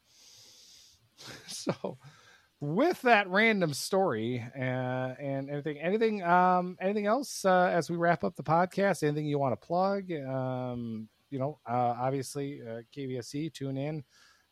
[1.47, 1.97] so
[2.59, 8.23] with that random story uh, and anything, anything, um, anything else uh, as we wrap
[8.23, 9.03] up the podcast?
[9.03, 10.11] Anything you want to plug?
[10.11, 14.03] Um, you know, uh, obviously, uh, KVSC, tune in.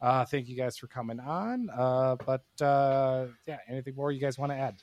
[0.02, 1.70] Uh, thank you guys for coming on.
[1.70, 4.76] Uh, but uh, yeah, anything more you guys want to add?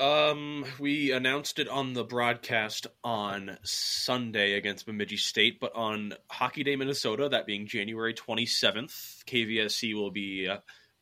[0.00, 6.62] Um, we announced it on the broadcast on Sunday against Bemidji State, but on Hockey
[6.62, 10.58] Day Minnesota, that being January 27th, KVSC will be uh,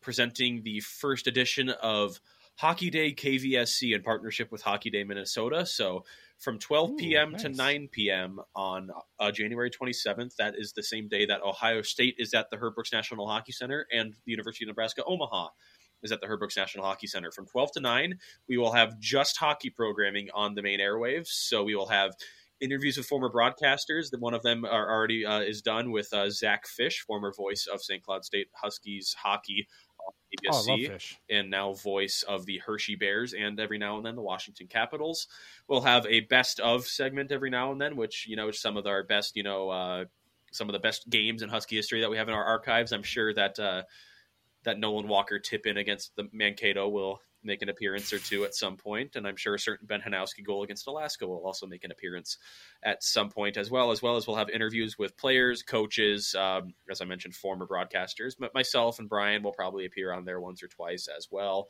[0.06, 2.20] presenting the first edition of
[2.54, 5.66] Hockey Day KVSC in partnership with Hockey Day Minnesota.
[5.66, 6.04] So
[6.38, 7.32] from 12 Ooh, p.m.
[7.32, 7.42] nice.
[7.42, 8.38] to 9 p.m.
[8.54, 12.56] on uh, January 27th, that is the same day that Ohio State is at the
[12.56, 15.48] Herb Brooks National Hockey Center and the University of Nebraska Omaha
[16.04, 17.32] is at the Herb Brooks National Hockey Center.
[17.32, 18.16] From 12 to 9,
[18.48, 21.30] we will have just hockey programming on the main airwaves.
[21.30, 22.14] So we will have
[22.60, 24.16] interviews with former broadcasters.
[24.18, 27.82] One of them are already uh, is done with uh, Zach Fish, former voice of
[27.82, 28.02] St.
[28.02, 29.66] Cloud State Huskies hockey
[30.06, 30.12] on
[30.48, 31.18] Oh, I love ABSC fish.
[31.30, 35.28] and now voice of the Hershey Bears and every now and then the Washington Capitals.
[35.68, 38.76] We'll have a best of segment every now and then, which you know is some
[38.76, 40.04] of our best, you know, uh,
[40.52, 42.92] some of the best games in Husky history that we have in our archives.
[42.92, 43.82] I'm sure that uh,
[44.64, 48.54] that Nolan Walker tip in against the Mankato will make an appearance or two at
[48.54, 51.84] some point, and I'm sure a certain Ben Hanowski goal against Alaska will also make
[51.84, 52.38] an appearance
[52.82, 53.90] at some point as well.
[53.90, 58.34] As well as we'll have interviews with players, coaches, um, as I mentioned, former broadcasters.
[58.38, 61.68] But myself and Brian will probably appear on there once or twice as well.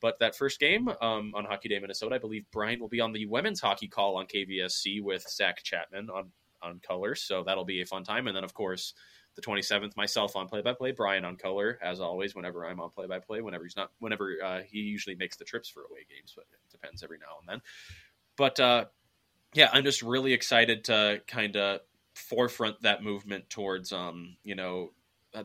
[0.00, 3.12] But that first game um, on Hockey Day Minnesota, I believe Brian will be on
[3.12, 6.30] the women's hockey call on KVSC with Zach Chapman on
[6.60, 8.26] on colors, so that'll be a fun time.
[8.26, 8.94] And then of course
[9.38, 12.34] the 27th, myself on play by play, Brian on color as always.
[12.34, 15.44] Whenever I'm on play by play, whenever he's not, whenever uh, he usually makes the
[15.44, 17.62] trips for away games, but it depends every now and then.
[18.36, 18.86] But uh,
[19.54, 21.82] yeah, I'm just really excited to kind of
[22.14, 24.90] forefront that movement towards um, you know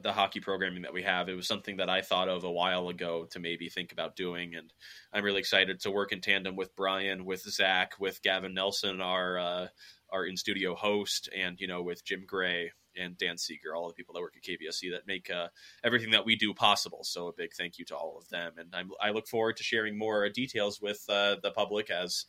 [0.02, 1.30] the hockey programming that we have.
[1.30, 4.56] It was something that I thought of a while ago to maybe think about doing,
[4.56, 4.74] and
[5.14, 9.38] I'm really excited to work in tandem with Brian, with Zach, with Gavin Nelson, our
[9.38, 9.68] uh,
[10.12, 13.94] our in studio host, and you know with Jim Gray and Dan Seeger, all the
[13.94, 15.48] people that work at KVSC that make uh,
[15.84, 17.04] everything that we do possible.
[17.04, 19.64] So a big thank you to all of them, and I'm, I look forward to
[19.64, 22.26] sharing more details with uh, the public as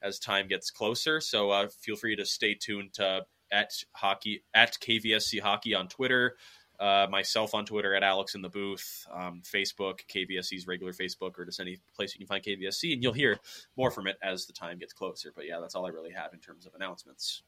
[0.00, 1.20] as time gets closer.
[1.20, 6.36] So uh, feel free to stay tuned to at hockey at KVSC Hockey on Twitter.
[6.78, 11.44] Uh, myself on Twitter at Alex in the booth, um, Facebook, KVSC's regular Facebook, or
[11.44, 13.40] just any place you can find KVSC, and you'll hear
[13.76, 15.32] more from it as the time gets closer.
[15.34, 17.42] But yeah, that's all I really have in terms of announcements.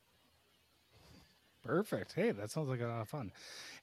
[1.63, 2.15] Perfect.
[2.15, 3.33] Hey, that sounds like a lot of fun.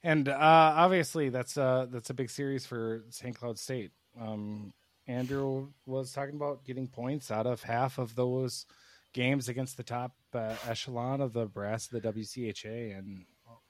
[0.02, 3.36] And uh, obviously, that's uh, that's a big series for St.
[3.36, 3.92] Cloud State.
[4.20, 4.72] Um,
[5.06, 8.66] Andrew was talking about getting points out of half of those
[9.12, 13.24] games against the top uh, echelon of the brass of the WCHA, and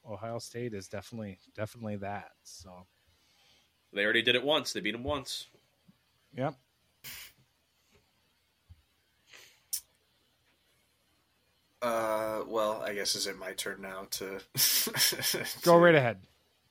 [0.08, 2.30] Ohio State is definitely definitely that.
[2.42, 2.86] So,
[3.92, 4.72] They already did it once.
[4.72, 5.46] They beat them once.
[6.34, 6.54] yep.
[11.80, 14.40] Uh, well, I guess is it my turn now to
[15.62, 16.18] Go right ahead.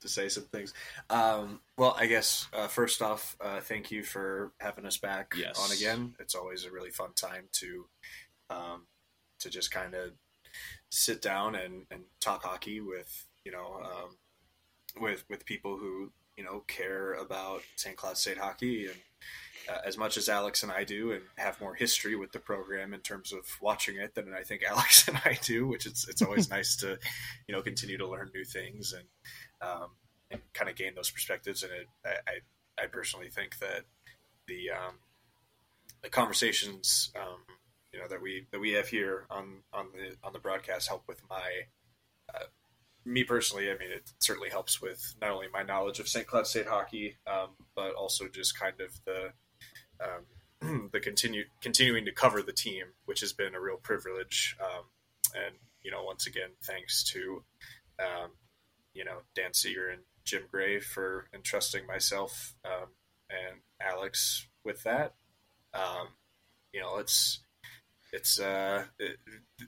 [0.02, 0.74] to say some things.
[1.10, 5.58] Um, well, I guess uh, first off, uh, thank you for having us back Yes.
[5.64, 6.16] on again.
[6.20, 7.86] It's always a really fun time to
[8.50, 8.88] um,
[9.40, 10.12] to just kind of
[10.90, 14.18] sit down and, and talk hockey with you know um,
[15.02, 17.96] with with people who you know care about St.
[17.96, 18.96] Cloud State hockey and
[19.70, 22.94] uh, as much as Alex and I do, and have more history with the program
[22.94, 26.22] in terms of watching it than I think Alex and I do, which it's it's
[26.22, 26.98] always nice to
[27.48, 29.06] you know continue to learn new things and
[29.62, 29.90] um,
[30.32, 31.64] and kind of gain those perspectives.
[31.64, 33.84] And it, I, I, personally think that
[34.48, 34.96] the um,
[36.02, 37.40] the conversations um,
[37.92, 41.04] you know that we that we have here on on the on the broadcast help
[41.08, 41.66] with my
[42.34, 42.46] uh,
[43.06, 43.70] me personally.
[43.70, 46.28] I mean, it certainly helps with not only my knowledge of St.
[46.28, 49.32] Cloud State hockey, um, but also just kind of the
[50.02, 54.56] um, the continue continuing to cover the team, which has been a real privilege.
[54.62, 54.86] Um,
[55.36, 57.44] and you know, once again, thanks to
[58.00, 58.32] um,
[58.94, 62.90] you know Dan Seeger and Jim Gray for entrusting myself um,
[63.30, 65.14] and Alex with that.
[65.74, 66.10] Um,
[66.74, 67.40] you know, it's
[68.14, 69.18] it's uh, it,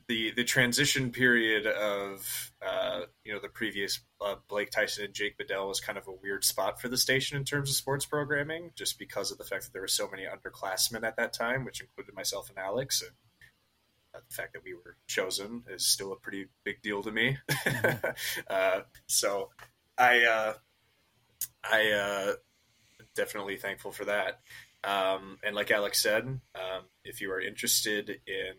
[0.07, 5.37] the the transition period of uh, you know the previous uh, Blake Tyson and Jake
[5.37, 8.71] Bedell was kind of a weird spot for the station in terms of sports programming,
[8.75, 11.81] just because of the fact that there were so many underclassmen at that time, which
[11.81, 13.11] included myself and Alex, and
[14.15, 17.37] uh, the fact that we were chosen is still a pretty big deal to me.
[18.49, 19.49] uh, so
[19.97, 20.53] I uh,
[21.63, 22.33] I uh,
[23.15, 24.39] definitely thankful for that.
[24.83, 28.53] Um, and like Alex said, um, if you are interested in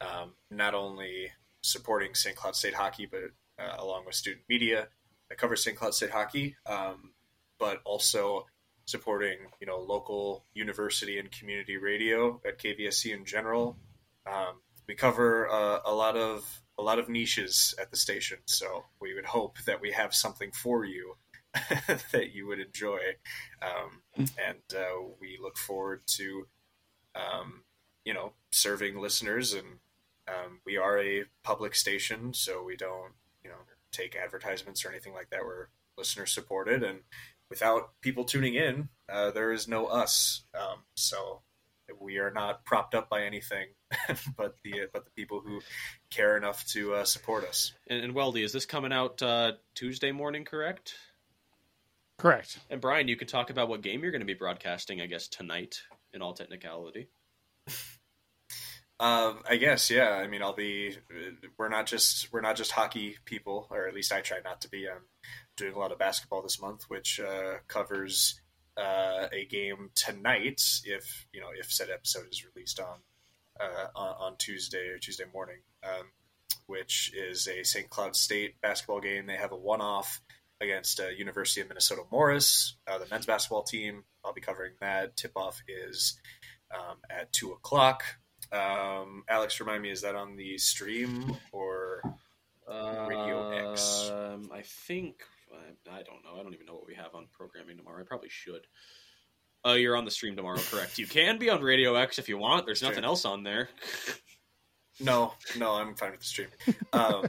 [0.00, 1.30] um, not only
[1.62, 2.36] supporting St.
[2.36, 4.88] Cloud State hockey, but uh, along with student media
[5.28, 5.76] that covers St.
[5.76, 7.12] Cloud State hockey, um,
[7.58, 8.46] but also
[8.86, 13.76] supporting you know local university and community radio at KVSC in general.
[14.26, 18.84] Um, we cover uh, a lot of a lot of niches at the station, so
[19.00, 21.16] we would hope that we have something for you
[22.12, 23.00] that you would enjoy,
[23.62, 26.46] um, and uh, we look forward to
[27.14, 27.62] um,
[28.04, 29.78] you know serving listeners and
[30.28, 33.12] um, we are a public station, so we don't,
[33.42, 33.56] you know,
[33.92, 35.44] take advertisements or anything like that.
[35.44, 37.00] We're listener supported, and
[37.48, 40.44] without people tuning in, uh, there is no us.
[40.54, 41.42] Um, so
[42.00, 43.68] we are not propped up by anything,
[44.36, 45.60] but the but the people who
[46.10, 47.72] care enough to uh, support us.
[47.86, 50.44] And, and Weldie, is this coming out uh, Tuesday morning?
[50.44, 50.94] Correct.
[52.18, 52.58] Correct.
[52.68, 55.28] And Brian, you could talk about what game you're going to be broadcasting, I guess,
[55.28, 55.82] tonight.
[56.12, 57.08] In all technicality.
[59.00, 60.10] Um, I guess, yeah.
[60.10, 60.96] I mean, I'll be.
[61.56, 64.68] We're not just we're not just hockey people, or at least I try not to
[64.68, 64.88] be.
[64.88, 65.04] I'm
[65.56, 68.40] doing a lot of basketball this month, which uh, covers
[68.76, 70.62] uh, a game tonight.
[70.84, 72.98] If you know, if said episode is released on
[73.60, 76.06] uh, on, on, Tuesday or Tuesday morning, um,
[76.66, 77.88] which is a St.
[77.88, 79.26] Cloud State basketball game.
[79.26, 80.20] They have a one-off
[80.60, 84.04] against uh, University of Minnesota Morris, uh, the men's basketball team.
[84.24, 85.16] I'll be covering that.
[85.16, 86.20] Tip-off is
[86.74, 88.02] um, at two o'clock.
[88.52, 92.02] Um, Alex, remind me, is that on the stream or
[92.68, 94.10] Radio X?
[94.10, 95.22] Um, I think
[95.52, 96.38] I, I, don't know.
[96.38, 98.00] I don't even know what we have on programming tomorrow.
[98.00, 98.66] I probably should.
[99.66, 100.98] Uh, you're on the stream tomorrow, correct?
[100.98, 102.64] You can be on Radio X if you want.
[102.64, 103.68] There's nothing else on there.
[105.00, 106.48] no, no, I'm fine with the stream.
[106.92, 107.26] Um,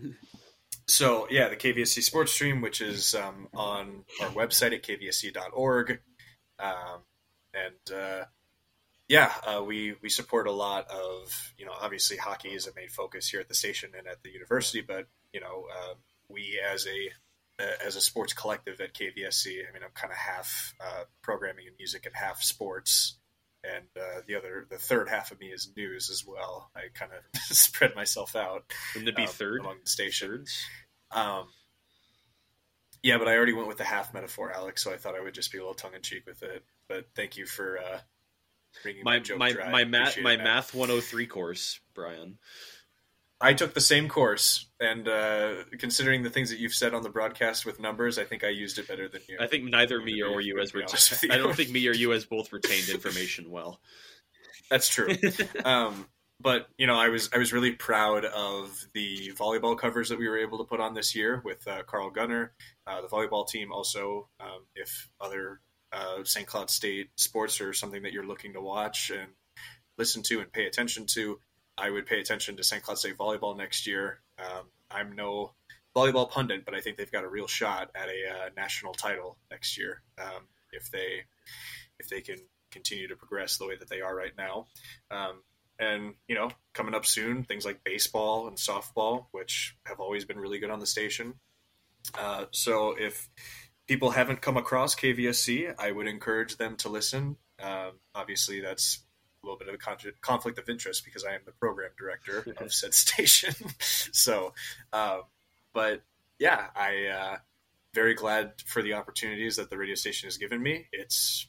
[0.88, 6.00] so yeah, the KVSC Sports Stream, which is um, on our website at kvsc.org,
[6.58, 7.00] um,
[7.52, 8.24] and uh,
[9.08, 12.88] yeah, uh, we we support a lot of you know obviously hockey is a main
[12.88, 15.94] focus here at the station and at the university, but you know uh,
[16.28, 17.10] we as a
[17.84, 21.76] as a sports collective at KVSC, I mean I'm kind of half uh, programming and
[21.78, 23.18] music and half sports,
[23.74, 26.70] and uh, the other the third half of me is news as well.
[26.74, 28.64] I kind of spread myself out.
[28.94, 30.54] Wouldn't it be um, third among the stations?
[31.10, 31.46] Um,
[33.02, 34.82] yeah, but I already went with the half metaphor, Alex.
[34.82, 36.64] So I thought I would just be a little tongue in cheek with it.
[36.88, 37.98] But thank you for uh,
[39.04, 42.38] my my my, my math my math 103 course, Brian.
[43.40, 47.10] I took the same course, and uh, considering the things that you've said on the
[47.10, 49.36] broadcast with numbers, I think I used it better than you.
[49.38, 51.30] I think neither me or you as retained.
[51.32, 53.80] I don't think me or you as both retained information well.
[54.70, 55.08] That's true.
[55.64, 56.06] um,
[56.40, 60.28] but you know, I was I was really proud of the volleyball covers that we
[60.28, 62.52] were able to put on this year with uh, Carl Gunner,
[62.86, 63.70] uh, the volleyball team.
[63.72, 65.60] Also, um, if other
[65.92, 66.46] uh, St.
[66.46, 69.32] Cloud State sports or something that you're looking to watch and
[69.98, 71.38] listen to and pay attention to,
[71.78, 72.82] I would pay attention to St.
[72.82, 74.20] Cloud State volleyball next year.
[74.38, 75.52] Um, I'm no
[75.94, 79.38] volleyball pundit, but I think they've got a real shot at a uh, national title
[79.50, 81.22] next year um, if they
[81.98, 82.38] if they can
[82.70, 84.66] continue to progress the way that they are right now.
[85.10, 85.42] Um,
[85.78, 90.38] and you know, coming up soon, things like baseball and softball, which have always been
[90.38, 91.34] really good on the station.
[92.18, 93.28] Uh, so if
[93.86, 97.36] people haven't come across KVSC, I would encourage them to listen.
[97.62, 99.05] Um, obviously, that's
[99.46, 102.72] little bit of a con- conflict of interest because I am the program director of
[102.72, 103.54] said station.
[103.78, 104.54] so,
[104.92, 105.22] um,
[105.72, 106.02] but
[106.38, 107.36] yeah, I uh,
[107.94, 110.86] very glad for the opportunities that the radio station has given me.
[110.92, 111.46] It's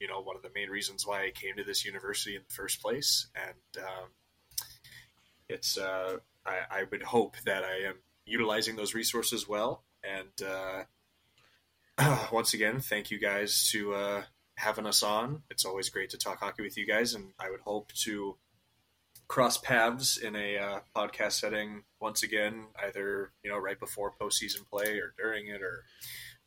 [0.00, 2.54] you know one of the main reasons why I came to this university in the
[2.54, 4.08] first place, and um,
[5.48, 7.94] it's uh, I, I, would hope that I am
[8.26, 10.84] utilizing those resources well and uh,
[12.32, 14.22] once again, thank you guys to uh,
[14.62, 15.42] having us on.
[15.50, 18.36] It's always great to talk hockey with you guys, and I would hope to
[19.28, 24.68] cross paths in a uh, podcast setting once again, either you know right before postseason
[24.70, 25.84] play or during it or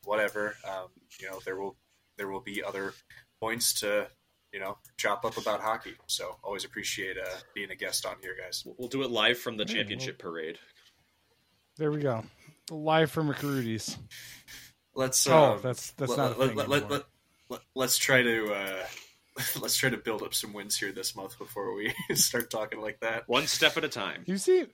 [0.03, 0.55] whatever.
[0.67, 0.87] Um,
[1.19, 1.75] you know, there will
[2.17, 2.93] there will be other
[3.39, 4.07] points to
[4.53, 5.95] you know chop up about hockey.
[6.07, 8.63] So always appreciate uh, being a guest on here, guys.
[8.77, 10.57] We'll do it live from the championship parade.
[11.77, 12.23] There we go,
[12.71, 13.97] live from McCrudy's.
[14.95, 15.27] Let's.
[15.27, 16.39] Oh, um, that's that's let, not.
[16.39, 17.03] Let, let, let,
[17.49, 18.85] let, let's try to uh,
[19.61, 22.99] let's try to build up some wins here this month before we start talking like
[23.01, 23.27] that.
[23.27, 24.23] One step at a time.
[24.25, 24.67] You seem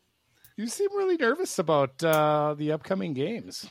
[0.58, 3.70] you seem really nervous about uh, the upcoming games.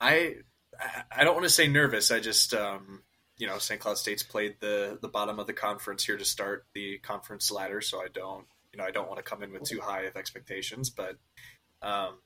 [0.00, 0.36] I
[1.14, 2.10] I don't want to say nervous.
[2.10, 3.02] I just um,
[3.38, 3.80] you know St.
[3.80, 7.80] Cloud State's played the the bottom of the conference here to start the conference ladder,
[7.80, 10.16] so I don't you know I don't want to come in with too high of
[10.16, 11.16] expectations, but
[11.82, 12.18] um,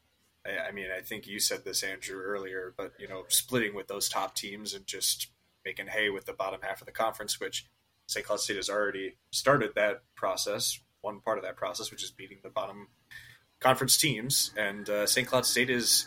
[0.68, 4.08] I, mean, I think you said this, Andrew, earlier, but you know, splitting with those
[4.08, 5.28] top teams and just
[5.64, 7.66] making hay with the bottom half of the conference, which
[8.06, 8.24] St.
[8.24, 10.80] Cloud State has already started that process.
[11.00, 12.88] One part of that process, which is beating the bottom
[13.60, 15.26] conference teams, and uh, St.
[15.26, 16.06] Cloud State has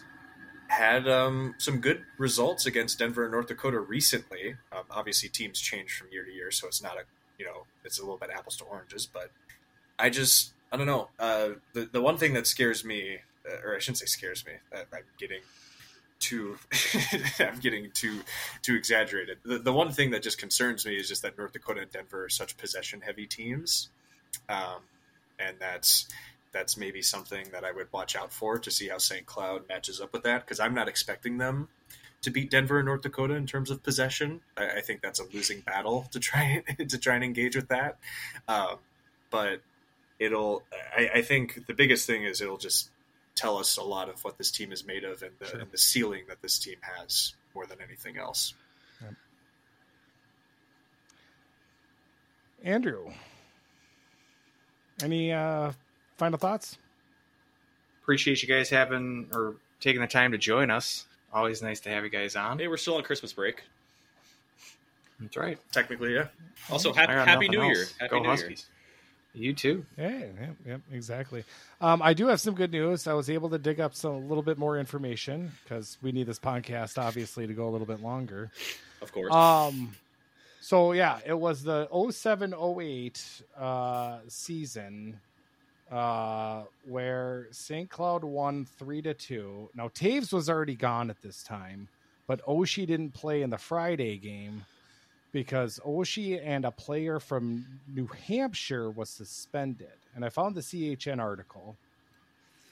[0.67, 4.55] had um, some good results against Denver and North Dakota recently.
[4.71, 7.03] Um, obviously, teams change from year to year, so it's not a
[7.37, 9.05] you know it's a little bit apples to oranges.
[9.05, 9.31] But
[9.97, 11.09] I just I don't know.
[11.19, 13.17] Uh, the the one thing that scares me,
[13.63, 15.41] or I shouldn't say scares me, uh, I'm getting
[16.19, 16.57] too
[17.39, 18.21] I'm getting too
[18.61, 19.37] too exaggerated.
[19.43, 22.25] The, the one thing that just concerns me is just that North Dakota and Denver
[22.25, 23.89] are such possession heavy teams,
[24.49, 24.81] um,
[25.39, 26.09] and that's
[26.51, 29.25] that's maybe something that I would watch out for to see how St.
[29.25, 31.69] Cloud matches up with that because I'm not expecting them
[32.21, 34.41] to beat Denver and North Dakota in terms of possession.
[34.57, 37.97] I, I think that's a losing battle to try to try and engage with that.
[38.47, 38.77] Um,
[39.29, 39.61] but
[40.19, 40.63] it'll.
[40.95, 42.89] I, I, think the biggest thing is it'll just
[43.39, 45.59] tell us a lot of what this team is made of and the, sure.
[45.59, 48.53] and the ceiling that this team has more than anything else.
[49.01, 49.13] Yep.
[52.65, 53.11] Andrew,
[55.01, 55.71] any uh,
[56.17, 56.77] final thoughts?
[58.01, 61.05] Appreciate you guys having or taking the time to join us.
[61.31, 62.59] Always nice to have you guys on.
[62.59, 63.63] Hey, we're still on Christmas break.
[65.19, 65.57] That's right.
[65.71, 66.27] Technically, yeah.
[66.69, 67.77] Also, happy, happy New else.
[67.77, 67.85] Year.
[67.99, 68.65] Happy Go New Huskies.
[68.67, 68.78] Year.
[69.33, 69.85] You too.
[69.97, 71.43] Yeah, yeah, yeah exactly.
[71.81, 73.07] Um, I do have some good news.
[73.07, 76.25] I was able to dig up some a little bit more information because we need
[76.25, 78.51] this podcast obviously to go a little bit longer.
[79.01, 79.33] Of course.
[79.33, 79.95] Um,
[80.61, 85.19] so yeah, it was the 0708 uh, season
[85.91, 87.89] uh, where St.
[87.89, 89.69] Cloud won three to two.
[89.75, 91.87] Now Toews was already gone at this time,
[92.27, 94.65] but Oshie didn't play in the Friday game
[95.31, 99.87] because Oshie and a player from New Hampshire was suspended.
[100.15, 101.77] And I found the CHN article.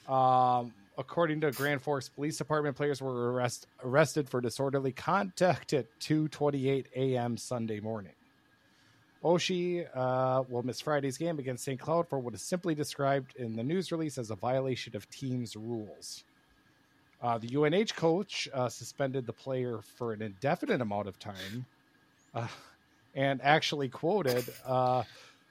[0.08, 5.86] Um, according to Grand Forks Police Department, players were arrest, arrested for disorderly conduct at
[6.00, 7.36] 2:28 a.m.
[7.36, 8.12] Sunday morning.
[9.22, 11.78] Oshie uh, will miss Friday's game against St.
[11.78, 15.56] Cloud for what is simply described in the news release as a violation of team's
[15.56, 16.24] rules.
[17.20, 21.66] Uh, the UNH coach uh, suspended the player for an indefinite amount of time
[22.34, 22.46] uh,
[23.14, 25.02] and actually quoted uh,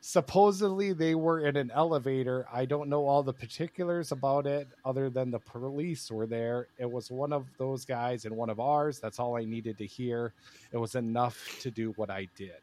[0.01, 2.45] supposedly they were in an elevator.
[2.51, 6.67] I don't know all the particulars about it other than the police were there.
[6.77, 8.99] It was one of those guys and one of ours.
[8.99, 10.33] That's all I needed to hear.
[10.71, 12.61] It was enough to do what I did.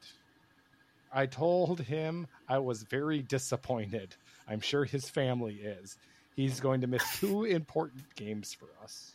[1.13, 4.17] I told him I was very disappointed.
[4.49, 5.97] I'm sure his family is.
[6.35, 9.13] He's going to miss two important games for us.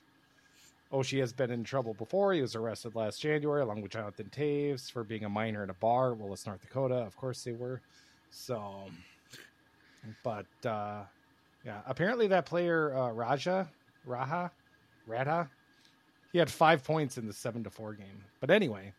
[0.91, 2.33] Oshie has been in trouble before.
[2.33, 5.75] He was arrested last January along with Jonathan Toews for being a minor in a
[5.75, 6.95] bar, Willis, North Dakota.
[6.95, 7.81] Of course they were.
[8.31, 8.85] So,
[10.23, 11.03] but uh,
[11.63, 13.69] yeah, apparently that player uh, Raja
[14.07, 14.49] Raha
[15.05, 15.49] Radha,
[16.31, 18.23] he had five points in the seven to four game.
[18.39, 18.93] But anyway,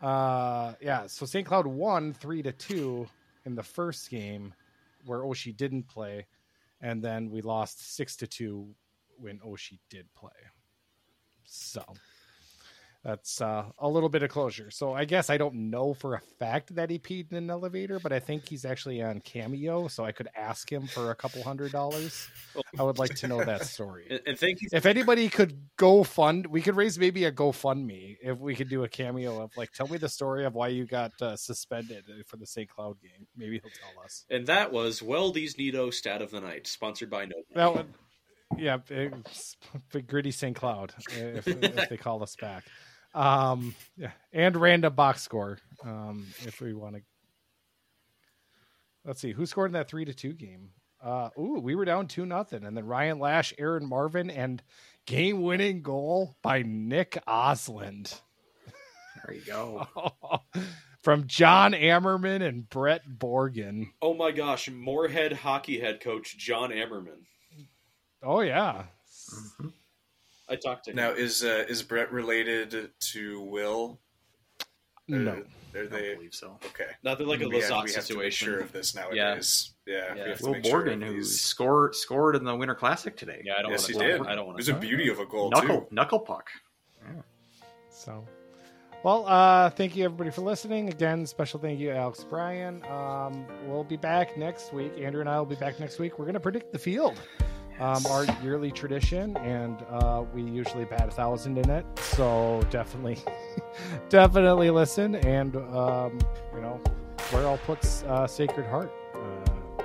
[0.00, 1.46] uh, yeah, so St.
[1.46, 3.06] Cloud won three to two
[3.44, 4.54] in the first game
[5.04, 6.26] where Oshie didn't play,
[6.80, 8.68] and then we lost six to two
[9.18, 10.30] when Oshie did play.
[11.52, 11.82] So
[13.02, 14.70] that's uh, a little bit of closure.
[14.70, 17.98] So I guess I don't know for a fact that he peed in an elevator,
[17.98, 21.42] but I think he's actually on Cameo, so I could ask him for a couple
[21.42, 22.28] hundred dollars.
[22.78, 24.20] I would like to know that story.
[24.26, 24.68] and thank you.
[24.72, 28.84] If anybody could go fund, we could raise maybe a GoFundMe if we could do
[28.84, 32.36] a cameo of like, tell me the story of why you got uh, suspended for
[32.36, 32.68] the St.
[32.68, 33.26] Cloud game.
[33.34, 34.26] Maybe he'll tell us.
[34.30, 37.34] And that was Weldie's Nito Stat of the Night, sponsored by No.
[37.54, 37.94] That one.
[38.56, 39.14] Yeah, big
[40.06, 40.56] gritty St.
[40.56, 42.64] Cloud if, if they call us back.
[43.14, 45.58] Um, yeah, and random box score.
[45.84, 47.02] Um, if we want to,
[49.04, 50.70] let's see who scored in that three to two game.
[51.02, 54.62] Uh, ooh, we were down two nothing, and then Ryan Lasch, Aaron Marvin, and
[55.06, 58.20] game winning goal by Nick Oslund.
[59.24, 59.86] There you go.
[61.02, 63.86] From John Ammerman and Brett Borgen.
[64.02, 67.24] Oh my gosh, Moorhead hockey head coach John Ammerman.
[68.22, 68.84] Oh yeah.
[69.34, 69.68] Mm-hmm.
[70.48, 70.96] I talked to him.
[70.96, 73.98] Now is uh, is Brett related to Will?
[75.08, 75.42] No,
[75.74, 76.12] are they?
[76.12, 76.58] I believe so.
[76.66, 78.46] Okay, not that like a we Lazat have, we have situation.
[78.46, 79.72] To make sure of this nowadays.
[79.86, 80.26] Yeah, yeah.
[80.26, 80.36] yeah.
[80.40, 83.42] Will Borgen, sure who scored scored in the Winter Classic today.
[83.44, 83.70] Yeah, I don't.
[83.72, 84.26] Yes, he did.
[84.26, 84.56] I don't want.
[84.56, 85.86] It was a beauty of a goal knuckle too.
[85.90, 86.48] knuckle puck.
[87.02, 87.22] Yeah.
[87.90, 88.26] So.
[89.02, 90.90] Well, uh, thank you everybody for listening.
[90.90, 92.84] Again, special thank you, Alex Brian.
[92.84, 94.92] Um, we'll be back next week.
[95.00, 96.18] Andrew and I will be back next week.
[96.18, 97.18] We're going to predict the field
[97.80, 101.84] um, our yearly tradition, and uh, we usually bat a thousand in it.
[101.98, 103.18] So definitely,
[104.08, 106.18] definitely listen, and um,
[106.54, 106.80] you know
[107.30, 108.92] where puts uh, Sacred Heart.
[109.14, 109.82] Uh,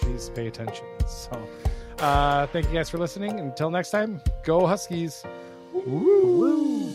[0.00, 0.84] please pay attention.
[1.08, 1.40] So,
[2.00, 3.40] Uh, thank you guys for listening.
[3.40, 5.24] Until next time, go Huskies.
[5.72, 6.87] Woo.